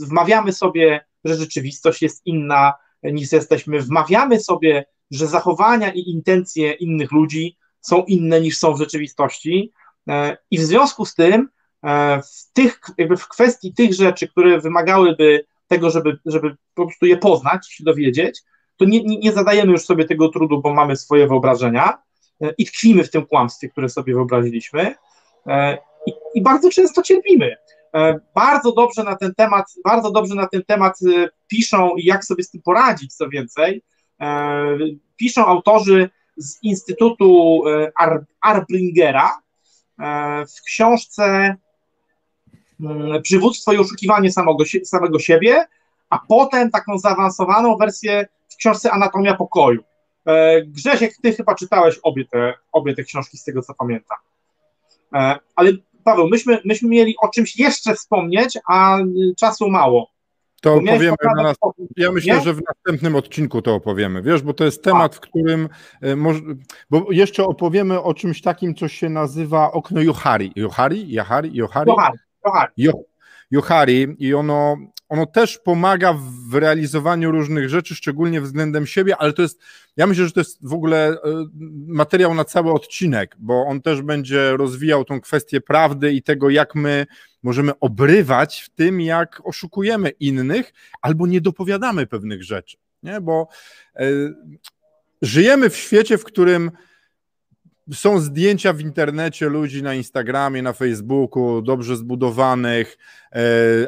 wmawiamy 0.00 0.52
sobie, 0.52 1.04
że 1.24 1.34
rzeczywistość 1.34 2.02
jest 2.02 2.26
inna 2.26 2.74
niż 3.02 3.32
jesteśmy, 3.32 3.80
wmawiamy 3.80 4.40
sobie, 4.40 4.84
że 5.10 5.26
zachowania 5.26 5.92
i 5.92 6.00
intencje 6.00 6.72
innych 6.72 7.12
ludzi 7.12 7.56
są 7.80 8.04
inne 8.04 8.40
niż 8.40 8.58
są 8.58 8.74
w 8.74 8.78
rzeczywistości 8.78 9.72
e, 10.08 10.36
i 10.50 10.58
w 10.58 10.62
związku 10.62 11.04
z 11.04 11.14
tym 11.14 11.48
e, 11.82 12.22
w, 12.22 12.52
tych, 12.52 12.80
jakby 12.98 13.16
w 13.16 13.28
kwestii 13.28 13.74
tych 13.74 13.94
rzeczy, 13.94 14.28
które 14.28 14.60
wymagałyby 14.60 15.46
tego, 15.66 15.90
żeby, 15.90 16.18
żeby 16.26 16.56
po 16.74 16.86
prostu 16.86 17.06
je 17.06 17.16
poznać, 17.16 17.72
się 17.72 17.84
dowiedzieć, 17.84 18.42
to 18.76 18.84
nie, 18.84 19.02
nie 19.02 19.32
zadajemy 19.32 19.72
już 19.72 19.84
sobie 19.84 20.04
tego 20.04 20.28
trudu, 20.28 20.60
bo 20.60 20.74
mamy 20.74 20.96
swoje 20.96 21.28
wyobrażenia, 21.28 22.06
E, 22.42 22.54
i 22.58 22.66
tkwimy 22.66 23.04
w 23.04 23.10
tym 23.10 23.26
kłamstwie, 23.26 23.68
które 23.68 23.88
sobie 23.88 24.14
wyobraziliśmy 24.14 24.94
i, 26.06 26.12
i 26.34 26.42
bardzo 26.42 26.70
często 26.70 27.02
cierpimy. 27.02 27.56
Bardzo 28.34 28.72
dobrze 28.72 29.04
na 29.04 29.16
ten 29.16 29.34
temat, 29.34 29.66
bardzo 29.84 30.10
dobrze 30.10 30.34
na 30.34 30.46
ten 30.46 30.64
temat 30.64 30.98
piszą 31.46 31.96
i 31.96 32.04
jak 32.04 32.24
sobie 32.24 32.42
z 32.42 32.50
tym 32.50 32.62
poradzić, 32.62 33.14
co 33.14 33.28
więcej. 33.28 33.82
Piszą 35.16 35.46
autorzy 35.46 36.10
z 36.36 36.62
Instytutu 36.62 37.62
Ar 37.98 38.24
Arbringera 38.40 39.38
w 40.56 40.62
książce 40.66 41.56
mm, 42.80 43.22
Przywództwo 43.22 43.72
i 43.72 43.78
oszukiwanie 43.78 44.32
samego, 44.32 44.64
samego 44.84 45.18
siebie, 45.18 45.66
a 46.10 46.18
potem 46.28 46.70
taką 46.70 46.98
zaawansowaną 46.98 47.76
wersję 47.76 48.26
w 48.48 48.56
książce 48.56 48.90
Anatomia 48.90 49.34
pokoju. 49.34 49.82
E, 50.26 50.62
Grzesiek, 50.62 51.14
ty 51.22 51.32
chyba 51.32 51.54
czytałeś 51.54 51.98
obie 52.02 52.24
te, 52.24 52.54
obie 52.72 52.94
te 52.94 53.04
książki 53.04 53.38
z 53.38 53.44
tego, 53.44 53.62
co 53.62 53.74
pamiętam. 53.74 54.18
E, 55.14 55.38
ale 55.56 55.72
Paweł, 56.04 56.28
myśmy, 56.28 56.60
myśmy 56.64 56.88
mieli 56.88 57.14
o 57.20 57.28
czymś 57.28 57.58
jeszcze 57.58 57.94
wspomnieć, 57.94 58.58
a 58.68 58.98
czasu 59.38 59.70
mało. 59.70 60.10
To 60.60 60.74
opowiemy 60.74 61.16
na 61.36 61.42
nas, 61.42 61.56
ja 61.96 62.12
myślę, 62.12 62.34
nie? 62.34 62.40
że 62.40 62.54
w 62.54 62.60
następnym 62.68 63.16
odcinku 63.16 63.62
to 63.62 63.74
opowiemy, 63.74 64.22
wiesz, 64.22 64.42
bo 64.42 64.54
to 64.54 64.64
jest 64.64 64.84
temat, 64.84 65.16
w 65.16 65.20
którym, 65.20 65.68
e, 66.02 66.16
bo 66.90 67.06
jeszcze 67.10 67.44
opowiemy 67.44 68.02
o 68.02 68.14
czymś 68.14 68.42
takim, 68.42 68.74
co 68.74 68.88
się 68.88 69.08
nazywa 69.08 69.72
okno 69.72 70.00
Johari. 70.00 70.52
Johari? 70.56 71.12
Johari? 71.12 71.54
Johari? 71.54 71.92
Johari. 72.44 72.72
Johari 73.50 74.16
i 74.18 74.34
ono 74.34 74.76
ono 75.08 75.26
też 75.26 75.58
pomaga 75.58 76.14
w 76.50 76.54
realizowaniu 76.54 77.30
różnych 77.30 77.68
rzeczy, 77.68 77.94
szczególnie 77.94 78.40
względem 78.40 78.86
siebie, 78.86 79.16
ale 79.16 79.32
to 79.32 79.42
jest, 79.42 79.60
ja 79.96 80.06
myślę, 80.06 80.24
że 80.24 80.32
to 80.32 80.40
jest 80.40 80.58
w 80.62 80.72
ogóle 80.72 81.08
e, 81.08 81.16
materiał 81.86 82.34
na 82.34 82.44
cały 82.44 82.72
odcinek, 82.72 83.36
bo 83.38 83.66
on 83.66 83.82
też 83.82 84.02
będzie 84.02 84.56
rozwijał 84.56 85.04
tą 85.04 85.20
kwestię 85.20 85.60
prawdy 85.60 86.12
i 86.12 86.22
tego, 86.22 86.50
jak 86.50 86.74
my 86.74 87.06
możemy 87.42 87.78
obrywać 87.80 88.60
w 88.60 88.70
tym, 88.70 89.00
jak 89.00 89.42
oszukujemy 89.44 90.10
innych 90.10 90.72
albo 91.02 91.26
nie 91.26 91.40
dopowiadamy 91.40 92.06
pewnych 92.06 92.42
rzeczy, 92.42 92.76
nie? 93.02 93.20
bo 93.20 93.48
e, 93.96 94.06
żyjemy 95.22 95.70
w 95.70 95.76
świecie, 95.76 96.18
w 96.18 96.24
którym 96.24 96.70
są 97.92 98.20
zdjęcia 98.20 98.72
w 98.72 98.80
internecie 98.80 99.48
ludzi 99.48 99.82
na 99.82 99.94
Instagramie, 99.94 100.62
na 100.62 100.72
Facebooku, 100.72 101.62
dobrze 101.62 101.96
zbudowanych, 101.96 102.98
e, 103.32 103.38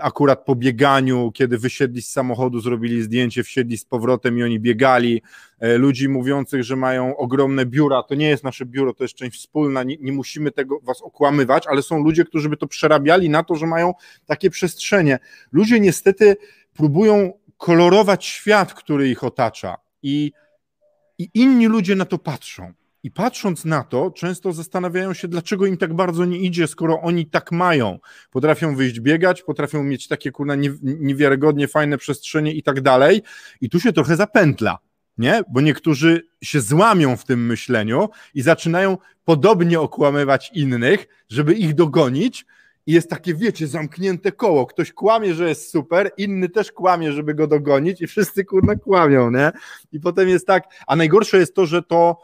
akurat 0.03 0.45
po 0.45 0.55
bieganiu, 0.55 1.33
kiedy 1.35 1.59
wysiedli 1.59 2.03
z 2.03 2.11
samochodu, 2.11 2.61
zrobili 2.61 3.03
zdjęcie, 3.03 3.43
wsiedli 3.43 3.79
z 3.79 3.85
powrotem 3.85 4.39
i 4.39 4.43
oni 4.43 4.61
biegali. 4.61 5.23
E, 5.61 5.79
ludzi 5.79 6.09
mówiących, 6.09 6.63
że 6.63 6.77
mają 6.77 7.17
ogromne 7.17 7.67
biura. 7.67 8.03
To 8.03 8.15
nie 8.15 8.29
jest 8.29 8.45
nasze 8.45 8.67
biuro, 8.67 8.95
to 8.95 9.05
jest 9.05 9.15
część 9.15 9.39
wspólna, 9.39 9.83
nie, 9.83 9.97
nie 10.01 10.13
musimy 10.13 10.51
tego 10.51 10.81
was 10.81 11.03
okłamywać, 11.03 11.67
ale 11.67 11.83
są 11.83 12.03
ludzie, 12.05 12.25
którzy 12.25 12.49
by 12.49 12.57
to 12.57 12.67
przerabiali 12.67 13.31
na 13.31 13.45
to, 13.45 13.55
że 13.55 13.67
mają 13.67 13.95
takie 14.27 14.51
przestrzenie. 14.51 15.19
Ludzie 15.53 15.81
niestety 15.81 16.37
próbują 16.75 17.33
kolorować 17.57 18.27
świat, 18.27 18.75
który 18.75 19.09
ich 19.09 19.25
otacza 19.25 19.77
i, 20.03 20.33
i 21.19 21.31
inni 21.35 21.67
ludzie 21.67 21.97
na 21.97 22.05
to 22.05 22.19
patrzą. 22.19 22.73
I 23.03 23.11
patrząc 23.11 23.65
na 23.65 23.85
to, 23.85 24.11
często 24.11 24.53
zastanawiają 24.53 25.15
się, 25.15 25.29
dlaczego 25.29 25.67
im 25.67 25.77
tak 25.77 25.95
bardzo 25.95 26.25
nie 26.25 26.39
idzie, 26.39 26.67
skoro 26.67 27.01
oni 27.01 27.27
tak 27.27 27.53
mają. 27.53 27.99
Potrafią 28.31 28.77
wyjść 28.77 29.01
biegać, 29.01 29.43
potrafią 29.43 29.85
mieć 29.85 30.09
takie 30.09 30.31
kurna 30.31 30.55
niewiarygodnie 30.83 31.69
fajne 31.69 31.99
przestrzenie 31.99 32.53
i 32.53 32.63
tak 32.63 32.81
dalej. 32.81 33.23
I 33.61 33.71
tu 33.71 33.81
się 33.81 33.93
trochę 33.93 34.17
zapętla, 34.17 34.79
nie? 35.19 35.43
Bo 35.49 35.61
niektórzy 35.61 36.23
się 36.43 36.61
złamią 36.61 37.17
w 37.17 37.25
tym 37.25 37.47
myśleniu 37.47 38.09
i 38.35 38.43
zaczynają 38.43 38.99
podobnie 39.25 39.81
okłamywać 39.81 40.51
innych, 40.55 41.07
żeby 41.29 41.55
ich 41.55 41.75
dogonić. 41.75 42.47
I 42.87 42.93
jest 42.93 43.11
takie, 43.11 43.35
wiecie, 43.35 43.67
zamknięte 43.67 44.33
koło. 44.33 44.67
Ktoś 44.67 44.93
kłamie, 44.93 45.35
że 45.35 45.49
jest 45.49 45.71
super, 45.71 46.11
inny 46.17 46.49
też 46.49 46.73
kłamie, 46.73 47.13
żeby 47.13 47.35
go 47.35 47.47
dogonić, 47.47 48.01
i 48.01 48.07
wszyscy 48.07 48.45
kurna 48.45 48.77
kłamią, 48.77 49.31
nie? 49.31 49.53
I 49.93 50.01
potem 50.01 50.29
jest 50.29 50.47
tak. 50.47 50.65
A 50.87 50.97
najgorsze 50.97 51.39
jest 51.39 51.55
to, 51.55 51.67
że 51.67 51.83
to 51.83 52.19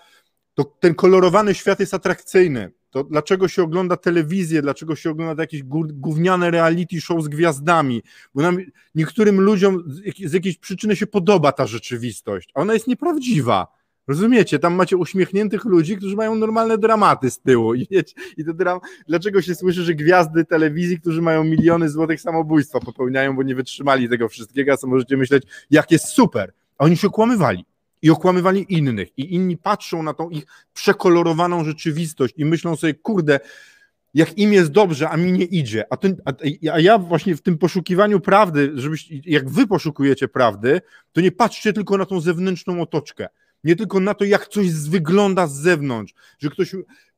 to 0.54 0.64
ten 0.64 0.94
kolorowany 0.94 1.54
świat 1.54 1.80
jest 1.80 1.94
atrakcyjny. 1.94 2.72
To 2.90 3.04
dlaczego 3.04 3.48
się 3.48 3.62
ogląda 3.62 3.96
telewizję, 3.96 4.62
dlaczego 4.62 4.96
się 4.96 5.10
ogląda 5.10 5.42
jakieś 5.42 5.62
gówniane 5.92 6.50
reality 6.50 7.00
show 7.00 7.22
z 7.22 7.28
gwiazdami? 7.28 8.02
Bo 8.34 8.42
nam, 8.42 8.58
niektórym 8.94 9.40
ludziom 9.40 9.84
z 10.24 10.32
jakiejś 10.32 10.58
przyczyny 10.58 10.96
się 10.96 11.06
podoba 11.06 11.52
ta 11.52 11.66
rzeczywistość, 11.66 12.50
a 12.54 12.60
ona 12.60 12.74
jest 12.74 12.86
nieprawdziwa. 12.86 13.66
Rozumiecie? 14.06 14.58
Tam 14.58 14.74
macie 14.74 14.96
uśmiechniętych 14.96 15.64
ludzi, 15.64 15.96
którzy 15.96 16.16
mają 16.16 16.34
normalne 16.34 16.78
dramaty 16.78 17.30
z 17.30 17.40
tyłu. 17.40 17.74
I, 17.74 17.86
wiecie, 17.90 18.14
i 18.36 18.44
to 18.44 18.54
dram, 18.54 18.80
dlaczego 19.08 19.42
się 19.42 19.54
słyszy, 19.54 19.82
że 19.82 19.94
gwiazdy 19.94 20.44
telewizji, 20.44 21.00
którzy 21.00 21.22
mają 21.22 21.44
miliony 21.44 21.88
złotych 21.90 22.20
samobójstwa 22.20 22.80
popełniają, 22.80 23.36
bo 23.36 23.42
nie 23.42 23.54
wytrzymali 23.54 24.08
tego 24.08 24.28
wszystkiego, 24.28 24.72
a 24.72 24.76
co 24.76 24.86
możecie 24.86 25.16
myśleć, 25.16 25.42
jak 25.70 25.90
jest 25.90 26.06
super. 26.06 26.52
A 26.78 26.84
oni 26.84 26.96
się 26.96 27.08
okłamywali 27.08 27.64
i 28.04 28.10
okłamywali 28.10 28.66
innych. 28.68 29.18
I 29.18 29.34
inni 29.34 29.56
patrzą 29.56 30.02
na 30.02 30.14
tą 30.14 30.30
ich 30.30 30.46
przekolorowaną 30.74 31.64
rzeczywistość 31.64 32.34
i 32.36 32.44
myślą 32.44 32.76
sobie, 32.76 32.94
kurde, 32.94 33.40
jak 34.14 34.38
im 34.38 34.52
jest 34.52 34.70
dobrze, 34.70 35.10
a 35.10 35.16
mi 35.16 35.32
nie 35.32 35.44
idzie. 35.44 35.84
A, 35.90 35.96
ten, 35.96 36.16
a, 36.24 36.32
a, 36.72 36.80
ja 36.80 36.98
właśnie 36.98 37.36
w 37.36 37.42
tym 37.42 37.58
poszukiwaniu 37.58 38.20
prawdy, 38.20 38.72
żebyś, 38.74 39.08
jak 39.10 39.50
wy 39.50 39.66
poszukujecie 39.66 40.28
prawdy, 40.28 40.80
to 41.12 41.20
nie 41.20 41.32
patrzcie 41.32 41.72
tylko 41.72 41.98
na 41.98 42.06
tą 42.06 42.20
zewnętrzną 42.20 42.80
otoczkę. 42.80 43.28
Nie 43.64 43.76
tylko 43.76 44.00
na 44.00 44.14
to, 44.14 44.24
jak 44.24 44.48
coś 44.48 44.72
wygląda 44.72 45.46
z 45.46 45.54
zewnątrz, 45.54 46.14
że 46.38 46.50
ktoś 46.50 46.74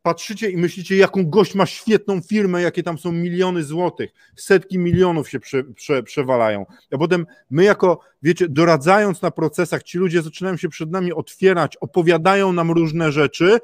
patrzycie 0.07 0.51
i 0.51 0.57
myślicie, 0.57 0.97
jaką 0.97 1.31
gość 1.31 1.55
ma 1.55 1.67
świetną 1.67 2.21
firmę, 2.21 2.63
jakie 2.63 2.83
tam 2.83 2.99
są 2.99 3.13
miliony 3.13 3.65
złotych, 3.65 4.11
setki 4.37 4.79
milionów 4.79 5.29
się 5.29 5.41
prze, 5.41 5.65
prze, 5.65 6.03
przewalają. 6.03 6.67
A 6.93 6.99
potem 6.99 7.27
my 7.51 7.65
jako, 7.65 8.01
wiecie, 8.23 8.49
doradzając 8.49 9.23
na 9.23 9.31
procesach, 9.31 9.83
ci 9.83 9.99
ludzie 9.99 10.23
zaczynają 10.23 10.57
się 10.57 10.69
przed 10.69 10.91
nami 10.91 11.13
otwierać, 11.13 11.77
opowiadają 11.77 12.53
nam 12.53 12.71
różne 12.71 13.13
rzeczy 13.13 13.59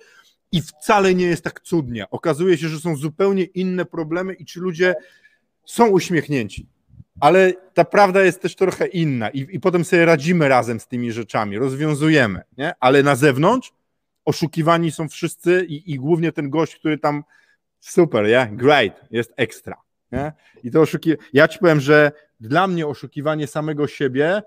i 0.52 0.62
wcale 0.62 1.14
nie 1.14 1.26
jest 1.26 1.44
tak 1.44 1.60
cudnie. 1.60 2.10
Okazuje 2.10 2.58
się, 2.58 2.68
że 2.68 2.80
są 2.80 2.96
zupełnie 2.96 3.44
inne 3.44 3.84
problemy 3.84 4.34
i 4.34 4.44
ci 4.44 4.60
ludzie 4.60 4.94
są 5.64 5.88
uśmiechnięci. 5.88 6.66
Ale 7.20 7.52
ta 7.74 7.84
prawda 7.84 8.24
jest 8.24 8.42
też 8.42 8.56
trochę 8.56 8.86
inna 8.86 9.30
i, 9.30 9.46
i 9.50 9.60
potem 9.60 9.84
sobie 9.84 10.04
radzimy 10.06 10.48
razem 10.48 10.80
z 10.80 10.86
tymi 10.86 11.12
rzeczami, 11.12 11.58
rozwiązujemy, 11.58 12.42
nie? 12.58 12.72
ale 12.80 13.02
na 13.02 13.16
zewnątrz 13.16 13.72
oszukiwani 14.24 14.90
są 14.90 15.08
wszyscy 15.08 15.64
i, 15.68 15.92
i 15.92 15.96
głównie 15.96 16.32
ten 16.32 16.50
gość, 16.50 16.76
który 16.76 16.98
tam 16.98 17.24
super, 17.80 18.26
yeah, 18.26 18.56
great, 18.56 19.00
jest 19.10 19.32
ekstra. 19.36 19.76
Nie? 20.12 20.32
I 20.64 20.70
to 20.70 20.80
oszuki... 20.80 21.12
Ja 21.32 21.48
ci 21.48 21.58
powiem, 21.58 21.80
że 21.80 22.12
dla 22.40 22.66
mnie 22.66 22.86
oszukiwanie 22.86 23.46
samego 23.46 23.86
siebie 23.86 24.42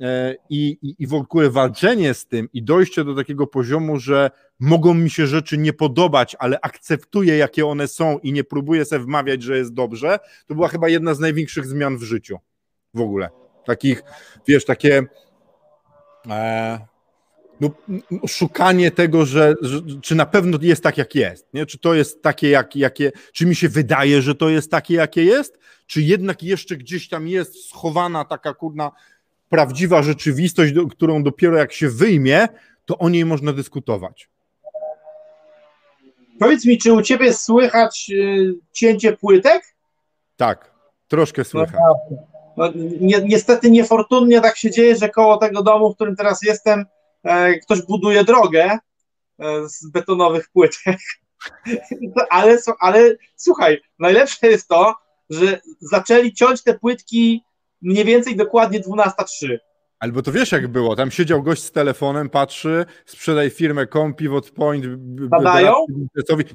e, 0.00 0.34
i, 0.50 0.78
i, 0.82 0.94
i 0.98 1.06
w 1.06 1.14
ogóle 1.14 1.50
walczenie 1.50 2.14
z 2.14 2.26
tym 2.26 2.48
i 2.52 2.62
dojście 2.62 3.04
do 3.04 3.14
takiego 3.14 3.46
poziomu, 3.46 3.98
że 3.98 4.30
mogą 4.60 4.94
mi 4.94 5.10
się 5.10 5.26
rzeczy 5.26 5.58
nie 5.58 5.72
podobać, 5.72 6.36
ale 6.38 6.60
akceptuję, 6.60 7.36
jakie 7.36 7.66
one 7.66 7.88
są 7.88 8.18
i 8.18 8.32
nie 8.32 8.44
próbuję 8.44 8.84
sobie 8.84 9.04
wmawiać, 9.04 9.42
że 9.42 9.56
jest 9.56 9.74
dobrze, 9.74 10.18
to 10.46 10.54
była 10.54 10.68
chyba 10.68 10.88
jedna 10.88 11.14
z 11.14 11.20
największych 11.20 11.66
zmian 11.66 11.96
w 11.98 12.02
życiu 12.02 12.38
w 12.94 13.00
ogóle. 13.00 13.30
Takich, 13.64 14.02
wiesz, 14.48 14.64
takie 14.64 15.02
e, 16.30 16.91
no, 17.62 17.70
szukanie 18.28 18.90
tego, 18.90 19.26
że, 19.26 19.54
że, 19.60 19.80
czy 20.02 20.14
na 20.14 20.26
pewno 20.26 20.58
jest 20.62 20.82
tak, 20.82 20.98
jak 20.98 21.14
jest, 21.14 21.54
nie? 21.54 21.66
czy 21.66 21.78
to 21.78 21.94
jest 21.94 22.22
takie, 22.22 22.50
jak, 22.50 22.76
jakie, 22.76 23.12
czy 23.32 23.46
mi 23.46 23.54
się 23.54 23.68
wydaje, 23.68 24.22
że 24.22 24.34
to 24.34 24.48
jest 24.48 24.70
takie, 24.70 24.94
jakie 24.94 25.24
jest, 25.24 25.58
czy 25.86 26.02
jednak 26.02 26.42
jeszcze 26.42 26.76
gdzieś 26.76 27.08
tam 27.08 27.28
jest 27.28 27.68
schowana 27.68 28.24
taka 28.24 28.54
kurna 28.54 28.90
prawdziwa 29.48 30.02
rzeczywistość, 30.02 30.72
do, 30.72 30.86
którą 30.86 31.22
dopiero 31.22 31.56
jak 31.56 31.72
się 31.72 31.88
wyjmie, 31.88 32.48
to 32.86 32.98
o 32.98 33.08
niej 33.08 33.24
można 33.24 33.52
dyskutować. 33.52 34.28
Powiedz 36.38 36.64
mi, 36.64 36.78
czy 36.78 36.92
u 36.92 37.02
ciebie 37.02 37.34
słychać 37.34 38.10
y, 38.14 38.54
cięcie 38.72 39.16
płytek? 39.16 39.62
Tak, 40.36 40.70
troszkę 41.08 41.44
słychać. 41.44 41.80
No, 41.80 42.18
no, 42.56 42.72
ni 43.00 43.14
niestety 43.24 43.70
niefortunnie 43.70 44.40
tak 44.40 44.56
się 44.56 44.70
dzieje, 44.70 44.96
że 44.96 45.08
koło 45.08 45.36
tego 45.36 45.62
domu, 45.62 45.92
w 45.92 45.94
którym 45.94 46.16
teraz 46.16 46.42
jestem, 46.42 46.84
ktoś 47.62 47.82
buduje 47.82 48.24
drogę 48.24 48.78
e, 49.38 49.68
z 49.68 49.90
betonowych 49.90 50.48
płytek. 50.52 50.98
ale, 52.30 52.58
ale 52.80 53.16
słuchaj, 53.36 53.80
najlepsze 53.98 54.46
jest 54.46 54.68
to, 54.68 54.94
że 55.30 55.60
zaczęli 55.80 56.32
ciąć 56.32 56.62
te 56.62 56.78
płytki 56.78 57.42
mniej 57.82 58.04
więcej 58.04 58.36
dokładnie 58.36 58.80
12.03. 58.80 59.58
Albo 59.98 60.22
to 60.22 60.32
wiesz 60.32 60.52
jak 60.52 60.68
było, 60.68 60.96
tam 60.96 61.10
siedział 61.10 61.42
gość 61.42 61.62
z 61.62 61.72
telefonem, 61.72 62.30
patrzy, 62.30 62.84
sprzedaj 63.06 63.50
firmę 63.50 63.86
Com, 63.86 64.14
Pivot 64.14 64.50
Point, 64.50 64.86
Badają? 65.28 65.74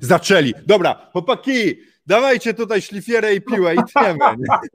zaczęli. 0.01 0.53
Dobra, 0.65 1.09
chłopaki, 1.11 1.80
dawajcie 2.05 2.53
tutaj 2.53 2.82
szlifierę 2.82 3.36
i 3.36 3.41
piłę 3.41 3.76
i 3.76 3.78
tniemy. 3.93 4.20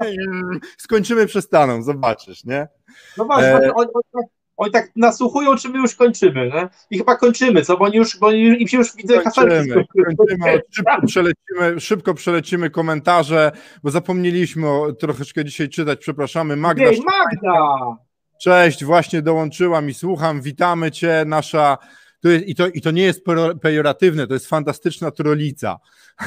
Skończymy 0.85 1.27
przestaną, 1.27 1.83
zobaczysz, 1.83 2.45
nie? 2.45 2.69
No 3.17 3.25
właśnie, 3.25 3.49
e... 3.49 3.75
oni, 3.75 3.89
oni, 4.63 4.73
tak 4.73 4.91
nasłuchują, 4.97 5.57
czy 5.57 5.69
my 5.69 5.79
już 5.79 5.97
kończymy, 5.97 6.49
nie? 6.49 6.69
I 6.91 6.99
chyba 6.99 7.17
kończymy, 7.17 7.63
co, 7.63 7.77
bo 7.77 7.85
oni 7.85 7.97
już, 7.97 8.19
bo 8.19 8.33
im 8.33 8.69
się 8.69 8.77
już 8.77 8.97
widzę 8.97 9.23
kończymy, 9.23 9.85
kończymy, 10.17 10.63
szybko 10.71 11.07
przelecimy, 11.07 11.81
szybko 11.81 12.15
przelecimy 12.15 12.71
komentarze, 12.71 13.53
bo 13.83 13.91
zapomnieliśmy 13.91 14.69
o, 14.69 14.93
troszeczkę 14.93 15.45
dzisiaj 15.45 15.69
czytać, 15.69 15.99
przepraszamy. 15.99 16.57
Magda. 16.57 16.85
Magda! 16.85 17.97
Cześć, 18.41 18.85
właśnie 18.85 19.23
dołączyłam 19.23 19.89
i 19.89 19.95
słucham, 19.95 20.43
witamy 20.43 20.91
Cię, 20.91 21.25
nasza 21.27 21.79
to 22.23 22.29
jest, 22.29 22.47
i, 22.47 22.55
to, 22.55 22.69
I 22.69 22.81
to 22.81 22.91
nie 22.91 23.03
jest 23.03 23.25
pejoratywne, 23.63 24.27
to 24.27 24.35
jest 24.35 24.47
fantastyczna 24.47 25.11
trolica. 25.11 25.79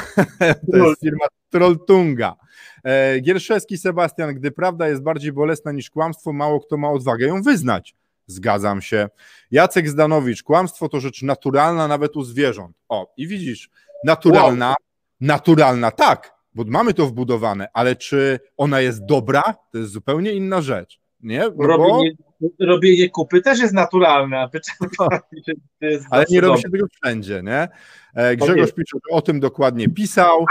to 0.71 0.77
jest 0.77 1.01
firma 1.01 1.25
Trolltunga. 1.49 2.36
E, 2.83 3.19
Gierszewski 3.19 3.77
Sebastian, 3.77 4.36
gdy 4.36 4.51
prawda 4.51 4.88
jest 4.88 5.03
bardziej 5.03 5.31
bolesna 5.31 5.71
niż 5.71 5.89
kłamstwo, 5.89 6.33
mało 6.33 6.59
kto 6.59 6.77
ma 6.77 6.89
odwagę 6.89 7.27
ją 7.27 7.41
wyznać. 7.41 7.95
Zgadzam 8.28 8.82
się. 8.82 9.09
Jacek 9.51 9.89
Zdanowicz, 9.89 10.43
kłamstwo 10.43 10.89
to 10.89 10.99
rzecz 10.99 11.21
naturalna 11.21 11.88
nawet 11.88 12.15
u 12.15 12.23
zwierząt. 12.23 12.78
O, 12.89 13.13
i 13.17 13.28
widzisz, 13.28 13.69
naturalna, 14.03 14.67
wow. 14.67 14.76
naturalna, 15.21 15.91
tak, 15.91 16.34
bo 16.55 16.63
mamy 16.67 16.93
to 16.93 17.05
wbudowane, 17.05 17.67
ale 17.73 17.95
czy 17.95 18.39
ona 18.57 18.82
jest 18.82 19.05
dobra, 19.05 19.43
to 19.71 19.78
jest 19.78 19.91
zupełnie 19.91 20.32
inna 20.32 20.61
rzecz. 20.61 20.99
Nie? 21.19 21.39
No 21.39 21.67
robienie, 21.67 22.11
bo... 22.39 22.65
robienie 22.65 23.09
kupy 23.09 23.41
też 23.41 23.59
jest 23.59 23.73
naturalne. 23.73 24.49
Jest 25.82 26.05
Ale 26.09 26.26
nie 26.30 26.41
robi 26.41 26.61
się 26.61 26.69
tego 26.69 26.86
wszędzie, 27.01 27.41
nie? 27.43 27.67
E, 28.15 28.36
Grzegorz 28.36 28.71
pisze, 28.71 28.97
o 29.11 29.21
tym 29.21 29.39
dokładnie 29.39 29.89
pisał. 29.89 30.45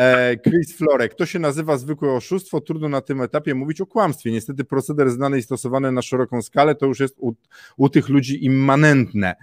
E, 0.00 0.36
Chris 0.36 0.76
Florek, 0.76 1.14
to 1.14 1.26
się 1.26 1.38
nazywa 1.38 1.76
zwykłe 1.76 2.12
oszustwo, 2.12 2.60
trudno 2.60 2.88
na 2.88 3.00
tym 3.00 3.20
etapie 3.20 3.54
mówić 3.54 3.80
o 3.80 3.86
kłamstwie. 3.86 4.32
Niestety 4.32 4.64
proceder 4.64 5.10
znany 5.10 5.38
i 5.38 5.42
stosowany 5.42 5.92
na 5.92 6.02
szeroką 6.02 6.42
skalę 6.42 6.74
to 6.74 6.86
już 6.86 7.00
jest 7.00 7.16
u, 7.18 7.32
u 7.76 7.88
tych 7.88 8.08
ludzi 8.08 8.44
immanentne. 8.44 9.34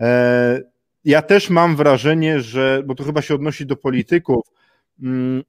E, 0.00 0.60
ja 1.04 1.22
też 1.22 1.50
mam 1.50 1.76
wrażenie, 1.76 2.40
że, 2.40 2.82
bo 2.86 2.94
to 2.94 3.04
chyba 3.04 3.22
się 3.22 3.34
odnosi 3.34 3.66
do 3.66 3.76
polityków, 3.76 4.46
mm, 5.02 5.42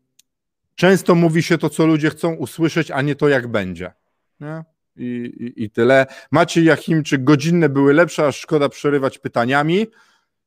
często 0.76 1.16
mówi 1.16 1.44
się 1.44 1.58
to, 1.58 1.70
co 1.70 1.86
ludzie 1.86 2.10
chcą 2.10 2.34
usłyszeć, 2.34 2.92
a 2.92 3.02
nie 3.02 3.16
to, 3.16 3.30
jak 3.30 3.48
będzie. 3.48 3.92
Nie? 4.40 4.64
I, 4.96 5.06
i, 5.06 5.64
I 5.64 5.70
tyle. 5.70 6.06
Maciej 6.32 6.66
Jachimczyk, 6.66 7.24
godzinne 7.24 7.70
były 7.70 7.94
lepsze, 7.94 8.28
a 8.28 8.32
szkoda 8.32 8.70
przerywać 8.70 9.20
pytaniami. 9.20 9.88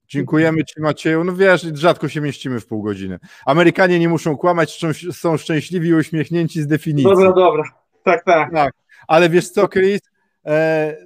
Dziękujemy 0.09 0.65
Ci, 0.65 0.81
Macieju. 0.81 1.25
No 1.25 1.33
wiesz, 1.33 1.67
rzadko 1.75 2.09
się 2.09 2.21
mieścimy 2.21 2.61
w 2.61 2.67
pół 2.67 2.83
godziny. 2.83 3.19
Amerykanie 3.47 3.99
nie 3.99 4.09
muszą 4.09 4.37
kłamać, 4.37 4.81
są 5.13 5.37
szczęśliwi 5.37 5.89
i 5.89 5.95
uśmiechnięci 5.95 6.63
z 6.63 6.67
definicji. 6.67 7.11
Dobra, 7.11 7.33
dobra. 7.33 7.65
Tak, 8.05 8.25
tak. 8.25 8.53
tak. 8.53 8.75
Ale 9.09 9.29
wiesz 9.29 9.51
co, 9.51 9.69
Chris? 9.69 10.01
E, 10.47 10.97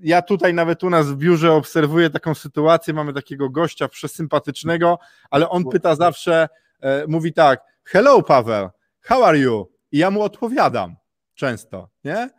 ja 0.00 0.22
tutaj 0.22 0.54
nawet 0.54 0.84
u 0.84 0.90
nas 0.90 1.10
w 1.10 1.16
biurze 1.16 1.52
obserwuję 1.52 2.10
taką 2.10 2.34
sytuację. 2.34 2.94
Mamy 2.94 3.12
takiego 3.12 3.50
gościa 3.50 3.88
przesympatycznego, 3.88 4.98
ale 5.30 5.48
on 5.48 5.64
pyta 5.64 5.94
zawsze, 5.94 6.48
e, 6.80 7.06
mówi 7.06 7.32
tak: 7.32 7.60
Hello, 7.84 8.22
Paweł, 8.22 8.68
how 9.00 9.24
are 9.24 9.38
you? 9.38 9.72
I 9.92 9.98
ja 9.98 10.10
mu 10.10 10.22
odpowiadam 10.22 10.96
często, 11.34 11.88
nie? 12.04 12.30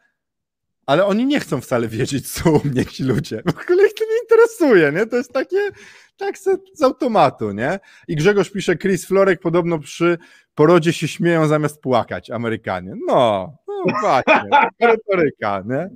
Ale 0.86 1.06
oni 1.06 1.26
nie 1.26 1.40
chcą 1.40 1.62
wcale 1.62 1.88
wiedzieć, 1.88 2.32
co 2.32 2.52
u 2.52 2.62
mnie 2.68 2.86
ci 2.86 3.04
ludzie. 3.04 3.42
W 3.46 3.62
ogóle 3.62 3.88
ich 3.88 3.94
to 3.94 4.04
nie 4.04 4.22
interesuje, 4.22 4.92
nie? 4.92 5.06
To 5.06 5.18
jest 5.18 5.34
takie, 5.34 5.70
tak 6.18 6.38
z 6.74 6.82
automatu, 6.84 7.52
nie? 7.52 7.80
I 8.08 8.16
Grzegorz 8.16 8.52
pisze, 8.52 8.76
Chris 8.76 9.06
Florek 9.06 9.40
podobno 9.40 9.80
przy 9.80 10.18
porodzie 10.56 10.94
się 10.94 11.08
śmieją 11.08 11.48
zamiast 11.48 11.82
płakać, 11.82 12.32
Amerykanie. 12.32 12.94
No, 13.08 13.54
no 13.68 13.84
właśnie, 14.02 14.50
retoryka, 14.90 15.64
nie? 15.66 15.90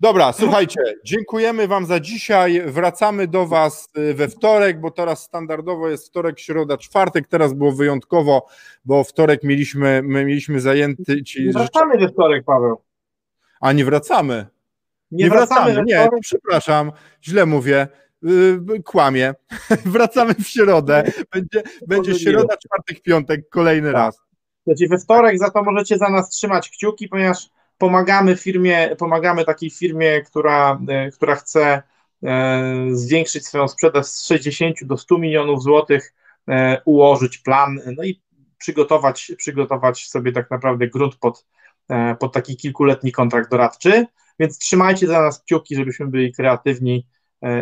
Dobra, 0.00 0.32
słuchajcie, 0.32 0.80
dziękujemy 1.04 1.68
Wam 1.68 1.86
za 1.86 2.00
dzisiaj. 2.00 2.62
Wracamy 2.66 3.26
do 3.28 3.46
Was 3.46 3.88
y, 3.98 4.14
we 4.14 4.28
wtorek, 4.28 4.80
bo 4.80 4.90
teraz 4.90 5.22
standardowo 5.22 5.88
jest 5.88 6.08
wtorek, 6.08 6.40
środa, 6.40 6.76
czwartek. 6.76 7.28
Teraz 7.28 7.54
było 7.54 7.72
wyjątkowo, 7.72 8.46
bo 8.84 9.04
wtorek 9.04 9.42
mieliśmy, 9.42 10.02
my 10.04 10.24
mieliśmy 10.24 10.60
zajęty. 10.60 11.22
Ci, 11.22 11.52
wracamy 11.52 11.98
we 11.98 12.08
wtorek, 12.08 12.44
Paweł. 12.44 12.87
A 13.60 13.72
nie 13.72 13.84
wracamy. 13.84 14.46
Nie, 15.10 15.24
nie 15.24 15.30
wracamy. 15.30 15.72
wracamy. 15.72 15.86
Nie, 15.86 16.08
przepraszam, 16.20 16.92
źle 17.22 17.46
mówię. 17.46 17.88
Yy, 18.22 18.82
kłamie. 18.84 19.34
wracamy 19.84 20.34
w 20.34 20.48
środę. 20.48 21.12
Będzie, 21.32 21.62
będzie 21.86 22.14
środa, 22.14 22.56
czwartek, 22.56 23.02
piątek, 23.02 23.48
kolejny 23.48 23.92
tak. 23.92 23.96
raz. 23.96 24.20
Znaczy 24.66 24.88
we 24.88 24.98
wtorek 24.98 25.38
za 25.38 25.50
to 25.50 25.62
możecie 25.62 25.98
za 25.98 26.08
nas 26.08 26.30
trzymać 26.30 26.70
kciuki, 26.70 27.08
ponieważ 27.08 27.50
pomagamy 27.78 28.36
firmie, 28.36 28.96
pomagamy 28.98 29.44
takiej 29.44 29.70
firmie, 29.70 30.22
która, 30.22 30.80
e, 30.88 31.10
która 31.10 31.34
chce 31.34 31.82
e, 32.22 32.86
zwiększyć 32.90 33.46
swoją 33.46 33.68
sprzedaż 33.68 34.06
z 34.06 34.26
60 34.26 34.84
do 34.84 34.96
100 34.96 35.18
milionów 35.18 35.62
złotych, 35.62 36.14
e, 36.48 36.82
ułożyć 36.84 37.38
plan, 37.38 37.80
no 37.96 38.04
i 38.04 38.22
przygotować, 38.58 39.32
przygotować 39.36 40.08
sobie 40.08 40.32
tak 40.32 40.50
naprawdę 40.50 40.88
grunt 40.88 41.16
pod, 41.16 41.46
pod 42.18 42.32
taki 42.32 42.56
kilkuletni 42.56 43.12
kontrakt 43.12 43.50
doradczy. 43.50 44.06
Więc 44.38 44.58
trzymajcie 44.58 45.06
za 45.06 45.22
nas 45.22 45.42
kciuki, 45.42 45.76
żebyśmy 45.76 46.06
byli 46.06 46.32
kreatywni 46.32 47.06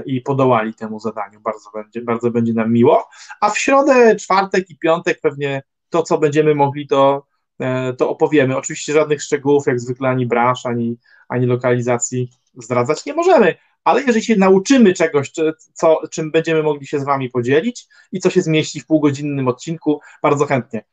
i 0.07 0.21
podołali 0.21 0.75
temu 0.75 1.01
zadaniu. 1.01 1.41
Bardzo 1.41 1.71
będzie, 1.75 2.03
bardzo 2.03 2.31
będzie 2.31 2.53
nam 2.53 2.73
miło. 2.73 3.09
A 3.41 3.51
w 3.51 3.59
środę, 3.59 4.17
czwartek 4.17 4.71
i 4.71 4.79
piątek 4.79 5.21
pewnie 5.21 5.63
to, 5.91 6.03
co 6.03 6.19
będziemy 6.19 6.55
mogli, 6.55 6.87
to 6.87 7.27
E, 7.61 7.93
to 7.93 8.11
opowiemy. 8.11 8.57
Oczywiście 8.57 8.93
żadnych 8.93 9.23
szczegółów, 9.23 9.67
jak 9.67 9.81
zwykle, 9.81 10.09
ani 10.09 10.27
branż, 10.27 10.67
ani, 10.67 10.99
ani 11.29 11.47
lokalizacji 11.47 12.31
zdradzać 12.55 13.07
nie 13.07 13.15
możemy, 13.15 13.55
ale 13.85 14.03
jeżeli 14.03 14.25
się 14.25 14.37
nauczymy 14.37 14.95
czegoś, 14.95 15.33
czy, 15.33 15.53
co, 15.73 16.01
czym 16.11 16.31
będziemy 16.31 16.63
mogli 16.63 16.87
się 16.87 17.01
z 17.01 17.05
Wami 17.05 17.31
podzielić 17.31 17.87
i 18.13 18.21
co 18.21 18.31
się 18.31 18.43
zmieści 18.43 18.81
w 18.81 18.87
półgodzinnym 18.87 19.49
odcinku, 19.49 20.01
bardzo 20.23 20.47
chętnie. 20.47 20.85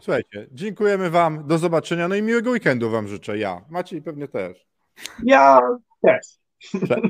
Słuchajcie, 0.00 0.46
dziękujemy 0.52 1.10
Wam, 1.10 1.46
do 1.46 1.58
zobaczenia, 1.58 2.08
no 2.08 2.14
i 2.14 2.22
miłego 2.22 2.50
weekendu 2.50 2.90
Wam 2.90 3.08
życzę 3.08 3.38
ja. 3.38 3.64
Maciej 3.70 4.02
pewnie 4.02 4.28
też. 4.28 4.66
Ja 5.24 5.60
też. 6.02 6.26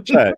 Cześć. 0.05 0.35